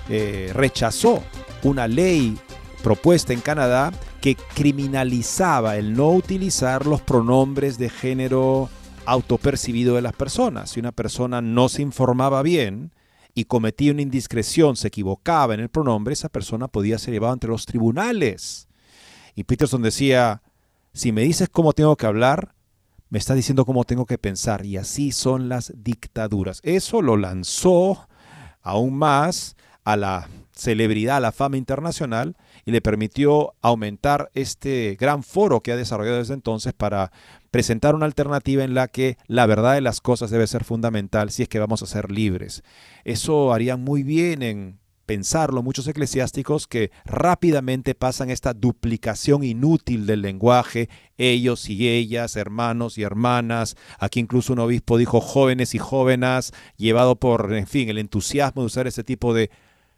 eh, 0.08 0.50
rechazó 0.54 1.22
una 1.62 1.86
ley 1.86 2.38
propuesta 2.82 3.34
en 3.34 3.42
Canadá 3.42 3.92
que 4.22 4.34
criminalizaba 4.34 5.76
el 5.76 5.94
no 5.94 6.10
utilizar 6.10 6.86
los 6.86 7.02
pronombres 7.02 7.76
de 7.76 7.90
género 7.90 8.70
autopercibido 9.04 9.96
de 9.96 10.02
las 10.02 10.14
personas. 10.14 10.70
Si 10.70 10.80
una 10.80 10.92
persona 10.92 11.42
no 11.42 11.68
se 11.68 11.82
informaba 11.82 12.40
bien 12.40 12.92
y 13.34 13.44
cometía 13.44 13.92
una 13.92 14.00
indiscreción, 14.00 14.76
se 14.76 14.88
equivocaba 14.88 15.52
en 15.52 15.60
el 15.60 15.68
pronombre, 15.68 16.14
esa 16.14 16.30
persona 16.30 16.66
podía 16.66 16.98
ser 16.98 17.12
llevada 17.12 17.34
ante 17.34 17.46
los 17.46 17.66
tribunales. 17.66 18.68
Y 19.34 19.44
Peterson 19.44 19.82
decía, 19.82 20.40
si 20.96 21.12
me 21.12 21.20
dices 21.20 21.50
cómo 21.50 21.74
tengo 21.74 21.94
que 21.96 22.06
hablar, 22.06 22.54
me 23.10 23.18
estás 23.18 23.36
diciendo 23.36 23.66
cómo 23.66 23.84
tengo 23.84 24.06
que 24.06 24.16
pensar. 24.16 24.64
Y 24.64 24.78
así 24.78 25.12
son 25.12 25.50
las 25.50 25.74
dictaduras. 25.76 26.60
Eso 26.62 27.02
lo 27.02 27.18
lanzó 27.18 28.08
aún 28.62 28.96
más 28.96 29.56
a 29.84 29.96
la 29.96 30.28
celebridad, 30.52 31.18
a 31.18 31.20
la 31.20 31.32
fama 31.32 31.58
internacional 31.58 32.34
y 32.64 32.70
le 32.70 32.80
permitió 32.80 33.52
aumentar 33.60 34.30
este 34.32 34.96
gran 34.98 35.22
foro 35.22 35.60
que 35.60 35.72
ha 35.72 35.76
desarrollado 35.76 36.16
desde 36.16 36.32
entonces 36.32 36.72
para 36.72 37.12
presentar 37.50 37.94
una 37.94 38.06
alternativa 38.06 38.64
en 38.64 38.72
la 38.72 38.88
que 38.88 39.18
la 39.26 39.44
verdad 39.44 39.74
de 39.74 39.82
las 39.82 40.00
cosas 40.00 40.30
debe 40.30 40.46
ser 40.46 40.64
fundamental 40.64 41.30
si 41.30 41.42
es 41.42 41.50
que 41.50 41.58
vamos 41.58 41.82
a 41.82 41.86
ser 41.86 42.10
libres. 42.10 42.64
Eso 43.04 43.52
haría 43.52 43.76
muy 43.76 44.02
bien 44.02 44.42
en 44.42 44.80
pensarlo 45.06 45.62
muchos 45.62 45.86
eclesiásticos 45.88 46.66
que 46.66 46.90
rápidamente 47.04 47.94
pasan 47.94 48.28
esta 48.30 48.52
duplicación 48.52 49.44
inútil 49.44 50.06
del 50.06 50.22
lenguaje, 50.22 50.88
ellos 51.16 51.70
y 51.70 51.88
ellas, 51.88 52.36
hermanos 52.36 52.98
y 52.98 53.02
hermanas, 53.02 53.76
aquí 53.98 54.20
incluso 54.20 54.52
un 54.52 54.58
obispo 54.58 54.98
dijo 54.98 55.20
jóvenes 55.20 55.74
y 55.74 55.78
jóvenes, 55.78 56.52
llevado 56.76 57.16
por, 57.16 57.54
en 57.54 57.66
fin, 57.66 57.88
el 57.88 57.98
entusiasmo 57.98 58.62
de 58.62 58.66
usar 58.66 58.86
ese 58.86 59.04
tipo 59.04 59.32
de 59.32 59.50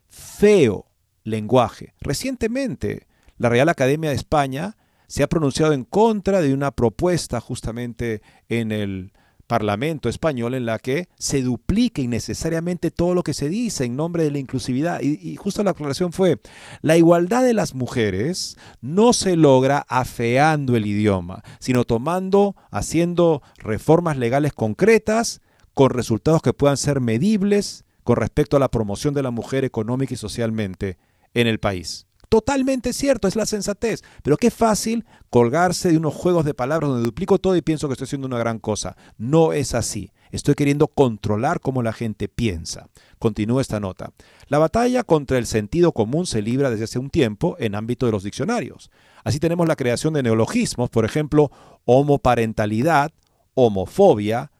feo 0.08 0.86
lenguaje. 1.24 1.94
Recientemente, 2.00 3.06
la 3.38 3.48
Real 3.48 3.68
Academia 3.68 4.10
de 4.10 4.16
España 4.16 4.76
se 5.06 5.22
ha 5.22 5.28
pronunciado 5.28 5.72
en 5.72 5.84
contra 5.84 6.42
de 6.42 6.52
una 6.52 6.70
propuesta 6.70 7.40
justamente 7.40 8.20
en 8.48 8.72
el 8.72 9.12
Parlamento 9.48 10.10
español 10.10 10.54
en 10.54 10.66
la 10.66 10.78
que 10.78 11.08
se 11.18 11.40
duplique 11.42 12.02
innecesariamente 12.02 12.90
todo 12.90 13.14
lo 13.14 13.22
que 13.22 13.32
se 13.32 13.48
dice 13.48 13.86
en 13.86 13.96
nombre 13.96 14.22
de 14.22 14.30
la 14.30 14.38
inclusividad. 14.38 15.00
Y, 15.00 15.36
justo 15.36 15.64
la 15.64 15.70
aclaración 15.70 16.12
fue, 16.12 16.38
la 16.82 16.98
igualdad 16.98 17.42
de 17.42 17.54
las 17.54 17.74
mujeres 17.74 18.58
no 18.82 19.14
se 19.14 19.36
logra 19.36 19.86
afeando 19.88 20.76
el 20.76 20.86
idioma, 20.86 21.42
sino 21.60 21.84
tomando, 21.84 22.56
haciendo 22.70 23.42
reformas 23.56 24.18
legales 24.18 24.52
concretas 24.52 25.40
con 25.72 25.90
resultados 25.90 26.42
que 26.42 26.52
puedan 26.52 26.76
ser 26.76 27.00
medibles 27.00 27.84
con 28.04 28.16
respecto 28.16 28.58
a 28.58 28.60
la 28.60 28.70
promoción 28.70 29.14
de 29.14 29.22
la 29.22 29.30
mujer 29.30 29.64
económica 29.64 30.12
y 30.12 30.18
socialmente 30.18 30.98
en 31.32 31.46
el 31.46 31.58
país. 31.58 32.07
Totalmente 32.28 32.92
cierto, 32.92 33.26
es 33.26 33.36
la 33.36 33.46
sensatez. 33.46 34.02
Pero 34.22 34.36
qué 34.36 34.50
fácil 34.50 35.06
colgarse 35.30 35.90
de 35.90 35.96
unos 35.96 36.14
juegos 36.14 36.44
de 36.44 36.54
palabras 36.54 36.90
donde 36.90 37.04
duplico 37.04 37.38
todo 37.38 37.56
y 37.56 37.62
pienso 37.62 37.88
que 37.88 37.92
estoy 37.92 38.04
haciendo 38.04 38.26
una 38.26 38.38
gran 38.38 38.58
cosa. 38.58 38.96
No 39.16 39.52
es 39.52 39.74
así. 39.74 40.12
Estoy 40.30 40.54
queriendo 40.54 40.88
controlar 40.88 41.60
cómo 41.60 41.82
la 41.82 41.94
gente 41.94 42.28
piensa. 42.28 42.88
Continúa 43.18 43.62
esta 43.62 43.80
nota. 43.80 44.12
La 44.48 44.58
batalla 44.58 45.02
contra 45.04 45.38
el 45.38 45.46
sentido 45.46 45.92
común 45.92 46.26
se 46.26 46.42
libra 46.42 46.70
desde 46.70 46.84
hace 46.84 46.98
un 46.98 47.08
tiempo 47.08 47.56
en 47.58 47.74
ámbito 47.74 48.04
de 48.04 48.12
los 48.12 48.24
diccionarios. 48.24 48.90
Así 49.24 49.40
tenemos 49.40 49.66
la 49.66 49.76
creación 49.76 50.12
de 50.12 50.22
neologismos, 50.22 50.90
por 50.90 51.06
ejemplo, 51.06 51.50
homoparentalidad, 51.86 53.10
homofobia, 53.54 54.50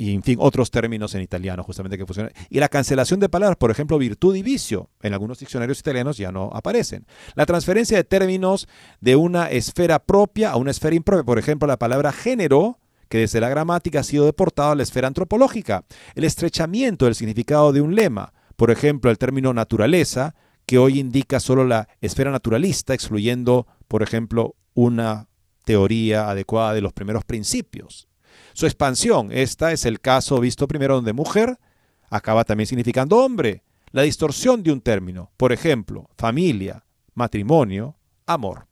y 0.00 0.14
en 0.14 0.22
fin, 0.22 0.38
otros 0.40 0.70
términos 0.70 1.14
en 1.14 1.20
italiano 1.20 1.62
justamente 1.62 1.98
que 1.98 2.06
funcionan. 2.06 2.32
Y 2.48 2.58
la 2.58 2.70
cancelación 2.70 3.20
de 3.20 3.28
palabras, 3.28 3.58
por 3.58 3.70
ejemplo, 3.70 3.98
virtud 3.98 4.34
y 4.34 4.42
vicio, 4.42 4.88
en 5.02 5.12
algunos 5.12 5.40
diccionarios 5.40 5.78
italianos 5.78 6.16
ya 6.16 6.32
no 6.32 6.50
aparecen. 6.54 7.04
La 7.34 7.44
transferencia 7.44 7.98
de 7.98 8.04
términos 8.04 8.66
de 9.02 9.16
una 9.16 9.50
esfera 9.50 9.98
propia 9.98 10.52
a 10.52 10.56
una 10.56 10.70
esfera 10.70 10.96
impropia, 10.96 11.24
por 11.24 11.38
ejemplo, 11.38 11.68
la 11.68 11.78
palabra 11.78 12.12
género, 12.12 12.78
que 13.10 13.18
desde 13.18 13.42
la 13.42 13.50
gramática 13.50 14.00
ha 14.00 14.02
sido 14.02 14.24
deportado 14.24 14.70
a 14.70 14.74
la 14.74 14.84
esfera 14.84 15.06
antropológica. 15.06 15.84
El 16.14 16.24
estrechamiento 16.24 17.04
del 17.04 17.14
significado 17.14 17.70
de 17.70 17.82
un 17.82 17.94
lema, 17.94 18.32
por 18.56 18.70
ejemplo, 18.70 19.10
el 19.10 19.18
término 19.18 19.52
naturaleza, 19.52 20.34
que 20.64 20.78
hoy 20.78 20.98
indica 20.98 21.40
solo 21.40 21.64
la 21.64 21.88
esfera 22.00 22.30
naturalista, 22.30 22.94
excluyendo, 22.94 23.66
por 23.86 24.02
ejemplo, 24.02 24.54
una 24.72 25.28
teoría 25.66 26.30
adecuada 26.30 26.72
de 26.72 26.80
los 26.80 26.94
primeros 26.94 27.26
principios. 27.26 28.09
Su 28.52 28.66
expansión, 28.66 29.30
esta 29.32 29.72
es 29.72 29.84
el 29.84 30.00
caso 30.00 30.40
visto 30.40 30.68
primero 30.68 30.96
donde 30.96 31.12
mujer 31.12 31.58
acaba 32.10 32.44
también 32.44 32.66
significando 32.66 33.18
hombre. 33.18 33.62
La 33.92 34.02
distorsión 34.02 34.62
de 34.62 34.72
un 34.72 34.80
término, 34.80 35.30
por 35.36 35.52
ejemplo, 35.52 36.08
familia, 36.16 36.84
matrimonio, 37.14 37.96
amor. 38.26 38.66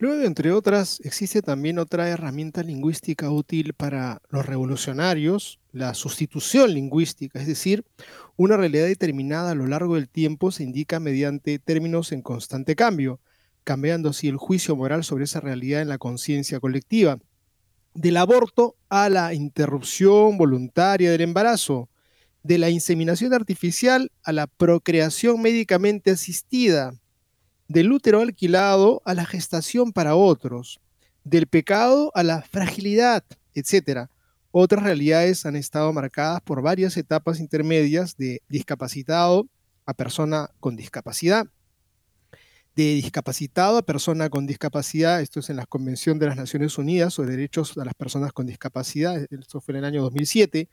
Luego, 0.00 0.22
entre 0.22 0.50
otras, 0.52 1.00
existe 1.04 1.42
también 1.42 1.78
otra 1.78 2.08
herramienta 2.08 2.62
lingüística 2.62 3.30
útil 3.30 3.74
para 3.74 4.22
los 4.30 4.46
revolucionarios, 4.46 5.60
la 5.72 5.92
sustitución 5.92 6.72
lingüística, 6.72 7.38
es 7.38 7.46
decir, 7.46 7.84
una 8.36 8.56
realidad 8.56 8.86
determinada 8.86 9.50
a 9.50 9.54
lo 9.54 9.66
largo 9.66 9.96
del 9.96 10.08
tiempo 10.08 10.52
se 10.52 10.62
indica 10.62 11.00
mediante 11.00 11.58
términos 11.58 12.12
en 12.12 12.22
constante 12.22 12.76
cambio, 12.76 13.20
cambiando 13.62 14.08
así 14.08 14.28
el 14.28 14.38
juicio 14.38 14.74
moral 14.74 15.04
sobre 15.04 15.24
esa 15.24 15.40
realidad 15.40 15.82
en 15.82 15.90
la 15.90 15.98
conciencia 15.98 16.60
colectiva. 16.60 17.18
Del 18.00 18.16
aborto 18.16 18.76
a 18.88 19.10
la 19.10 19.34
interrupción 19.34 20.38
voluntaria 20.38 21.10
del 21.10 21.20
embarazo, 21.20 21.90
de 22.42 22.56
la 22.56 22.70
inseminación 22.70 23.34
artificial 23.34 24.10
a 24.22 24.32
la 24.32 24.46
procreación 24.46 25.42
médicamente 25.42 26.10
asistida, 26.10 26.94
del 27.68 27.92
útero 27.92 28.22
alquilado 28.22 29.02
a 29.04 29.12
la 29.12 29.26
gestación 29.26 29.92
para 29.92 30.14
otros, 30.14 30.80
del 31.24 31.46
pecado 31.46 32.10
a 32.14 32.22
la 32.22 32.40
fragilidad, 32.40 33.22
etc. 33.54 34.08
Otras 34.50 34.82
realidades 34.82 35.44
han 35.44 35.56
estado 35.56 35.92
marcadas 35.92 36.40
por 36.40 36.62
varias 36.62 36.96
etapas 36.96 37.38
intermedias 37.38 38.16
de 38.16 38.40
discapacitado 38.48 39.46
a 39.84 39.92
persona 39.92 40.48
con 40.58 40.74
discapacidad. 40.74 41.48
De 42.76 42.94
discapacitado 42.94 43.78
a 43.78 43.82
persona 43.82 44.30
con 44.30 44.46
discapacidad, 44.46 45.20
esto 45.20 45.40
es 45.40 45.50
en 45.50 45.56
la 45.56 45.66
Convención 45.66 46.20
de 46.20 46.26
las 46.26 46.36
Naciones 46.36 46.78
Unidas 46.78 47.12
sobre 47.12 47.32
Derechos 47.32 47.74
de 47.74 47.84
las 47.84 47.94
Personas 47.94 48.32
con 48.32 48.46
Discapacidad, 48.46 49.26
esto 49.28 49.60
fue 49.60 49.72
en 49.72 49.78
el 49.78 49.84
año 49.86 50.02
2007. 50.02 50.68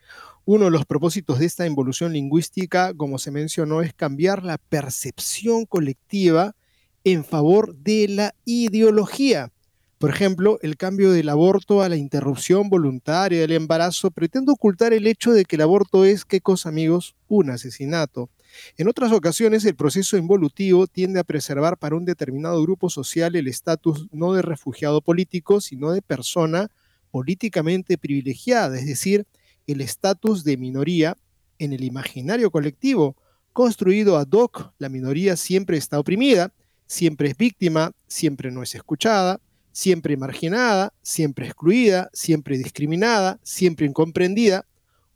Uno 0.45 0.65
de 0.65 0.71
los 0.71 0.85
propósitos 0.85 1.39
de 1.39 1.47
esta 1.47 1.65
involución 1.65 2.13
lingüística, 2.13 2.93
como 2.93 3.17
se 3.17 3.31
mencionó, 3.31 3.81
es 3.81 3.95
cambiar 3.95 4.43
la 4.43 4.59
percepción 4.59 5.65
colectiva 5.65 6.55
en 7.03 7.25
favor 7.25 7.75
de 7.75 8.07
la 8.07 8.35
ideología. 8.45 9.51
Por 9.97 10.11
ejemplo, 10.11 10.59
el 10.61 10.77
cambio 10.77 11.11
del 11.11 11.29
aborto 11.29 11.81
a 11.81 11.89
la 11.89 11.95
interrupción 11.95 12.69
voluntaria 12.69 13.41
del 13.41 13.53
embarazo 13.53 14.11
pretende 14.11 14.51
ocultar 14.51 14.93
el 14.93 15.07
hecho 15.07 15.31
de 15.31 15.45
que 15.45 15.55
el 15.55 15.63
aborto 15.63 16.05
es, 16.05 16.25
¿qué 16.25 16.41
cosa 16.41 16.69
amigos? 16.69 17.15
Un 17.27 17.49
asesinato. 17.49 18.29
En 18.77 18.87
otras 18.87 19.11
ocasiones, 19.11 19.65
el 19.65 19.75
proceso 19.75 20.17
involutivo 20.17 20.87
tiende 20.87 21.19
a 21.19 21.23
preservar 21.23 21.77
para 21.77 21.95
un 21.95 22.05
determinado 22.05 22.61
grupo 22.61 22.89
social 22.89 23.35
el 23.35 23.47
estatus 23.47 24.07
no 24.11 24.33
de 24.33 24.41
refugiado 24.41 25.01
político, 25.01 25.61
sino 25.61 25.91
de 25.91 26.01
persona 26.01 26.69
políticamente 27.11 27.97
privilegiada, 27.97 28.77
es 28.77 28.85
decir, 28.85 29.25
el 29.65 29.81
estatus 29.81 30.43
de 30.43 30.57
minoría 30.57 31.17
en 31.59 31.73
el 31.73 31.83
imaginario 31.83 32.51
colectivo. 32.51 33.15
Construido 33.53 34.17
ad 34.17 34.27
hoc, 34.31 34.71
la 34.77 34.89
minoría 34.89 35.35
siempre 35.35 35.77
está 35.77 35.99
oprimida, 35.99 36.53
siempre 36.85 37.29
es 37.29 37.37
víctima, 37.37 37.91
siempre 38.07 38.51
no 38.51 38.63
es 38.63 38.75
escuchada, 38.75 39.41
siempre 39.71 40.17
marginada, 40.17 40.93
siempre 41.01 41.45
excluida, 41.45 42.09
siempre 42.13 42.57
discriminada, 42.57 43.39
siempre 43.43 43.85
incomprendida. 43.85 44.65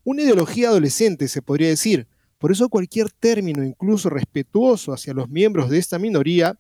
Una 0.04 0.24
ideología 0.24 0.70
adolescente, 0.70 1.28
se 1.28 1.42
podría 1.42 1.70
decir. 1.70 2.08
Por 2.42 2.52
eso 2.52 2.70
cualquier 2.70 3.12
término, 3.12 3.64
incluso 3.64 4.10
respetuoso 4.10 4.94
hacia 4.94 5.14
los 5.14 5.30
miembros 5.30 5.70
de 5.70 5.78
esta 5.78 6.00
minoría, 6.00 6.58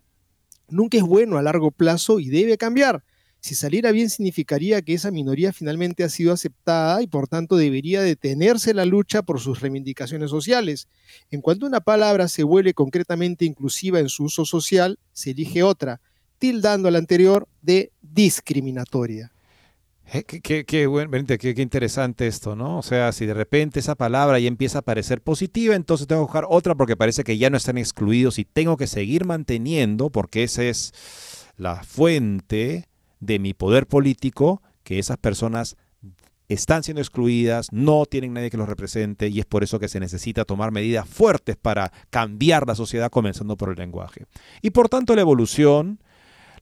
nunca 0.69 0.99
es 0.99 1.03
bueno 1.03 1.39
a 1.39 1.41
largo 1.41 1.71
plazo 1.71 2.19
y 2.19 2.29
debe 2.29 2.55
cambiar. 2.55 3.03
Si 3.39 3.55
saliera 3.55 3.91
bien 3.91 4.11
significaría 4.11 4.83
que 4.83 4.93
esa 4.93 5.09
minoría 5.09 5.51
finalmente 5.51 6.03
ha 6.03 6.09
sido 6.09 6.33
aceptada 6.33 7.01
y 7.01 7.07
por 7.07 7.27
tanto 7.27 7.57
debería 7.57 8.03
detenerse 8.03 8.75
la 8.75 8.85
lucha 8.85 9.23
por 9.23 9.39
sus 9.39 9.59
reivindicaciones 9.59 10.29
sociales. 10.29 10.87
En 11.31 11.41
cuanto 11.41 11.65
una 11.65 11.81
palabra 11.81 12.27
se 12.27 12.43
vuelve 12.43 12.75
concretamente 12.75 13.45
inclusiva 13.45 13.99
en 13.99 14.09
su 14.09 14.25
uso 14.25 14.45
social, 14.45 14.99
se 15.13 15.31
elige 15.31 15.63
otra, 15.63 15.99
tildando 16.37 16.89
a 16.89 16.91
la 16.91 16.99
anterior 16.99 17.47
de 17.63 17.91
discriminatoria. 18.03 19.31
Eh, 20.13 20.23
qué, 20.25 20.65
qué, 20.65 21.61
interesante 21.61 22.27
esto, 22.27 22.53
¿no? 22.53 22.79
O 22.79 22.81
sea, 22.81 23.13
si 23.13 23.25
de 23.25 23.33
repente 23.33 23.79
esa 23.79 23.95
palabra 23.95 24.39
ya 24.39 24.49
empieza 24.49 24.79
a 24.79 24.81
parecer 24.81 25.21
positiva, 25.21 25.73
entonces 25.73 26.05
tengo 26.05 26.23
que 26.23 26.25
buscar 26.25 26.45
otra 26.49 26.75
porque 26.75 26.97
parece 26.97 27.23
que 27.23 27.37
ya 27.37 27.49
no 27.49 27.55
están 27.55 27.77
excluidos 27.77 28.37
y 28.37 28.43
tengo 28.43 28.75
que 28.75 28.87
seguir 28.87 29.23
manteniendo, 29.23 30.09
porque 30.09 30.43
esa 30.43 30.63
es 30.63 30.91
la 31.55 31.83
fuente 31.83 32.89
de 33.21 33.39
mi 33.39 33.53
poder 33.53 33.87
político, 33.87 34.61
que 34.83 34.99
esas 34.99 35.15
personas 35.15 35.77
están 36.49 36.83
siendo 36.83 36.99
excluidas, 36.99 37.67
no 37.71 38.05
tienen 38.05 38.33
nadie 38.33 38.49
que 38.49 38.57
los 38.57 38.67
represente 38.67 39.29
y 39.29 39.39
es 39.39 39.45
por 39.45 39.63
eso 39.63 39.79
que 39.79 39.87
se 39.87 40.01
necesita 40.01 40.43
tomar 40.43 40.71
medidas 40.71 41.07
fuertes 41.07 41.55
para 41.55 41.93
cambiar 42.09 42.67
la 42.67 42.75
sociedad, 42.75 43.09
comenzando 43.09 43.55
por 43.55 43.69
el 43.69 43.77
lenguaje. 43.77 44.25
Y 44.61 44.71
por 44.71 44.89
tanto 44.89 45.15
la 45.15 45.21
evolución 45.21 45.99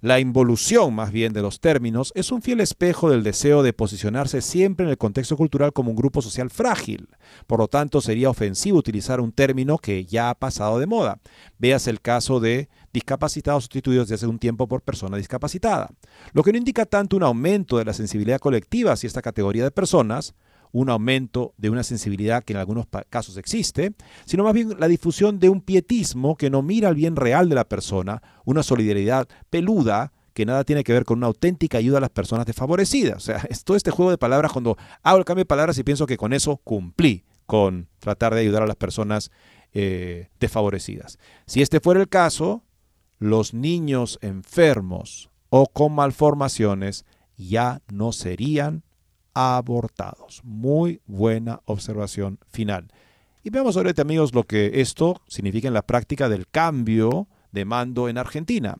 la 0.01 0.21
involución 0.21 0.93
más 0.93 1.11
bien 1.11 1.33
de 1.33 1.41
los 1.41 1.59
términos 1.59 2.13
es 2.15 2.31
un 2.31 2.41
fiel 2.41 2.61
espejo 2.61 3.09
del 3.09 3.21
deseo 3.21 3.63
de 3.63 3.73
posicionarse 3.73 4.41
siempre 4.41 4.85
en 4.85 4.91
el 4.91 4.97
contexto 4.97 5.35
cultural 5.35 5.73
como 5.73 5.89
un 5.89 5.97
grupo 5.97 6.21
social 6.21 6.49
frágil. 6.49 7.09
Por 7.47 7.59
lo 7.59 7.67
tanto, 7.67 7.99
sería 7.99 8.29
ofensivo 8.29 8.77
utilizar 8.77 9.19
un 9.19 9.33
término 9.33 9.77
que 9.77 10.05
ya 10.05 10.29
ha 10.29 10.35
pasado 10.35 10.79
de 10.79 10.85
moda. 10.85 11.19
Veas 11.57 11.87
el 11.87 11.99
caso 11.99 12.39
de 12.39 12.69
discapacitados 12.93 13.65
sustituidos 13.65 14.07
desde 14.07 14.15
hace 14.15 14.27
un 14.27 14.39
tiempo 14.39 14.67
por 14.67 14.81
persona 14.81 15.17
discapacitada. 15.17 15.91
Lo 16.31 16.43
que 16.43 16.53
no 16.53 16.57
indica 16.57 16.85
tanto 16.85 17.17
un 17.17 17.23
aumento 17.23 17.77
de 17.77 17.85
la 17.85 17.93
sensibilidad 17.93 18.39
colectiva 18.39 18.93
hacia 18.93 19.07
esta 19.07 19.21
categoría 19.21 19.65
de 19.65 19.71
personas, 19.71 20.33
un 20.71 20.89
aumento 20.89 21.53
de 21.57 21.69
una 21.69 21.83
sensibilidad 21.83 22.43
que 22.43 22.53
en 22.53 22.59
algunos 22.59 22.85
casos 23.09 23.37
existe, 23.37 23.93
sino 24.25 24.43
más 24.43 24.53
bien 24.53 24.75
la 24.79 24.87
difusión 24.87 25.39
de 25.39 25.49
un 25.49 25.61
pietismo 25.61 26.35
que 26.35 26.49
no 26.49 26.61
mira 26.61 26.89
al 26.89 26.95
bien 26.95 27.15
real 27.15 27.49
de 27.49 27.55
la 27.55 27.67
persona, 27.67 28.21
una 28.45 28.63
solidaridad 28.63 29.27
peluda 29.49 30.13
que 30.33 30.45
nada 30.45 30.63
tiene 30.63 30.83
que 30.83 30.93
ver 30.93 31.05
con 31.05 31.17
una 31.17 31.27
auténtica 31.27 31.79
ayuda 31.79 31.97
a 31.97 32.01
las 32.01 32.11
personas 32.11 32.45
desfavorecidas. 32.45 33.17
O 33.17 33.19
sea, 33.19 33.37
es 33.49 33.63
todo 33.63 33.75
este 33.75 33.91
juego 33.91 34.11
de 34.11 34.17
palabras 34.17 34.51
cuando 34.51 34.77
hago 35.03 35.17
el 35.17 35.25
cambio 35.25 35.41
de 35.41 35.47
palabras 35.47 35.77
y 35.77 35.83
pienso 35.83 36.05
que 36.05 36.17
con 36.17 36.33
eso 36.33 36.57
cumplí 36.57 37.25
con 37.45 37.89
tratar 37.99 38.35
de 38.35 38.41
ayudar 38.41 38.63
a 38.63 38.67
las 38.67 38.75
personas 38.75 39.31
eh, 39.73 40.29
desfavorecidas. 40.39 41.17
Si 41.45 41.61
este 41.61 41.79
fuera 41.79 41.99
el 41.99 42.07
caso, 42.07 42.63
los 43.17 43.53
niños 43.53 44.19
enfermos 44.21 45.29
o 45.49 45.67
con 45.67 45.93
malformaciones 45.93 47.05
ya 47.37 47.81
no 47.91 48.11
serían 48.11 48.83
abortados. 49.39 50.41
Muy 50.43 51.01
buena 51.05 51.61
observación 51.65 52.39
final. 52.49 52.91
Y 53.43 53.49
veamos 53.49 53.77
ahorita, 53.77 54.01
amigos, 54.01 54.33
lo 54.33 54.43
que 54.43 54.81
esto 54.81 55.21
significa 55.27 55.67
en 55.67 55.73
la 55.73 55.85
práctica 55.85 56.27
del 56.27 56.47
cambio 56.47 57.27
de 57.51 57.65
mando 57.65 58.09
en 58.09 58.17
Argentina, 58.17 58.77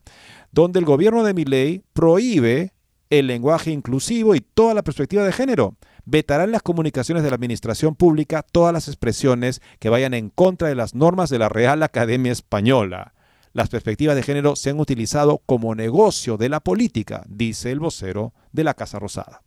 donde 0.51 0.79
el 0.79 0.85
gobierno 0.85 1.23
de 1.23 1.33
Milei 1.33 1.83
prohíbe 1.93 2.73
el 3.09 3.27
lenguaje 3.27 3.71
inclusivo 3.71 4.35
y 4.35 4.41
toda 4.41 4.73
la 4.73 4.83
perspectiva 4.83 5.23
de 5.23 5.31
género. 5.31 5.75
Vetará 6.05 6.43
en 6.43 6.51
las 6.51 6.61
comunicaciones 6.61 7.23
de 7.23 7.29
la 7.29 7.35
administración 7.35 7.95
pública 7.95 8.43
todas 8.43 8.73
las 8.73 8.87
expresiones 8.87 9.61
que 9.79 9.89
vayan 9.89 10.13
en 10.13 10.29
contra 10.29 10.67
de 10.67 10.75
las 10.75 10.93
normas 10.93 11.29
de 11.29 11.39
la 11.39 11.49
Real 11.49 11.81
Academia 11.81 12.31
Española. 12.31 13.13
Las 13.53 13.69
perspectivas 13.69 14.15
de 14.15 14.23
género 14.23 14.55
se 14.55 14.69
han 14.69 14.79
utilizado 14.79 15.41
como 15.45 15.73
negocio 15.73 16.37
de 16.37 16.49
la 16.49 16.59
política, 16.59 17.23
dice 17.27 17.71
el 17.71 17.79
vocero 17.79 18.33
de 18.51 18.63
la 18.63 18.75
Casa 18.75 18.99
Rosada. 18.99 19.41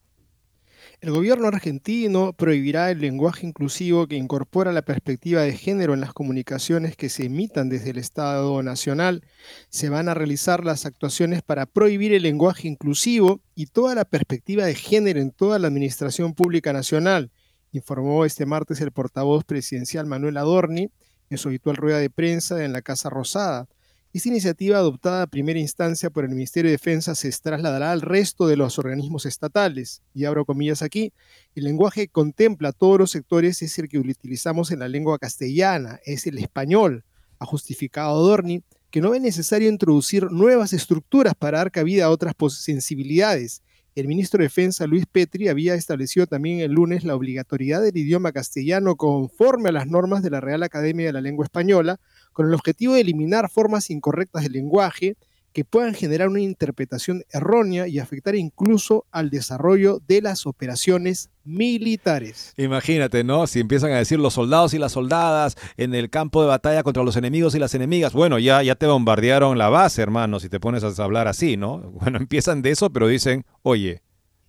El 1.03 1.11
gobierno 1.11 1.48
argentino 1.48 2.32
prohibirá 2.32 2.92
el 2.92 3.00
lenguaje 3.00 3.44
inclusivo 3.44 4.07
que 4.07 4.14
incorpora 4.14 4.70
la 4.70 4.82
perspectiva 4.82 5.42
de 5.42 5.57
género 5.57 5.94
en 5.94 6.00
las 6.00 6.12
comunicaciones 6.12 6.94
que 6.94 7.09
se 7.09 7.24
emitan 7.24 7.68
desde 7.68 7.90
el 7.90 7.98
Estado 7.98 8.62
Nacional. 8.62 9.24
Se 9.68 9.88
van 9.88 10.09
a 10.09 10.14
realizar 10.14 10.64
las 10.64 10.86
actuaciones 10.86 11.42
para 11.42 11.66
prohibir 11.66 12.12
el 12.12 12.22
lenguaje 12.22 12.68
inclusivo 12.68 13.40
y 13.57 13.66
toda 13.66 13.96
la 13.96 14.05
perspectiva 14.05 14.64
de 14.64 14.76
género 14.76 15.18
en 15.18 15.32
toda 15.32 15.59
la 15.59 15.66
Administración 15.66 16.34
Pública 16.34 16.72
Nacional, 16.72 17.32
informó 17.72 18.24
este 18.24 18.46
martes 18.46 18.80
el 18.80 18.92
portavoz 18.92 19.42
presidencial 19.42 20.07
Manuel 20.07 20.36
Adorni 20.36 20.88
en 21.30 21.38
su 21.38 21.48
habitual 21.48 21.74
rueda 21.78 21.98
de 21.98 22.11
prensa 22.11 22.64
en 22.64 22.72
la 22.72 22.80
Casa 22.80 23.11
Rosada. 23.11 23.66
Esta 24.14 24.28
iniciativa 24.28 24.76
adoptada 24.76 25.22
a 25.22 25.26
primera 25.26 25.58
instancia 25.58 26.10
por 26.10 26.24
el 26.24 26.30
Ministerio 26.30 26.68
de 26.68 26.76
Defensa 26.76 27.14
se 27.14 27.30
trasladará 27.30 27.92
al 27.92 28.02
resto 28.02 28.46
de 28.46 28.58
los 28.58 28.78
organismos 28.78 29.24
estatales. 29.24 30.02
Y 30.12 30.26
abro 30.26 30.44
comillas 30.44 30.82
aquí, 30.82 31.14
el 31.54 31.64
lenguaje 31.64 32.08
contempla 32.08 32.72
todos 32.72 32.98
los 32.98 33.10
sectores, 33.10 33.62
es 33.62 33.78
el 33.78 33.88
que 33.88 33.98
utilizamos 33.98 34.70
en 34.70 34.80
la 34.80 34.88
lengua 34.88 35.18
castellana, 35.18 35.98
es 36.04 36.26
el 36.26 36.36
español, 36.36 37.04
ha 37.38 37.46
justificado 37.46 38.22
Dorni, 38.22 38.62
que 38.90 39.00
no 39.00 39.14
es 39.14 39.22
necesario 39.22 39.70
introducir 39.70 40.30
nuevas 40.30 40.74
estructuras 40.74 41.34
para 41.34 41.56
dar 41.56 41.70
cabida 41.70 42.04
a 42.04 42.10
otras 42.10 42.34
sensibilidades. 42.50 43.62
El 43.94 44.08
ministro 44.08 44.38
de 44.38 44.44
Defensa, 44.44 44.86
Luis 44.86 45.06
Petri, 45.10 45.48
había 45.48 45.74
establecido 45.74 46.26
también 46.26 46.60
el 46.60 46.72
lunes 46.72 47.04
la 47.04 47.16
obligatoriedad 47.16 47.80
del 47.80 47.96
idioma 47.96 48.32
castellano 48.32 48.96
conforme 48.96 49.70
a 49.70 49.72
las 49.72 49.86
normas 49.86 50.22
de 50.22 50.28
la 50.28 50.42
Real 50.42 50.62
Academia 50.62 51.06
de 51.06 51.12
la 51.14 51.22
Lengua 51.22 51.46
Española, 51.46 51.98
con 52.33 52.47
el 52.47 52.55
objetivo 52.55 52.95
de 52.95 53.01
eliminar 53.01 53.51
formas 53.51 53.91
incorrectas 53.91 54.43
del 54.43 54.53
lenguaje 54.53 55.16
que 55.53 55.64
puedan 55.64 55.95
generar 55.95 56.28
una 56.28 56.41
interpretación 56.41 57.24
errónea 57.30 57.87
y 57.87 57.99
afectar 57.99 58.35
incluso 58.35 59.05
al 59.11 59.30
desarrollo 59.30 60.01
de 60.09 60.22
las 60.22 60.47
operaciones 60.47 61.30
militares. 61.45 62.55
Imagínate, 62.57 63.22
¿no? 63.22 63.47
Si 63.47 63.61
empiezan 63.61 63.93
a 63.93 63.99
decir 63.99 64.18
los 64.18 64.35
soldados 64.35 64.72
y 64.74 64.78
las 64.78 64.93
soldadas 64.93 65.57
en 65.76 65.95
el 65.95 66.09
campo 66.09 66.43
de 66.43 66.49
batalla 66.49 66.83
contra 66.83 67.03
los 67.03 67.16
enemigos 67.16 67.55
y 67.55 67.59
las 67.59 67.74
enemigas, 67.74 68.12
bueno, 68.12 68.39
ya, 68.39 68.62
ya 68.62 68.74
te 68.76 68.87
bombardearon 68.87 69.59
la 69.59 69.68
base, 69.68 70.03
hermano, 70.03 70.41
si 70.41 70.49
te 70.49 70.61
pones 70.61 70.85
a 70.85 71.03
hablar 71.03 71.28
así, 71.28 71.57
¿no? 71.57 71.93
Bueno, 72.03 72.18
empiezan 72.18 72.62
de 72.62 72.70
eso, 72.70 72.91
pero 72.91 73.07
dicen, 73.07 73.45
oye, 73.62 74.03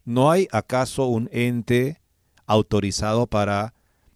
¿no 0.05 0.31
hay 0.31 0.47
acaso 0.51 1.05
un 1.07 1.29
ente 1.31 2.01
autorizado 2.47 3.27
para 3.27 3.73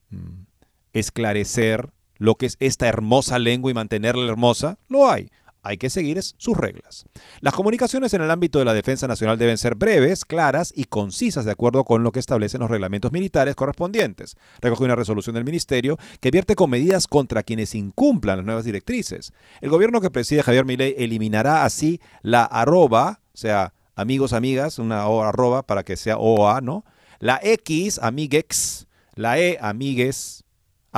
mm, 0.10 0.46
esclarecer 0.94 1.92
lo 2.18 2.36
que 2.36 2.48
es 2.48 2.58
esta 2.60 2.88
hermosa 2.88 3.40
lengua 3.40 3.72
y 3.72 3.74
mantenerla 3.74 4.32
hermosa? 4.32 4.78
Lo 4.88 5.10
hay 5.10 5.30
hay 5.68 5.78
que 5.78 5.90
seguir 5.90 6.22
sus 6.24 6.56
reglas. 6.56 7.06
Las 7.42 7.54
comunicaciones 7.54 8.14
en 8.14 8.22
el 8.22 8.32
ámbito 8.32 8.60
de 8.60 8.66
la 8.66 8.74
defensa 8.74 9.08
nacional 9.08 9.38
deben 9.38 9.58
ser 9.58 9.76
breves, 9.76 10.24
claras 10.24 10.72
y 10.76 10.86
concisas 10.86 11.44
de 11.44 11.52
acuerdo 11.52 11.84
con 11.84 12.04
lo 12.04 12.12
que 12.12 12.20
establecen 12.20 12.62
los 12.62 12.72
reglamentos 12.72 13.12
militares 13.12 13.56
correspondientes. 13.56 14.38
Recoge 14.62 14.86
una 14.86 14.96
resolución 14.96 15.36
del 15.36 15.44
Ministerio 15.44 15.98
que 16.22 16.32
vierte 16.32 16.56
con 16.56 16.70
medidas 16.70 17.08
contra 17.08 17.44
quienes 17.44 17.76
incumplan 17.76 18.38
las 18.38 18.46
nuevas 18.46 18.66
directrices. 18.66 19.34
El 19.60 19.70
gobierno 19.70 20.00
que 20.00 20.10
preside 20.10 20.44
Javier 20.44 20.66
Milei 20.66 20.96
eliminará 20.98 21.66
así 21.66 22.00
la 22.22 22.44
arroba, 22.46 23.20
o 23.34 23.38
sea, 23.38 23.74
amigos, 23.96 24.32
amigas, 24.32 24.80
una 24.80 25.08
o 25.08 25.22
arroba 25.22 25.64
para 25.64 25.84
que 25.84 25.98
sea 25.98 26.18
OA, 26.18 26.62
¿no? 26.62 26.86
La 27.20 27.40
X, 27.44 28.00
amiguex, 28.02 28.88
la 29.16 29.40
E, 29.40 29.58
amigues, 29.60 30.46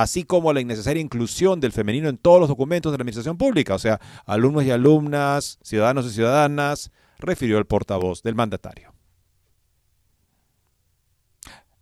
así 0.02 0.24
como 0.24 0.52
la 0.52 0.60
innecesaria 0.60 1.02
inclusión 1.02 1.60
del 1.60 1.72
femenino 1.72 2.08
en 2.08 2.16
todos 2.16 2.40
los 2.40 2.48
documentos 2.48 2.90
de 2.90 2.98
la 2.98 3.02
administración 3.02 3.36
pública, 3.36 3.74
o 3.74 3.78
sea, 3.78 4.00
alumnos 4.24 4.64
y 4.64 4.70
alumnas, 4.70 5.58
ciudadanos 5.62 6.06
y 6.06 6.10
ciudadanas, 6.10 6.90
refirió 7.18 7.58
el 7.58 7.66
portavoz 7.66 8.22
del 8.22 8.34
mandatario. 8.34 8.94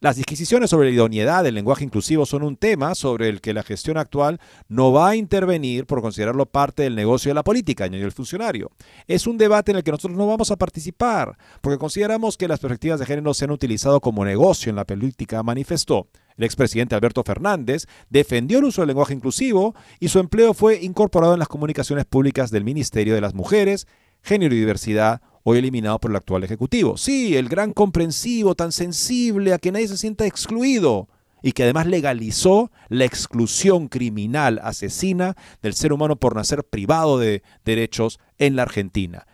Las 0.00 0.14
disquisiciones 0.14 0.70
sobre 0.70 0.88
la 0.88 0.94
idoneidad 0.94 1.42
del 1.42 1.56
lenguaje 1.56 1.82
inclusivo 1.82 2.24
son 2.24 2.44
un 2.44 2.56
tema 2.56 2.94
sobre 2.94 3.28
el 3.28 3.40
que 3.40 3.52
la 3.52 3.64
gestión 3.64 3.96
actual 3.96 4.40
no 4.68 4.92
va 4.92 5.08
a 5.08 5.16
intervenir 5.16 5.86
por 5.86 6.02
considerarlo 6.02 6.46
parte 6.46 6.84
del 6.84 6.94
negocio 6.94 7.30
de 7.30 7.34
la 7.34 7.42
política, 7.42 7.84
añadió 7.84 8.06
el 8.06 8.12
funcionario. 8.12 8.70
Es 9.08 9.26
un 9.26 9.38
debate 9.38 9.72
en 9.72 9.78
el 9.78 9.82
que 9.82 9.90
nosotros 9.90 10.16
no 10.16 10.28
vamos 10.28 10.52
a 10.52 10.56
participar, 10.56 11.36
porque 11.60 11.78
consideramos 11.78 12.36
que 12.36 12.46
las 12.46 12.60
perspectivas 12.60 13.00
de 13.00 13.06
género 13.06 13.34
se 13.34 13.44
han 13.44 13.50
utilizado 13.50 14.00
como 14.00 14.24
negocio 14.24 14.70
en 14.70 14.76
la 14.76 14.84
política, 14.84 15.42
manifestó. 15.42 16.06
El 16.38 16.44
expresidente 16.44 16.94
Alberto 16.94 17.24
Fernández 17.24 17.86
defendió 18.08 18.60
el 18.60 18.66
uso 18.66 18.80
del 18.80 18.88
lenguaje 18.88 19.12
inclusivo 19.12 19.74
y 19.98 20.08
su 20.08 20.20
empleo 20.20 20.54
fue 20.54 20.82
incorporado 20.82 21.34
en 21.34 21.40
las 21.40 21.48
comunicaciones 21.48 22.04
públicas 22.04 22.52
del 22.52 22.64
Ministerio 22.64 23.14
de 23.14 23.20
las 23.20 23.34
Mujeres, 23.34 23.88
Género 24.22 24.54
y 24.54 24.60
Diversidad, 24.60 25.20
hoy 25.42 25.58
eliminado 25.58 25.98
por 25.98 26.12
el 26.12 26.16
actual 26.16 26.44
Ejecutivo. 26.44 26.96
Sí, 26.96 27.36
el 27.36 27.48
gran 27.48 27.72
comprensivo, 27.72 28.54
tan 28.54 28.70
sensible 28.70 29.52
a 29.52 29.58
que 29.58 29.72
nadie 29.72 29.88
se 29.88 29.96
sienta 29.96 30.26
excluido 30.26 31.08
y 31.42 31.52
que 31.52 31.64
además 31.64 31.86
legalizó 31.86 32.70
la 32.88 33.04
exclusión 33.04 33.88
criminal 33.88 34.60
asesina 34.62 35.36
del 35.60 35.74
ser 35.74 35.92
humano 35.92 36.16
por 36.16 36.36
nacer 36.36 36.64
privado 36.64 37.18
de 37.18 37.42
derechos 37.64 38.20
en 38.38 38.54
la 38.54 38.62
Argentina. 38.62 39.26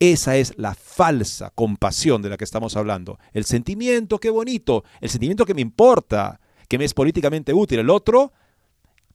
Esa 0.00 0.36
es 0.36 0.54
la 0.56 0.74
falsa 0.74 1.50
compasión 1.54 2.22
de 2.22 2.28
la 2.28 2.36
que 2.36 2.44
estamos 2.44 2.76
hablando. 2.76 3.18
El 3.32 3.44
sentimiento, 3.44 4.18
qué 4.18 4.30
bonito, 4.30 4.84
el 5.00 5.10
sentimiento 5.10 5.44
que 5.44 5.54
me 5.54 5.60
importa, 5.60 6.40
que 6.68 6.78
me 6.78 6.84
es 6.84 6.94
políticamente 6.94 7.52
útil. 7.52 7.80
El 7.80 7.90
otro, 7.90 8.32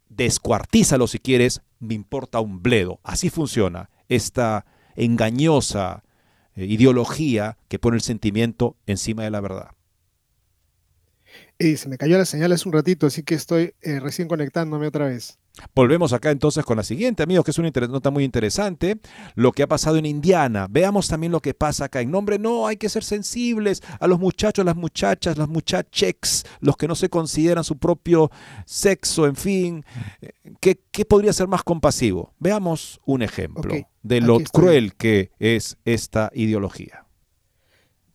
descuartízalo 0.09 1.07
si 1.07 1.19
quieres, 1.19 1.61
me 1.79 1.93
importa 1.93 2.41
un 2.41 2.61
bledo. 2.61 2.99
Así 3.03 3.29
funciona 3.29 3.89
esta 4.09 4.65
engañosa 4.95 6.03
eh, 6.55 6.65
ideología 6.65 7.57
que 7.67 7.79
pone 7.79 7.95
el 7.95 8.01
sentimiento 8.01 8.75
encima 8.85 9.23
de 9.23 9.31
la 9.31 9.41
verdad. 9.41 9.71
Y 11.57 11.77
se 11.77 11.87
me 11.87 11.97
cayó 11.97 12.17
la 12.17 12.25
señal 12.25 12.51
hace 12.51 12.67
un 12.67 12.73
ratito, 12.73 13.07
así 13.07 13.23
que 13.23 13.35
estoy 13.35 13.73
eh, 13.81 13.99
recién 13.99 14.27
conectándome 14.27 14.87
otra 14.87 15.07
vez. 15.07 15.39
Volvemos 15.75 16.13
acá 16.13 16.31
entonces 16.31 16.65
con 16.65 16.77
la 16.77 16.83
siguiente, 16.83 17.21
amigos, 17.21 17.45
que 17.45 17.51
es 17.51 17.59
una 17.59 17.69
nota 17.69 18.09
muy 18.09 18.23
interesante, 18.23 18.97
lo 19.35 19.51
que 19.51 19.61
ha 19.61 19.67
pasado 19.67 19.97
en 19.97 20.05
Indiana. 20.07 20.67
Veamos 20.69 21.07
también 21.07 21.31
lo 21.31 21.41
que 21.41 21.53
pasa 21.53 21.85
acá. 21.85 22.01
En 22.01 22.09
nombre, 22.09 22.39
no, 22.39 22.65
hay 22.65 22.77
que 22.77 22.89
ser 22.89 23.03
sensibles 23.03 23.81
a 23.99 24.07
los 24.07 24.19
muchachos, 24.19 24.65
las 24.65 24.75
muchachas, 24.75 25.37
las 25.37 25.47
muchachex, 25.47 26.43
los 26.59 26.75
que 26.75 26.87
no 26.87 26.95
se 26.95 27.09
consideran 27.09 27.63
su 27.63 27.77
propio 27.77 28.31
sexo, 28.65 29.27
en 29.27 29.35
fin. 29.35 29.85
¿Qué, 30.59 31.05
podría 31.05 31.33
ser 31.33 31.47
más 31.47 31.63
compasivo? 31.63 32.33
Veamos 32.39 32.99
un 33.05 33.21
ejemplo 33.21 33.75
de 34.01 34.21
lo 34.21 34.39
cruel 34.39 34.95
que 34.95 35.31
es 35.37 35.77
esta 35.85 36.31
ideología. 36.33 37.05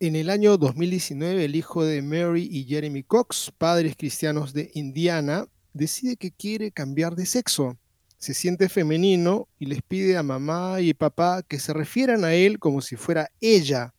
En 0.01 0.17
el 0.17 0.31
año 0.31 0.57
2019, 0.59 1.45
el 1.45 1.57
hijo 1.57 1.85
de 1.85 2.03
Mary 2.03 2.49
y 2.51 2.65
Jeremy 2.65 3.05
Cox, 3.05 3.53
padres 3.57 3.97
cristianos 3.97 4.53
de 4.53 4.71
Indiana, 4.75 5.47
decide 5.79 6.17
que 6.17 6.31
quiere 6.31 6.71
cambiar 6.73 7.17
de 7.17 7.25
sexo. 7.25 7.79
Se 8.19 8.35
siente 8.35 8.69
femenino 8.69 9.49
y 9.59 9.67
les 9.67 9.81
pide 9.81 10.17
a 10.17 10.23
mamá 10.23 10.81
y 10.81 10.93
papá 10.93 11.43
que 11.43 11.59
se 11.59 11.73
refieran 11.73 12.25
a 12.25 12.35
él 12.35 12.59
como 12.59 12.83
si 12.83 12.97
fuera 12.97 13.31
ella. 13.41 13.95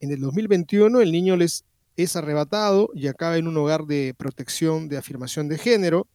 En 0.00 0.12
el 0.12 0.20
2021 0.20 1.00
el 1.00 1.12
niño 1.12 1.36
les 1.36 1.64
es 1.96 2.14
arrebatado 2.14 2.90
y 2.94 3.08
acaba 3.08 3.36
en 3.36 3.48
un 3.48 3.56
hogar 3.56 3.84
de 3.84 4.14
protección 4.16 4.88
de 4.88 4.96
afirmación 4.96 5.48
de 5.48 5.58
género. 5.58 6.06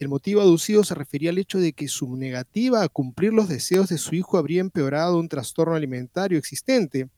El 0.00 0.08
motivo 0.08 0.40
aducido 0.40 0.82
se 0.82 0.96
refería 0.96 1.30
al 1.30 1.38
hecho 1.38 1.58
de 1.58 1.72
que 1.72 1.86
su 1.86 2.16
negativa 2.16 2.82
a 2.82 2.88
cumplir 2.88 3.32
los 3.32 3.48
deseos 3.48 3.88
de 3.88 3.98
su 3.98 4.16
hijo 4.16 4.36
habría 4.36 4.60
empeorado 4.60 5.18
un 5.18 5.28
trastorno 5.28 5.76
alimentario 5.76 6.38
existente. 6.38 7.08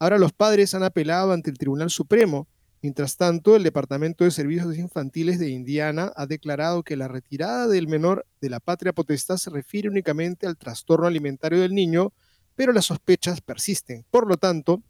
Ahora 0.00 0.18
los 0.18 0.32
padres 0.32 0.74
han 0.74 0.82
apelado 0.82 1.32
ante 1.32 1.50
el 1.50 1.58
Tribunal 1.58 1.90
Supremo 1.90 2.48
Mientras 2.80 3.16
tanto, 3.16 3.56
el 3.56 3.64
Departamento 3.64 4.24
de 4.24 4.30
Servicios 4.30 4.78
Infantiles 4.78 5.40
de 5.40 5.50
Indiana 5.50 6.12
ha 6.14 6.26
declarado 6.26 6.84
que 6.84 6.96
la 6.96 7.08
retirada 7.08 7.66
del 7.66 7.88
menor 7.88 8.24
de 8.40 8.50
la 8.50 8.60
patria 8.60 8.92
potestad 8.92 9.36
se 9.36 9.50
refiere 9.50 9.88
únicamente 9.88 10.46
al 10.46 10.56
trastorno 10.56 11.06
alimentario 11.06 11.60
del 11.60 11.74
niño, 11.74 12.12
pero 12.54 12.72
las 12.72 12.86
sospechas 12.86 13.40
persisten. 13.40 14.04
Por 14.10 14.28
lo 14.28 14.36
tanto, 14.36 14.80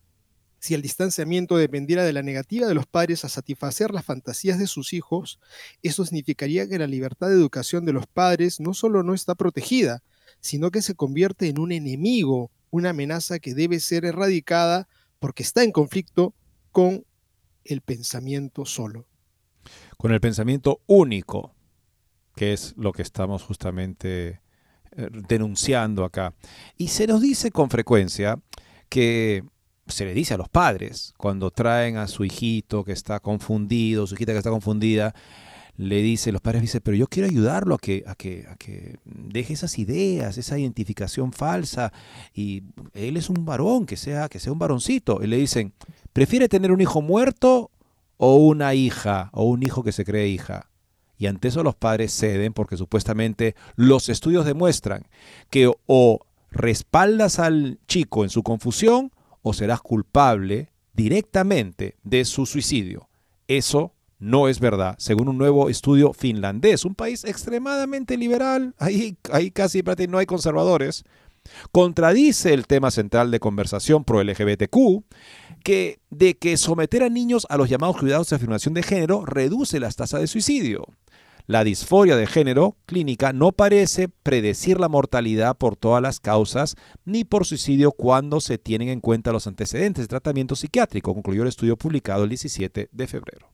si 0.61 0.75
el 0.75 0.83
distanciamiento 0.83 1.57
dependiera 1.57 2.05
de 2.05 2.13
la 2.13 2.23
negativa 2.23 2.67
de 2.67 2.75
los 2.75 2.87
padres 2.87 3.25
a 3.25 3.29
satisfacer 3.29 3.93
las 3.93 4.05
fantasías 4.05 4.59
de 4.59 4.67
sus 4.67 4.93
hijos, 4.93 5.39
eso 5.83 6.05
significaría 6.05 6.69
que 6.69 6.79
la 6.79 6.87
libertad 6.87 7.29
de 7.29 7.35
educación 7.35 7.87
de 7.87 7.93
los 7.93 8.07
padres 8.07 8.61
no 8.61 8.75
solo 8.75 9.03
no 9.03 9.15
está 9.15 9.35
protegida, 9.35 10.03
sino 10.41 10.71
que 10.71 10.83
se 10.83 10.95
convierte 10.95 11.49
en 11.49 11.59
un 11.59 11.73
enemigo, 11.73 12.51
una 12.71 12.91
amenaza 12.91 13.39
que 13.39 13.55
debe 13.55 13.81
ser 13.81 14.05
erradicada 14.05 14.89
porque 15.21 15.43
está 15.43 15.63
en 15.63 15.73
conflicto 15.73 16.35
con 16.71 17.05
el 17.69 17.81
pensamiento 17.83 18.65
solo. 18.65 19.07
Con 19.97 20.13
el 20.13 20.21
pensamiento 20.21 20.81
único, 20.87 21.55
que 22.35 22.53
es 22.53 22.75
lo 22.77 22.93
que 22.93 23.03
estamos 23.03 23.43
justamente 23.43 24.41
eh, 24.93 25.09
denunciando 25.29 26.05
acá. 26.05 26.35
Y 26.77 26.89
se 26.89 27.07
nos 27.07 27.21
dice 27.21 27.51
con 27.51 27.71
frecuencia 27.71 28.41
que 28.89 29.45
se 29.87 30.05
le 30.05 30.15
dice 30.15 30.35
a 30.35 30.37
los 30.37 30.49
padres 30.49 31.15
cuando 31.17 31.51
traen 31.51 31.97
a 31.97 32.09
su 32.09 32.25
hijito 32.25 32.85
que 32.85 32.93
está 32.93 33.21
confundido, 33.21 34.07
su 34.07 34.15
hijita 34.15 34.33
que 34.33 34.39
está 34.39 34.51
confundida, 34.51 35.15
le 35.79 36.03
dice, 36.03 36.33
los 36.33 36.43
padres 36.43 36.61
dicen, 36.61 36.81
pero 36.83 36.97
yo 36.97 37.07
quiero 37.07 37.29
ayudarlo 37.29 37.77
a 37.77 37.79
que, 37.79 38.03
a 38.05 38.17
que, 38.17 38.47
a 38.51 38.57
que 38.57 38.97
deje 39.05 39.55
esas 39.55 39.79
ideas, 39.79 40.37
esa 40.37 40.59
identificación 40.59 41.33
falsa, 41.33 41.93
y 42.35 42.65
él 42.95 43.17
es 43.17 43.31
un 43.31 43.45
varón, 43.45 43.87
que 43.87 43.97
sea, 43.97 44.29
que 44.29 44.41
sea 44.41 44.53
un 44.53 44.59
varoncito. 44.59 45.21
Y 45.23 45.29
le 45.29 45.37
dicen, 45.37 45.73
¿prefiere 46.13 46.49
tener 46.49 46.73
un 46.73 46.81
hijo 46.81 47.01
muerto 47.01 47.71
o 48.17 48.37
una 48.37 48.75
hija, 48.75 49.31
o 49.33 49.45
un 49.45 49.63
hijo 49.63 49.85
que 49.85 49.93
se 49.93 50.05
cree 50.05 50.27
hija? 50.27 50.69
Y 51.17 51.27
ante 51.27 51.47
eso 51.47 51.63
los 51.63 51.77
padres 51.77 52.13
ceden 52.13 52.53
porque 52.53 52.77
supuestamente 52.77 53.55
los 53.77 54.09
estudios 54.09 54.45
demuestran 54.45 55.07
que 55.49 55.73
o 55.87 56.21
respaldas 56.51 57.39
al 57.39 57.79
chico 57.87 58.25
en 58.25 58.31
su 58.31 58.43
confusión 58.43 59.13
o 59.43 59.53
serás 59.53 59.81
culpable 59.81 60.73
directamente 60.93 61.95
de 62.03 62.25
su 62.25 62.47
suicidio. 62.47 63.09
Eso 63.47 63.93
no 64.19 64.49
es 64.49 64.61
verdad, 64.61 64.97
según 64.99 65.29
un 65.29 65.39
nuevo 65.39 65.69
estudio 65.69 66.13
finlandés, 66.13 66.85
un 66.85 66.95
país 66.95 67.25
extremadamente 67.25 68.17
liberal, 68.17 68.75
ahí, 68.79 69.17
ahí 69.33 69.51
casi 69.51 69.83
no 70.09 70.19
hay 70.19 70.27
conservadores, 70.27 71.05
contradice 71.73 72.53
el 72.53 72.67
tema 72.67 72.91
central 72.91 73.31
de 73.31 73.41
conversación 73.41 74.05
pro 74.05 74.23
LGBTQ, 74.23 75.05
que 75.63 76.01
de 76.11 76.37
que 76.37 76.57
someter 76.57 77.03
a 77.03 77.09
niños 77.09 77.47
a 77.49 77.57
los 77.57 77.69
llamados 77.69 77.97
cuidados 77.99 78.29
de 78.31 78.37
afirmación 78.37 78.75
de 78.75 78.83
género 78.83 79.25
reduce 79.25 79.81
las 79.81 79.97
tasas 79.97 80.21
de 80.21 80.27
suicidio. 80.27 80.85
La 81.47 81.65
disforia 81.65 82.15
de 82.17 82.27
género 82.27 82.77
clínica 82.85 83.33
no 83.33 83.53
parece 83.53 84.09
predecir 84.09 84.79
la 84.79 84.91
mortalidad 84.91 85.57
por 85.57 85.77
todas 85.77 86.03
las 86.03 86.21
causas 86.21 86.77
ni 87.07 87.25
por 87.25 87.47
suicidio 87.47 87.93
cuando 87.93 88.41
se 88.41 88.59
tienen 88.59 88.91
en 88.91 89.01
cuenta 89.01 89.33
los 89.33 89.47
antecedentes 89.47 90.05
de 90.05 90.09
tratamiento 90.09 90.57
psiquiátrico, 90.57 91.15
concluyó 91.15 91.43
el 91.43 91.49
estudio 91.49 91.79
publicado 91.79 92.25
el 92.25 92.29
17 92.29 92.91
de 92.93 93.07
febrero. 93.07 93.48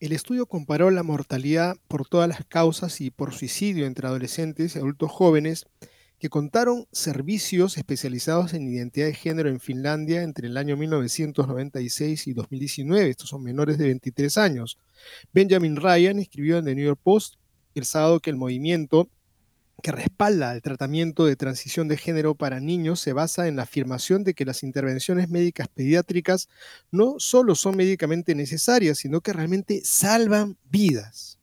El 0.00 0.12
estudio 0.12 0.46
comparó 0.46 0.90
la 0.90 1.02
mortalidad 1.02 1.76
por 1.86 2.08
todas 2.08 2.26
las 2.26 2.46
causas 2.46 3.02
y 3.02 3.10
por 3.10 3.34
suicidio 3.34 3.84
entre 3.84 4.06
adolescentes 4.06 4.74
y 4.74 4.78
adultos 4.78 5.10
jóvenes 5.10 5.66
que 6.18 6.30
contaron 6.30 6.86
servicios 6.90 7.76
especializados 7.76 8.54
en 8.54 8.66
identidad 8.66 9.08
de 9.08 9.14
género 9.14 9.50
en 9.50 9.60
Finlandia 9.60 10.22
entre 10.22 10.46
el 10.46 10.56
año 10.56 10.78
1996 10.78 12.28
y 12.28 12.32
2019. 12.32 13.10
Estos 13.10 13.28
son 13.28 13.42
menores 13.42 13.76
de 13.76 13.84
23 13.88 14.38
años. 14.38 14.78
Benjamin 15.34 15.76
Ryan 15.76 16.18
escribió 16.18 16.56
en 16.56 16.64
The 16.64 16.74
New 16.74 16.86
York 16.86 17.00
Post 17.02 17.34
el 17.74 17.84
sábado 17.84 18.20
que 18.20 18.30
el 18.30 18.36
movimiento 18.36 19.10
que 19.80 19.92
respalda 19.92 20.54
el 20.54 20.62
tratamiento 20.62 21.26
de 21.26 21.36
transición 21.36 21.88
de 21.88 21.96
género 21.96 22.34
para 22.34 22.60
niños 22.60 23.00
se 23.00 23.12
basa 23.12 23.48
en 23.48 23.56
la 23.56 23.62
afirmación 23.62 24.24
de 24.24 24.34
que 24.34 24.44
las 24.44 24.62
intervenciones 24.62 25.28
médicas 25.28 25.68
pediátricas 25.68 26.48
no 26.90 27.16
solo 27.18 27.54
son 27.54 27.76
médicamente 27.76 28.34
necesarias, 28.34 28.98
sino 28.98 29.20
que 29.20 29.32
realmente 29.32 29.82
salvan 29.84 30.56
vidas. 30.70 31.40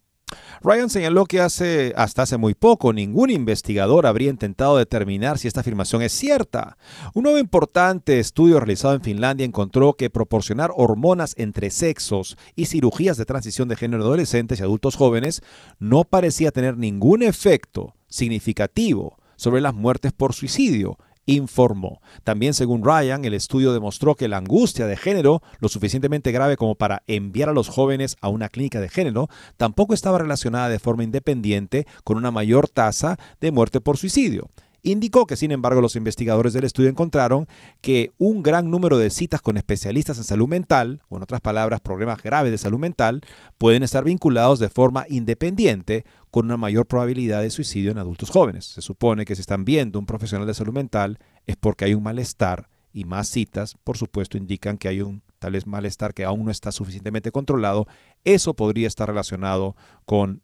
Ryan 0.61 0.89
señaló 0.89 1.25
que 1.25 1.39
hace, 1.39 1.93
hasta 1.95 2.23
hace 2.23 2.37
muy 2.37 2.53
poco 2.53 2.91
ningún 2.91 3.29
investigador 3.29 4.05
habría 4.05 4.29
intentado 4.29 4.77
determinar 4.77 5.37
si 5.37 5.47
esta 5.47 5.61
afirmación 5.61 6.01
es 6.01 6.11
cierta. 6.11 6.77
Un 7.13 7.23
nuevo 7.23 7.37
importante 7.37 8.19
estudio 8.19 8.59
realizado 8.59 8.93
en 8.95 9.01
Finlandia 9.01 9.45
encontró 9.45 9.93
que 9.93 10.09
proporcionar 10.09 10.71
hormonas 10.75 11.33
entre 11.37 11.69
sexos 11.69 12.37
y 12.55 12.65
cirugías 12.65 13.17
de 13.17 13.25
transición 13.25 13.69
de 13.69 13.77
género 13.77 14.03
adolescentes 14.03 14.59
y 14.59 14.63
adultos 14.63 14.95
jóvenes 14.95 15.41
no 15.79 16.03
parecía 16.03 16.51
tener 16.51 16.77
ningún 16.77 17.23
efecto 17.23 17.96
significativo 18.07 19.17
sobre 19.35 19.61
las 19.61 19.73
muertes 19.73 20.13
por 20.13 20.33
suicidio, 20.33 20.97
informó. 21.27 22.01
También, 22.23 22.53
según 22.53 22.83
Ryan, 22.83 23.23
el 23.25 23.35
estudio 23.35 23.73
demostró 23.73 24.15
que 24.15 24.27
la 24.27 24.37
angustia 24.37 24.87
de 24.87 24.97
género, 24.97 25.43
lo 25.59 25.69
suficientemente 25.69 26.31
grave 26.31 26.57
como 26.57 26.75
para 26.75 27.03
enviar 27.05 27.49
a 27.49 27.53
los 27.53 27.69
jóvenes 27.69 28.15
a 28.21 28.29
una 28.29 28.49
clínica 28.49 28.81
de 28.81 28.89
género, 28.89 29.29
tampoco 29.57 29.93
estaba 29.93 30.17
relacionada 30.17 30.69
de 30.69 30.79
forma 30.79 31.03
independiente 31.03 31.85
con 32.03 32.17
una 32.17 32.31
mayor 32.31 32.69
tasa 32.69 33.19
de 33.39 33.51
muerte 33.51 33.81
por 33.81 33.97
suicidio. 33.97 34.49
Indicó 34.87 35.25
que, 35.25 35.35
sin 35.35 35.51
embargo, 35.51 35.81
los 35.81 35.97
investigadores 35.97 36.53
del 36.53 36.63
estudio 36.63 36.89
encontraron 36.89 37.45
que 37.81 38.13
un 38.17 38.41
gran 38.41 38.71
número 38.71 38.97
de 38.97 39.09
citas 39.09 39.41
con 39.41 39.57
especialistas 39.57 40.17
en 40.17 40.23
salud 40.23 40.47
mental, 40.47 41.01
o 41.09 41.17
en 41.17 41.23
otras 41.23 41.41
palabras, 41.41 41.81
problemas 41.81 42.23
graves 42.23 42.53
de 42.53 42.57
salud 42.57 42.79
mental, 42.79 43.19
pueden 43.57 43.83
estar 43.83 44.05
vinculados 44.05 44.59
de 44.59 44.69
forma 44.69 45.03
independiente 45.09 46.05
con 46.31 46.45
una 46.45 46.55
mayor 46.55 46.85
probabilidad 46.85 47.41
de 47.41 47.49
suicidio 47.49 47.91
en 47.91 47.97
adultos 47.97 48.29
jóvenes. 48.29 48.63
Se 48.63 48.81
supone 48.81 49.25
que 49.25 49.35
si 49.35 49.41
están 49.41 49.65
viendo 49.65 49.99
un 49.99 50.05
profesional 50.05 50.47
de 50.47 50.53
salud 50.53 50.73
mental 50.73 51.19
es 51.47 51.57
porque 51.57 51.83
hay 51.83 51.93
un 51.93 52.03
malestar 52.03 52.69
y 52.93 53.03
más 53.03 53.27
citas, 53.27 53.75
por 53.83 53.97
supuesto, 53.97 54.37
indican 54.37 54.77
que 54.77 54.87
hay 54.87 55.01
un 55.01 55.21
tal 55.39 55.51
vez 55.51 55.67
malestar 55.67 56.13
que 56.13 56.23
aún 56.23 56.45
no 56.45 56.51
está 56.51 56.71
suficientemente 56.71 57.33
controlado. 57.33 57.87
Eso 58.23 58.53
podría 58.53 58.87
estar 58.87 59.09
relacionado 59.09 59.75
con 60.05 60.43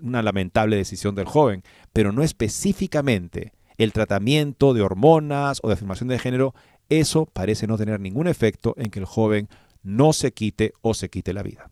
una 0.00 0.22
lamentable 0.22 0.76
decisión 0.76 1.16
del 1.16 1.26
joven, 1.26 1.64
pero 1.92 2.12
no 2.12 2.22
específicamente 2.22 3.52
el 3.80 3.94
tratamiento 3.94 4.74
de 4.74 4.82
hormonas 4.82 5.60
o 5.62 5.68
de 5.68 5.74
afirmación 5.74 6.10
de 6.10 6.18
género, 6.18 6.54
eso 6.90 7.24
parece 7.24 7.66
no 7.66 7.78
tener 7.78 7.98
ningún 7.98 8.26
efecto 8.26 8.74
en 8.76 8.90
que 8.90 8.98
el 8.98 9.06
joven 9.06 9.48
no 9.82 10.12
se 10.12 10.32
quite 10.32 10.74
o 10.82 10.92
se 10.92 11.08
quite 11.08 11.32
la 11.32 11.42
vida. 11.42 11.70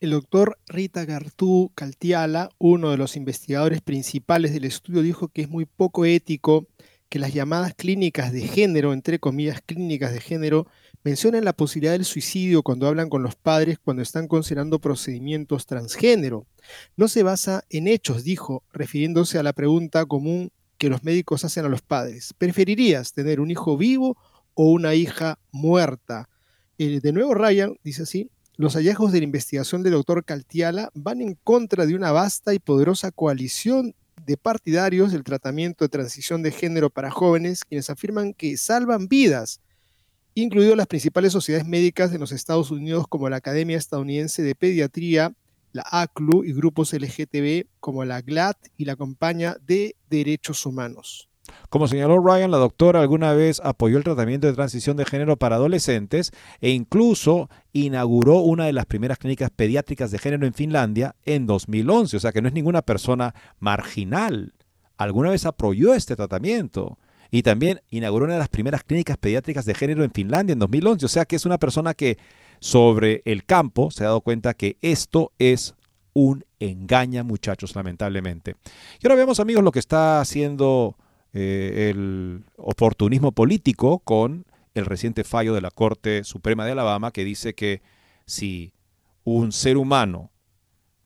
El 0.00 0.10
doctor 0.10 0.58
Rita 0.66 1.06
Gartú 1.06 1.72
Caltiala, 1.74 2.50
uno 2.58 2.90
de 2.90 2.98
los 2.98 3.16
investigadores 3.16 3.80
principales 3.80 4.52
del 4.52 4.66
estudio, 4.66 5.00
dijo 5.00 5.28
que 5.28 5.40
es 5.40 5.48
muy 5.48 5.64
poco 5.64 6.04
ético 6.04 6.66
que 7.08 7.18
las 7.18 7.32
llamadas 7.32 7.72
clínicas 7.74 8.30
de 8.30 8.42
género, 8.42 8.92
entre 8.92 9.18
comillas 9.18 9.62
clínicas 9.62 10.12
de 10.12 10.20
género, 10.20 10.66
mencionen 11.04 11.46
la 11.46 11.54
posibilidad 11.54 11.92
del 11.92 12.04
suicidio 12.04 12.62
cuando 12.62 12.86
hablan 12.86 13.08
con 13.08 13.22
los 13.22 13.34
padres 13.34 13.78
cuando 13.82 14.02
están 14.02 14.28
considerando 14.28 14.78
procedimientos 14.78 15.64
transgénero. 15.64 16.46
No 16.98 17.08
se 17.08 17.22
basa 17.22 17.64
en 17.70 17.88
hechos, 17.88 18.24
dijo, 18.24 18.62
refiriéndose 18.74 19.38
a 19.38 19.42
la 19.42 19.54
pregunta 19.54 20.04
común 20.04 20.50
que 20.78 20.88
los 20.88 21.04
médicos 21.04 21.44
hacen 21.44 21.64
a 21.64 21.68
los 21.68 21.82
padres. 21.82 22.32
¿Preferirías 22.38 23.12
tener 23.12 23.40
un 23.40 23.50
hijo 23.50 23.76
vivo 23.76 24.16
o 24.54 24.70
una 24.70 24.94
hija 24.94 25.38
muerta? 25.50 26.28
Eh, 26.78 27.00
de 27.02 27.12
nuevo, 27.12 27.34
Ryan 27.34 27.76
dice 27.82 28.04
así, 28.04 28.30
los 28.56 28.74
hallazgos 28.74 29.12
de 29.12 29.18
la 29.18 29.24
investigación 29.24 29.82
del 29.82 29.92
doctor 29.92 30.24
Caltiala 30.24 30.90
van 30.94 31.20
en 31.20 31.34
contra 31.44 31.86
de 31.86 31.94
una 31.94 32.12
vasta 32.12 32.54
y 32.54 32.58
poderosa 32.58 33.10
coalición 33.10 33.94
de 34.26 34.36
partidarios 34.36 35.12
del 35.12 35.24
tratamiento 35.24 35.84
de 35.84 35.88
transición 35.88 36.42
de 36.42 36.50
género 36.50 36.90
para 36.90 37.10
jóvenes, 37.10 37.64
quienes 37.64 37.88
afirman 37.88 38.34
que 38.34 38.56
salvan 38.56 39.08
vidas, 39.08 39.60
incluido 40.34 40.76
las 40.76 40.86
principales 40.86 41.32
sociedades 41.32 41.66
médicas 41.66 42.10
de 42.10 42.18
los 42.18 42.32
Estados 42.32 42.70
Unidos 42.70 43.06
como 43.08 43.28
la 43.28 43.36
Academia 43.36 43.76
Estadounidense 43.76 44.42
de 44.42 44.54
Pediatría, 44.54 45.34
la 45.72 45.84
ACLU 45.90 46.44
y 46.44 46.52
grupos 46.52 46.92
LGTB 46.92 47.66
como 47.80 48.04
la 48.04 48.22
GLAD 48.22 48.56
y 48.76 48.84
la 48.84 48.96
Compañía 48.96 49.56
de 49.66 49.96
Derechos 50.08 50.64
Humanos. 50.66 51.28
Como 51.70 51.88
señaló 51.88 52.18
Ryan, 52.18 52.50
la 52.50 52.58
doctora 52.58 53.00
alguna 53.00 53.32
vez 53.32 53.60
apoyó 53.62 53.98
el 53.98 54.04
tratamiento 54.04 54.46
de 54.46 54.52
transición 54.52 54.96
de 54.96 55.04
género 55.04 55.36
para 55.36 55.56
adolescentes 55.56 56.32
e 56.60 56.70
incluso 56.70 57.48
inauguró 57.72 58.38
una 58.38 58.66
de 58.66 58.72
las 58.72 58.86
primeras 58.86 59.18
clínicas 59.18 59.50
pediátricas 59.50 60.10
de 60.10 60.18
género 60.18 60.46
en 60.46 60.54
Finlandia 60.54 61.14
en 61.24 61.46
2011, 61.46 62.16
o 62.16 62.20
sea 62.20 62.32
que 62.32 62.42
no 62.42 62.48
es 62.48 62.54
ninguna 62.54 62.82
persona 62.82 63.34
marginal. 63.58 64.54
Alguna 64.96 65.30
vez 65.30 65.46
apoyó 65.46 65.94
este 65.94 66.16
tratamiento 66.16 66.98
y 67.30 67.42
también 67.42 67.80
inauguró 67.90 68.24
una 68.24 68.34
de 68.34 68.40
las 68.40 68.48
primeras 68.48 68.82
clínicas 68.84 69.16
pediátricas 69.18 69.64
de 69.64 69.74
género 69.74 70.04
en 70.04 70.12
Finlandia 70.12 70.54
en 70.54 70.58
2011, 70.58 71.06
o 71.06 71.08
sea 71.08 71.24
que 71.24 71.36
es 71.36 71.46
una 71.46 71.58
persona 71.58 71.94
que 71.94 72.18
sobre 72.60 73.22
el 73.24 73.44
campo 73.44 73.90
se 73.90 74.04
ha 74.04 74.08
dado 74.08 74.20
cuenta 74.20 74.54
que 74.54 74.76
esto 74.82 75.32
es 75.38 75.74
un 76.12 76.44
engaña, 76.58 77.22
muchachos, 77.22 77.76
lamentablemente. 77.76 78.56
Y 79.00 79.06
ahora 79.06 79.16
vemos, 79.16 79.40
amigos, 79.40 79.62
lo 79.62 79.72
que 79.72 79.78
está 79.78 80.20
haciendo 80.20 80.96
eh, 81.32 81.90
el 81.90 82.44
oportunismo 82.56 83.32
político 83.32 84.00
con 84.00 84.46
el 84.74 84.86
reciente 84.86 85.24
fallo 85.24 85.54
de 85.54 85.60
la 85.60 85.70
Corte 85.70 86.24
Suprema 86.24 86.64
de 86.64 86.72
Alabama 86.72 87.10
que 87.12 87.24
dice 87.24 87.54
que 87.54 87.82
si 88.26 88.72
un 89.24 89.52
ser 89.52 89.76
humano 89.76 90.30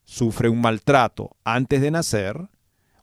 sufre 0.05 0.49
un 0.49 0.61
maltrato 0.61 1.37
antes 1.45 1.81
de 1.81 1.91
nacer, 1.91 2.49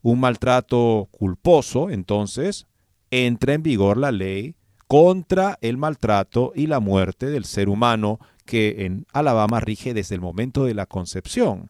un 0.01 0.19
maltrato 0.19 1.09
culposo, 1.11 1.89
entonces 1.89 2.67
entra 3.11 3.53
en 3.53 3.63
vigor 3.63 3.97
la 3.97 4.11
ley 4.11 4.55
contra 4.87 5.57
el 5.61 5.77
maltrato 5.77 6.51
y 6.55 6.67
la 6.67 6.79
muerte 6.79 7.27
del 7.27 7.45
ser 7.45 7.69
humano 7.69 8.19
que 8.49 8.83
en 8.87 9.05
Alabama 9.13 9.59
rige 9.59 9.93
desde 9.93 10.15
el 10.15 10.21
momento 10.21 10.65
de 10.65 10.73
la 10.73 10.87
concepción. 10.87 11.69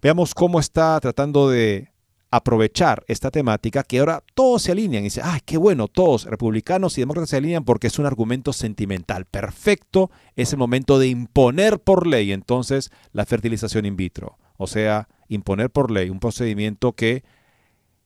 Veamos 0.00 0.32
cómo 0.34 0.58
está 0.58 0.98
tratando 0.98 1.50
de 1.50 1.92
aprovechar 2.30 3.04
esta 3.06 3.30
temática 3.30 3.82
que 3.82 3.98
ahora 3.98 4.22
todos 4.32 4.62
se 4.62 4.72
alinean 4.72 5.02
y 5.02 5.08
dicen, 5.08 5.24
¡ay, 5.26 5.40
qué 5.44 5.58
bueno! 5.58 5.86
Todos, 5.88 6.24
republicanos 6.24 6.96
y 6.96 7.02
demócratas 7.02 7.28
se 7.28 7.36
alinean 7.36 7.66
porque 7.66 7.88
es 7.88 7.98
un 7.98 8.06
argumento 8.06 8.54
sentimental. 8.54 9.26
Perfecto, 9.26 10.10
es 10.36 10.54
el 10.54 10.58
momento 10.58 10.98
de 10.98 11.08
imponer 11.08 11.78
por 11.78 12.06
ley 12.06 12.32
entonces 12.32 12.90
la 13.12 13.26
fertilización 13.26 13.84
in 13.84 13.96
vitro. 13.96 14.38
O 14.56 14.66
sea, 14.66 15.08
imponer 15.28 15.68
por 15.68 15.90
ley 15.90 16.08
un 16.08 16.18
procedimiento 16.18 16.94
que 16.94 17.24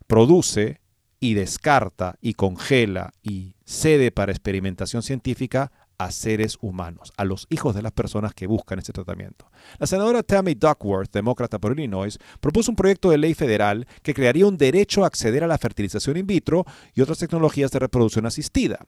produce 0.09 0.81
y 1.20 1.35
descarta 1.35 2.16
y 2.20 2.35
congela 2.35 3.12
y 3.22 3.55
cede 3.64 4.11
para 4.11 4.33
experimentación 4.33 5.05
científica 5.05 5.70
a 5.99 6.12
seres 6.12 6.59
humanos, 6.61 7.12
a 7.16 7.24
los 7.24 7.46
hijos 7.51 7.74
de 7.74 7.82
las 7.82 7.92
personas 7.92 8.32
que 8.32 8.46
buscan 8.46 8.78
este 8.78 8.92
tratamiento. 8.92 9.51
La 9.78 9.86
senadora 9.86 10.22
Tammy 10.22 10.55
Duckworth, 10.55 11.12
demócrata 11.12 11.59
por 11.59 11.72
Illinois, 11.72 12.18
propuso 12.40 12.70
un 12.70 12.76
proyecto 12.76 13.11
de 13.11 13.18
ley 13.18 13.34
federal 13.34 13.86
que 14.03 14.14
crearía 14.14 14.46
un 14.46 14.57
derecho 14.57 15.03
a 15.03 15.09
acceder 15.09 15.42
a 15.42 15.49
la 15.49 15.59
fertilización 15.59 16.16
in 16.16 16.26
vitro 16.26 16.64
y 16.94 17.01
otras 17.01 17.18
tecnologías 17.18 17.72
de 17.72 17.80
reproducción 17.80 18.26
asistida. 18.26 18.78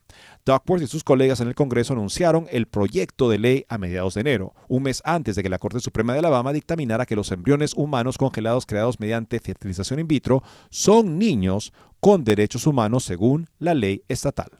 Duckworth 0.47 0.85
y 0.85 0.87
sus 0.87 1.03
colegas 1.03 1.41
en 1.41 1.49
el 1.49 1.55
Congreso 1.55 1.95
anunciaron 1.95 2.47
el 2.51 2.67
proyecto 2.67 3.29
de 3.29 3.39
ley 3.39 3.65
a 3.69 3.77
mediados 3.77 4.15
de 4.15 4.21
enero, 4.21 4.55
un 4.69 4.85
mes 4.85 5.03
antes 5.05 5.35
de 5.35 5.43
que 5.43 5.49
la 5.49 5.59
Corte 5.59 5.81
Suprema 5.81 6.13
de 6.13 6.21
Alabama 6.21 6.53
dictaminara 6.53 7.07
que 7.07 7.17
los 7.17 7.33
embriones 7.33 7.75
humanos 7.75 8.19
congelados 8.19 8.67
creados 8.67 9.01
mediante 9.01 9.41
fertilización 9.41 9.99
in 9.99 10.07
vitro 10.07 10.43
son 10.71 11.19
niños 11.19 11.73
con 11.99 12.25
derechos 12.25 12.67
humanos 12.67 13.05
según 13.05 13.49
la 13.59 13.75
ley 13.75 14.05
estatal. 14.09 14.51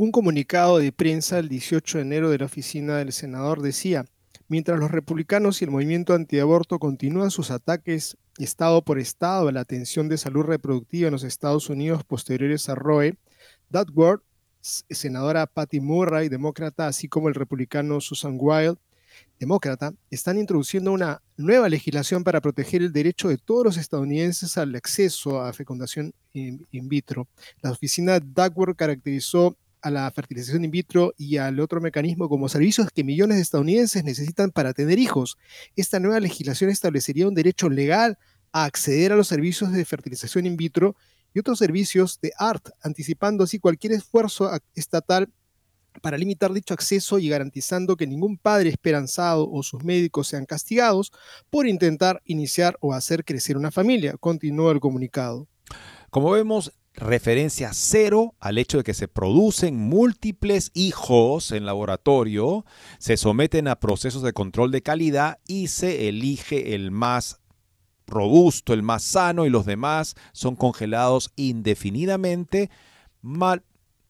Un 0.00 0.12
comunicado 0.12 0.78
de 0.78 0.92
prensa 0.92 1.38
el 1.38 1.50
18 1.50 1.98
de 1.98 2.02
enero 2.04 2.30
de 2.30 2.38
la 2.38 2.46
oficina 2.46 2.96
del 2.96 3.12
senador 3.12 3.60
decía, 3.60 4.06
mientras 4.48 4.78
los 4.78 4.90
republicanos 4.90 5.60
y 5.60 5.66
el 5.66 5.70
movimiento 5.70 6.14
antiaborto 6.14 6.78
continúan 6.78 7.30
sus 7.30 7.50
ataques 7.50 8.16
estado 8.38 8.82
por 8.82 8.98
estado 8.98 9.48
a 9.48 9.52
la 9.52 9.60
atención 9.60 10.08
de 10.08 10.16
salud 10.16 10.44
reproductiva 10.44 11.08
en 11.08 11.12
los 11.12 11.22
Estados 11.22 11.68
Unidos 11.68 12.02
posteriores 12.02 12.70
a 12.70 12.76
Roe, 12.76 13.18
Duckworth, 13.68 14.22
senadora 14.62 15.46
Patty 15.46 15.80
Murray, 15.80 16.30
demócrata, 16.30 16.86
así 16.86 17.06
como 17.06 17.28
el 17.28 17.34
republicano 17.34 18.00
Susan 18.00 18.38
Wild, 18.40 18.78
demócrata, 19.38 19.92
están 20.10 20.38
introduciendo 20.38 20.92
una 20.92 21.20
nueva 21.36 21.68
legislación 21.68 22.24
para 22.24 22.40
proteger 22.40 22.80
el 22.80 22.94
derecho 22.94 23.28
de 23.28 23.36
todos 23.36 23.66
los 23.66 23.76
estadounidenses 23.76 24.56
al 24.56 24.74
acceso 24.76 25.42
a 25.42 25.52
fecundación 25.52 26.14
in, 26.32 26.88
vitro. 26.88 27.28
La 27.60 27.70
oficina 27.70 28.18
Duckworth 28.18 28.78
caracterizó 28.78 29.58
a 29.82 29.90
la 29.90 30.10
fertilización 30.10 30.64
in 30.64 30.70
vitro 30.70 31.14
y 31.16 31.36
al 31.36 31.60
otro 31.60 31.80
mecanismo 31.80 32.28
como 32.28 32.48
servicios 32.48 32.88
que 32.94 33.04
millones 33.04 33.36
de 33.36 33.42
estadounidenses 33.42 34.04
necesitan 34.04 34.50
para 34.50 34.72
tener 34.72 34.98
hijos. 34.98 35.36
Esta 35.76 36.00
nueva 36.00 36.20
legislación 36.20 36.70
establecería 36.70 37.28
un 37.28 37.34
derecho 37.34 37.68
legal 37.68 38.18
a 38.52 38.64
acceder 38.64 39.12
a 39.12 39.16
los 39.16 39.28
servicios 39.28 39.72
de 39.72 39.84
fertilización 39.84 40.46
in 40.46 40.56
vitro 40.56 40.96
y 41.32 41.38
otros 41.38 41.58
servicios 41.58 42.20
de 42.20 42.32
ART, 42.36 42.70
anticipando 42.82 43.44
así 43.44 43.58
cualquier 43.58 43.92
esfuerzo 43.92 44.50
estatal 44.74 45.28
para 46.02 46.16
limitar 46.16 46.52
dicho 46.52 46.74
acceso 46.74 47.18
y 47.18 47.28
garantizando 47.28 47.96
que 47.96 48.06
ningún 48.06 48.38
padre 48.38 48.70
esperanzado 48.70 49.50
o 49.50 49.62
sus 49.62 49.84
médicos 49.84 50.28
sean 50.28 50.46
castigados 50.46 51.12
por 51.50 51.66
intentar 51.66 52.22
iniciar 52.24 52.76
o 52.80 52.94
hacer 52.94 53.24
crecer 53.24 53.56
una 53.56 53.70
familia, 53.70 54.16
continuó 54.18 54.70
el 54.70 54.80
comunicado. 54.80 55.48
Como 56.10 56.30
vemos, 56.30 56.72
referencia 56.94 57.70
cero 57.72 58.34
al 58.40 58.58
hecho 58.58 58.78
de 58.78 58.84
que 58.84 58.94
se 58.94 59.08
producen 59.08 59.76
múltiples 59.76 60.70
hijos 60.74 61.52
en 61.52 61.64
laboratorio, 61.64 62.64
se 62.98 63.16
someten 63.16 63.68
a 63.68 63.80
procesos 63.80 64.22
de 64.22 64.32
control 64.32 64.70
de 64.70 64.82
calidad 64.82 65.38
y 65.46 65.68
se 65.68 66.08
elige 66.08 66.74
el 66.74 66.90
más 66.90 67.40
robusto, 68.06 68.74
el 68.74 68.82
más 68.82 69.02
sano 69.02 69.46
y 69.46 69.50
los 69.50 69.64
demás 69.64 70.16
son 70.32 70.56
congelados 70.56 71.32
indefinidamente, 71.36 72.70
mal, 73.22 73.62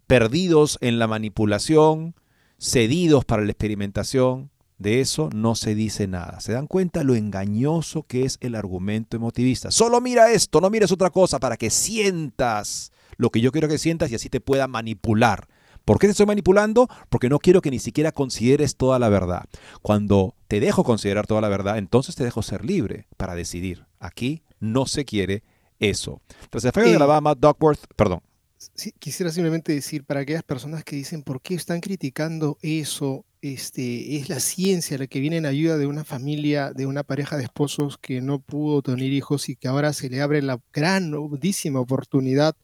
perdidos 0.07 0.79
en 0.81 0.99
la 0.99 1.07
manipulación, 1.07 2.15
cedidos 2.59 3.25
para 3.25 3.43
la 3.43 3.53
experimentación. 3.53 4.51
De 4.81 5.03
eso 5.03 5.29
no 5.35 5.57
se 5.57 5.75
dice 5.75 6.07
nada. 6.07 6.41
¿Se 6.41 6.53
dan 6.53 6.67
cuenta 6.67 7.05
lo 7.05 7.15
engañoso 7.15 8.03
que 8.05 8.25
es 8.25 8.39
el 8.41 8.55
argumento 8.55 9.15
emotivista? 9.15 9.71
Solo 9.71 10.01
mira 10.01 10.33
esto, 10.33 10.59
no 10.63 10.71
mires 10.71 10.91
otra 10.91 11.11
cosa 11.11 11.39
para 11.39 11.59
que 11.59 11.69
sientas 11.69 12.91
lo 13.19 13.29
que 13.29 13.43
yo 13.43 13.53
quiero 13.53 13.69
que 13.69 13.77
sientas 13.77 14.11
y 14.11 14.15
así 14.15 14.31
te 14.31 14.41
pueda 14.41 14.69
manipular. 14.69 15.49
¿Por 15.85 15.99
qué 15.99 16.07
te 16.07 16.13
estoy 16.13 16.25
manipulando? 16.25 16.89
Porque 17.11 17.29
no 17.29 17.39
quiero 17.41 17.61
que 17.61 17.71
ni 17.71 17.79
siquiera 17.79 18.11
consideres 18.11 18.77
toda 18.77 18.99
la 18.99 19.11
verdad. 19.11 19.45
Cuando 19.83 20.35
te 20.49 20.61
dejo 20.61 20.83
considerar 20.83 21.27
toda 21.27 21.43
la 21.43 21.51
verdad, 21.51 21.77
entonces 21.77 22.17
te 22.17 22.25
dejo 22.25 22.43
ser 22.43 22.65
libre 22.65 23.07
para 23.19 23.35
decidir. 23.35 23.85
Aquí 23.99 24.45
no 24.61 24.87
se 24.87 25.05
quiere 25.05 25.45
eso. 25.79 26.23
Tras 26.49 26.65
el 26.65 26.73
fallo 26.73 26.89
de 26.89 26.97
Alabama, 26.97 27.35
Duckworth, 27.35 27.85
perdón, 27.97 28.23
quisiera 28.99 29.31
simplemente 29.31 29.75
decir 29.75 30.05
para 30.05 30.21
aquellas 30.21 30.43
personas 30.43 30.85
que 30.85 30.97
dicen 30.97 31.23
por 31.23 31.43
qué 31.43 31.55
están 31.55 31.81
criticando 31.81 32.57
eso, 32.63 33.27
este, 33.43 34.17
es 34.17 34.29
la 34.29 34.41
ciencia 34.41 34.99
la 34.99 35.07
que 35.07 35.21
viene 35.21 35.39
en 35.39 35.47
ayuda 35.47 35.79
de 35.79 35.87
una 35.87 36.05
familia, 36.05 36.73
de 36.73 36.87
una 36.87 37.03
pareja 37.03 37.37
de 37.37 37.45
esposos 37.45 37.99
que 37.99 38.21
no 38.21 38.39
pudo 38.39 38.83
tener 38.83 39.13
hijos 39.13 39.49
y 39.49 39.57
que 39.57 39.69
ahora 39.69 39.93
se 39.93 40.11
le 40.11 40.21
abre 40.21 40.43
la 40.43 40.61
grandísima 40.73 41.81
oportunidad. 41.81 42.55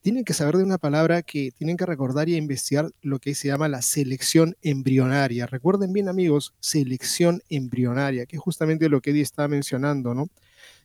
Tienen 0.00 0.24
que 0.24 0.32
saber 0.32 0.56
de 0.56 0.64
una 0.64 0.78
palabra 0.78 1.22
que 1.22 1.50
tienen 1.52 1.76
que 1.76 1.86
recordar 1.86 2.28
y 2.28 2.36
investigar 2.36 2.90
lo 3.02 3.18
que 3.18 3.34
se 3.34 3.48
llama 3.48 3.68
la 3.68 3.82
selección 3.82 4.56
embrionaria. 4.62 5.46
Recuerden 5.46 5.92
bien 5.92 6.08
amigos, 6.08 6.54
selección 6.60 7.42
embrionaria, 7.48 8.26
que 8.26 8.36
es 8.36 8.42
justamente 8.42 8.88
lo 8.88 9.00
que 9.00 9.10
Eddie 9.10 9.22
estaba 9.22 9.48
mencionando, 9.48 10.14
¿no? 10.14 10.28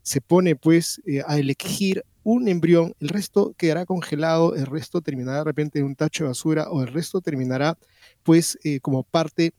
Se 0.02 0.20
pone 0.20 0.56
pues 0.56 1.02
eh, 1.06 1.22
a 1.26 1.38
elegir 1.38 2.04
un 2.24 2.48
embrión, 2.48 2.94
el 3.00 3.10
resto 3.10 3.54
quedará 3.58 3.86
congelado, 3.86 4.56
el 4.56 4.66
resto 4.66 5.02
terminará 5.02 5.40
de 5.40 5.44
repente 5.44 5.80
en 5.80 5.86
un 5.86 5.96
tacho 5.96 6.24
de 6.24 6.30
basura 6.30 6.70
o 6.70 6.82
el 6.82 6.88
resto 6.88 7.22
terminará 7.22 7.78
pues 8.24 8.58
eh, 8.64 8.80
como 8.80 9.04
parte 9.04 9.54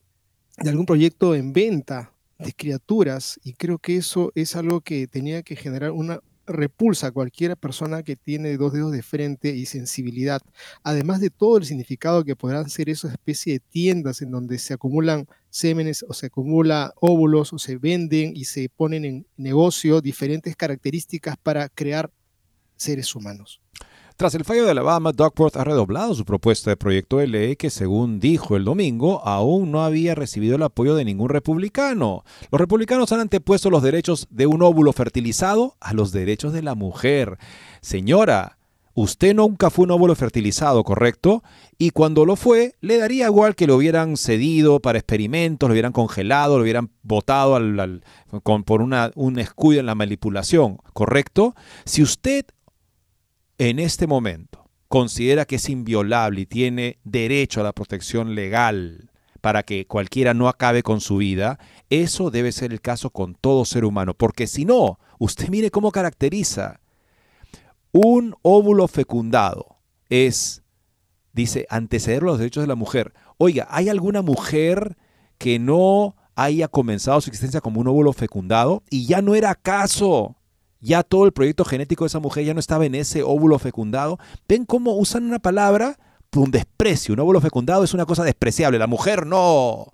de 0.59 0.71
algún 0.71 0.87
proyecto 0.87 1.35
en 1.35 1.53
venta 1.53 2.13
de 2.39 2.53
criaturas. 2.53 3.39
Y 3.45 3.55
creo 3.55 3.79
que 3.79 3.97
eso 3.97 4.33
es 4.35 4.57
algo 4.57 4.81
que 4.81 5.07
tenía 5.07 5.43
que 5.43 5.57
generar 5.57 5.91
una 5.91 6.21
repulsa 6.47 7.09
a 7.09 7.13
cualquier 7.13 7.57
persona 7.57 8.03
que 8.03 8.17
tiene 8.17 8.57
dos 8.57 8.73
dedos 8.73 8.93
de 8.93 9.03
frente 9.03 9.51
y 9.57 9.67
sensibilidad, 9.67 10.43
además 10.83 11.21
de 11.21 11.31
todo 11.31 11.57
el 11.57 11.65
significado 11.65 12.25
que 12.25 12.37
podrán 12.37 12.69
ser 12.69 12.91
esas 12.91 13.13
especie 13.13 13.55
de 13.55 13.61
tiendas 13.61 14.23
en 14.23 14.31
donde 14.31 14.59
se 14.59 14.75
acumulan 14.75 15.27
sémenes 15.51 16.05
o 16.09 16.13
se 16.13 16.27
acumula 16.27 16.93
óvulos 16.97 17.53
o 17.53 17.59
se 17.59 17.77
venden 17.77 18.37
y 18.37 18.45
se 18.45 18.69
ponen 18.69 19.05
en 19.05 19.27
negocio 19.37 20.01
diferentes 20.01 20.57
características 20.57 21.37
para 21.43 21.69
crear 21.69 22.11
seres 22.77 23.15
humanos. 23.15 23.61
Tras 24.17 24.37
el 24.37 24.45
fallo 24.45 24.65
de 24.65 24.71
Alabama, 24.71 25.11
Duckworth 25.11 25.57
ha 25.57 25.65
redoblado 25.65 26.15
su 26.15 26.25
propuesta 26.25 26.71
de 26.71 26.77
proyecto 26.77 27.17
de 27.19 27.27
ley 27.27 27.57
que, 27.57 27.69
según 27.69 28.21
dijo 28.21 28.55
el 28.55 28.65
domingo, 28.65 29.21
aún 29.27 29.73
no 29.73 29.83
había 29.83 30.15
recibido 30.15 30.55
el 30.55 30.63
apoyo 30.63 30.95
de 30.95 31.05
ningún 31.05 31.31
republicano. 31.31 32.23
Los 32.53 32.61
republicanos 32.61 33.11
han 33.11 33.19
antepuesto 33.19 33.71
los 33.71 33.83
derechos 33.83 34.29
de 34.31 34.47
un 34.47 34.63
óvulo 34.63 34.93
fertilizado 34.93 35.75
a 35.81 35.95
los 35.95 36.13
derechos 36.13 36.53
de 36.53 36.63
la 36.63 36.77
mujer. 36.77 37.39
Señora, 37.81 38.57
usted 38.95 39.35
nunca 39.35 39.69
fue 39.69 39.87
un 39.87 39.91
óvulo 39.91 40.15
fertilizado, 40.15 40.85
¿correcto? 40.85 41.43
Y 41.77 41.91
cuando 41.91 42.25
lo 42.25 42.37
fue, 42.37 42.77
le 42.81 42.99
daría 42.99 43.27
igual 43.27 43.57
que 43.57 43.67
lo 43.67 43.75
hubieran 43.75 44.17
cedido 44.17 44.79
para 44.79 44.99
experimentos, 45.01 45.69
lo 45.69 45.73
hubieran 45.73 45.93
congelado, 45.93 46.57
lo 46.57 46.63
hubieran 46.63 46.89
botado 47.03 47.59
por 48.65 48.81
una, 48.81 49.11
un 49.17 49.41
escudo 49.41 49.81
en 49.81 49.87
la 49.87 49.97
manipulación, 49.97 50.79
¿correcto? 50.93 51.57
Si 51.85 52.01
usted 52.01 52.45
en 53.59 53.79
este 53.79 54.07
momento 54.07 54.71
considera 54.89 55.45
que 55.45 55.57
es 55.57 55.69
inviolable 55.69 56.43
y 56.43 56.47
tiene 56.47 56.99
derecho 57.05 57.61
a 57.61 57.65
la 57.65 57.73
protección 57.73 58.35
legal 58.35 59.11
para 59.41 59.63
que 59.63 59.87
cualquiera 59.87 60.33
no 60.33 60.49
acabe 60.49 60.83
con 60.83 61.01
su 61.01 61.19
vida, 61.19 61.59
eso 61.91 62.31
debe 62.31 62.51
ser 62.51 62.73
el 62.73 62.81
caso 62.81 63.11
con 63.11 63.35
todo 63.35 63.65
ser 63.65 63.85
humano, 63.85 64.15
porque 64.15 64.47
si 64.47 64.65
no, 64.65 64.99
usted 65.19 65.49
mire 65.51 65.71
cómo 65.71 65.93
caracteriza 65.93 66.81
un 67.93 68.35
óvulo 68.43 68.89
fecundado 68.89 69.77
es, 70.09 70.63
dice, 71.33 71.67
anteceder 71.69 72.23
los 72.23 72.39
derechos 72.39 72.63
de 72.63 72.69
la 72.69 72.75
mujer. 72.75 73.13
Oiga, 73.37 73.67
¿hay 73.71 73.89
alguna 73.89 74.23
mujer 74.23 74.97
que 75.39 75.59
no 75.59 76.17
haya 76.35 76.69
comenzado 76.69 77.21
su 77.21 77.31
existencia 77.31 77.61
como 77.61 77.81
un 77.81 77.89
óvulo 77.89 78.13
fecundado? 78.13 78.83
Y 78.91 79.07
ya 79.07 79.23
no 79.23 79.35
era 79.35 79.55
caso 79.55 80.37
ya 80.85 81.03
todo 81.03 81.25
el 81.25 81.33
proyecto 81.33 81.65
genético 81.65 82.05
de 82.05 82.09
esa 82.09 82.21
mujer 82.21 82.45
ya 82.45 82.53
no 82.53 82.61
estaba 82.61 82.85
en 82.85 82.95
ese 82.95 83.23
óvulo 83.23 83.59
fecundado. 83.59 84.19
¿Ven 84.47 84.67
cómo 84.67 84.93
usan 84.93 85.25
una 85.25 85.39
palabra? 85.39 85.99
Un 86.37 86.51
desprecio. 86.51 87.15
Un 87.15 87.21
óvulo 87.21 87.41
fecundado 87.41 87.85
es 87.85 87.95
una 87.95 88.05
cosa 88.05 88.23
despreciable. 88.23 88.79
La 88.79 88.87
mujer 88.87 89.27
no. 89.27 89.87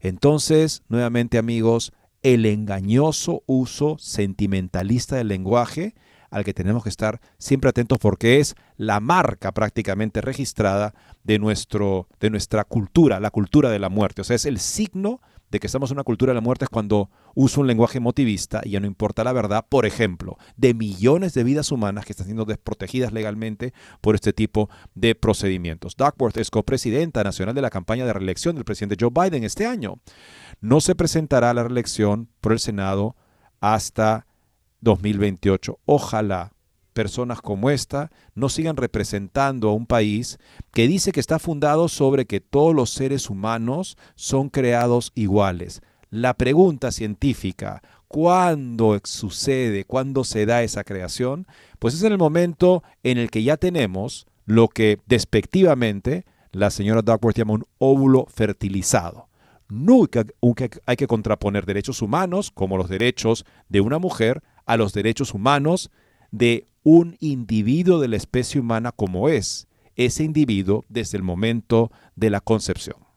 Entonces, 0.00 0.82
nuevamente 0.88 1.38
amigos, 1.38 1.92
el 2.22 2.44
engañoso 2.44 3.42
uso 3.46 3.96
sentimentalista 3.98 5.16
del 5.16 5.28
lenguaje 5.28 5.94
al 6.30 6.44
que 6.44 6.54
tenemos 6.54 6.82
que 6.82 6.90
estar 6.90 7.20
siempre 7.38 7.70
atentos 7.70 7.98
porque 7.98 8.40
es 8.40 8.54
la 8.76 9.00
marca 9.00 9.52
prácticamente 9.52 10.20
registrada 10.20 10.94
de, 11.24 11.38
nuestro, 11.38 12.08
de 12.20 12.30
nuestra 12.30 12.64
cultura, 12.64 13.20
la 13.20 13.30
cultura 13.30 13.70
de 13.70 13.78
la 13.78 13.88
muerte. 13.88 14.20
O 14.20 14.24
sea, 14.24 14.36
es 14.36 14.44
el 14.44 14.58
signo 14.58 15.20
de 15.50 15.60
que 15.60 15.66
estamos 15.66 15.90
en 15.90 15.96
una 15.96 16.04
cultura 16.04 16.30
de 16.30 16.34
la 16.34 16.40
muerte 16.42 16.66
cuando 16.70 17.10
uso 17.34 17.60
un 17.60 17.66
lenguaje 17.66 17.98
emotivista 17.98 18.60
y 18.64 18.70
ya 18.70 18.80
no 18.80 18.86
importa 18.86 19.24
la 19.24 19.32
verdad, 19.32 19.66
por 19.68 19.86
ejemplo, 19.86 20.36
de 20.56 20.74
millones 20.74 21.34
de 21.34 21.44
vidas 21.44 21.72
humanas 21.72 22.04
que 22.04 22.12
están 22.12 22.26
siendo 22.26 22.44
desprotegidas 22.44 23.12
legalmente 23.12 23.72
por 24.00 24.14
este 24.14 24.32
tipo 24.32 24.68
de 24.94 25.14
procedimientos. 25.14 25.96
Duckworth 25.96 26.36
es 26.36 26.50
copresidenta 26.50 27.22
nacional 27.24 27.54
de 27.54 27.62
la 27.62 27.70
campaña 27.70 28.06
de 28.06 28.12
reelección 28.12 28.54
del 28.54 28.64
presidente 28.64 28.96
Joe 28.98 29.10
Biden 29.12 29.44
este 29.44 29.66
año. 29.66 30.00
No 30.60 30.80
se 30.80 30.94
presentará 30.94 31.50
a 31.50 31.54
la 31.54 31.64
reelección 31.64 32.28
por 32.40 32.52
el 32.52 32.58
Senado 32.58 33.16
hasta 33.60 34.26
2028. 34.80 35.78
Ojalá 35.84 36.52
personas 36.92 37.40
como 37.40 37.70
esta 37.70 38.10
no 38.34 38.48
sigan 38.48 38.76
representando 38.76 39.68
a 39.68 39.74
un 39.74 39.86
país 39.86 40.38
que 40.72 40.88
dice 40.88 41.12
que 41.12 41.20
está 41.20 41.38
fundado 41.38 41.88
sobre 41.88 42.26
que 42.26 42.40
todos 42.40 42.74
los 42.74 42.90
seres 42.90 43.30
humanos 43.30 43.96
son 44.16 44.48
creados 44.48 45.12
iguales. 45.14 45.80
La 46.10 46.34
pregunta 46.34 46.90
científica, 46.90 47.82
¿cuándo 48.08 48.98
sucede, 49.04 49.84
cuándo 49.84 50.24
se 50.24 50.44
da 50.44 50.64
esa 50.64 50.82
creación? 50.82 51.46
Pues 51.78 51.94
es 51.94 52.02
en 52.02 52.10
el 52.10 52.18
momento 52.18 52.82
en 53.04 53.16
el 53.16 53.30
que 53.30 53.44
ya 53.44 53.56
tenemos 53.56 54.26
lo 54.44 54.66
que 54.66 54.98
despectivamente 55.06 56.24
la 56.50 56.70
señora 56.70 57.02
Duckworth 57.02 57.36
llama 57.36 57.52
un 57.52 57.64
óvulo 57.78 58.26
fertilizado. 58.28 59.28
Nunca 59.68 60.26
hay 60.84 60.96
que 60.96 61.06
contraponer 61.06 61.64
derechos 61.64 62.02
humanos, 62.02 62.50
como 62.50 62.76
los 62.76 62.88
derechos 62.88 63.44
de 63.68 63.80
una 63.80 64.00
mujer, 64.00 64.42
a 64.66 64.76
los 64.76 64.92
derechos 64.92 65.32
humanos 65.32 65.92
de 66.32 66.66
un 66.82 67.16
individuo 67.20 68.00
de 68.00 68.08
la 68.08 68.16
especie 68.16 68.60
humana 68.60 68.90
como 68.90 69.28
es 69.28 69.68
ese 69.94 70.24
individuo 70.24 70.84
desde 70.88 71.18
el 71.18 71.22
momento 71.22 71.92
de 72.16 72.30
la 72.30 72.40
concepción. 72.40 73.09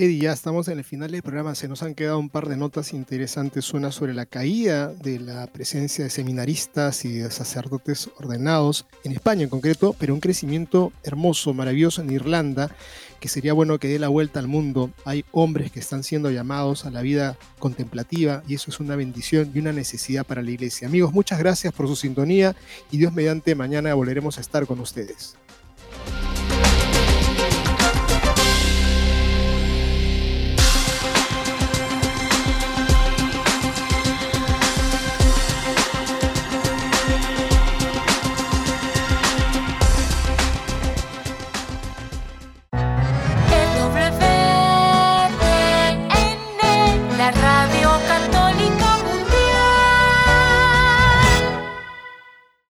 Eddie, 0.00 0.20
ya 0.20 0.32
estamos 0.32 0.68
en 0.68 0.78
el 0.78 0.84
final 0.84 1.10
del 1.10 1.24
programa. 1.24 1.56
Se 1.56 1.66
nos 1.66 1.82
han 1.82 1.96
quedado 1.96 2.20
un 2.20 2.28
par 2.28 2.48
de 2.48 2.56
notas 2.56 2.92
interesantes. 2.92 3.74
Una 3.74 3.90
sobre 3.90 4.14
la 4.14 4.26
caída 4.26 4.92
de 4.94 5.18
la 5.18 5.48
presencia 5.48 6.04
de 6.04 6.10
seminaristas 6.10 7.04
y 7.04 7.14
de 7.14 7.28
sacerdotes 7.32 8.08
ordenados 8.16 8.86
en 9.02 9.10
España 9.10 9.42
en 9.42 9.48
concreto, 9.48 9.96
pero 9.98 10.14
un 10.14 10.20
crecimiento 10.20 10.92
hermoso, 11.02 11.52
maravilloso 11.52 12.00
en 12.00 12.12
Irlanda, 12.12 12.70
que 13.18 13.28
sería 13.28 13.54
bueno 13.54 13.80
que 13.80 13.88
dé 13.88 13.98
la 13.98 14.06
vuelta 14.06 14.38
al 14.38 14.46
mundo. 14.46 14.92
Hay 15.04 15.24
hombres 15.32 15.72
que 15.72 15.80
están 15.80 16.04
siendo 16.04 16.30
llamados 16.30 16.86
a 16.86 16.92
la 16.92 17.02
vida 17.02 17.36
contemplativa 17.58 18.44
y 18.46 18.54
eso 18.54 18.70
es 18.70 18.78
una 18.78 18.94
bendición 18.94 19.50
y 19.52 19.58
una 19.58 19.72
necesidad 19.72 20.24
para 20.24 20.42
la 20.42 20.52
iglesia. 20.52 20.86
Amigos, 20.86 21.12
muchas 21.12 21.40
gracias 21.40 21.72
por 21.72 21.88
su 21.88 21.96
sintonía 21.96 22.54
y 22.92 22.98
Dios 22.98 23.12
mediante 23.12 23.56
mañana 23.56 23.94
volveremos 23.94 24.38
a 24.38 24.42
estar 24.42 24.64
con 24.64 24.78
ustedes. 24.78 25.34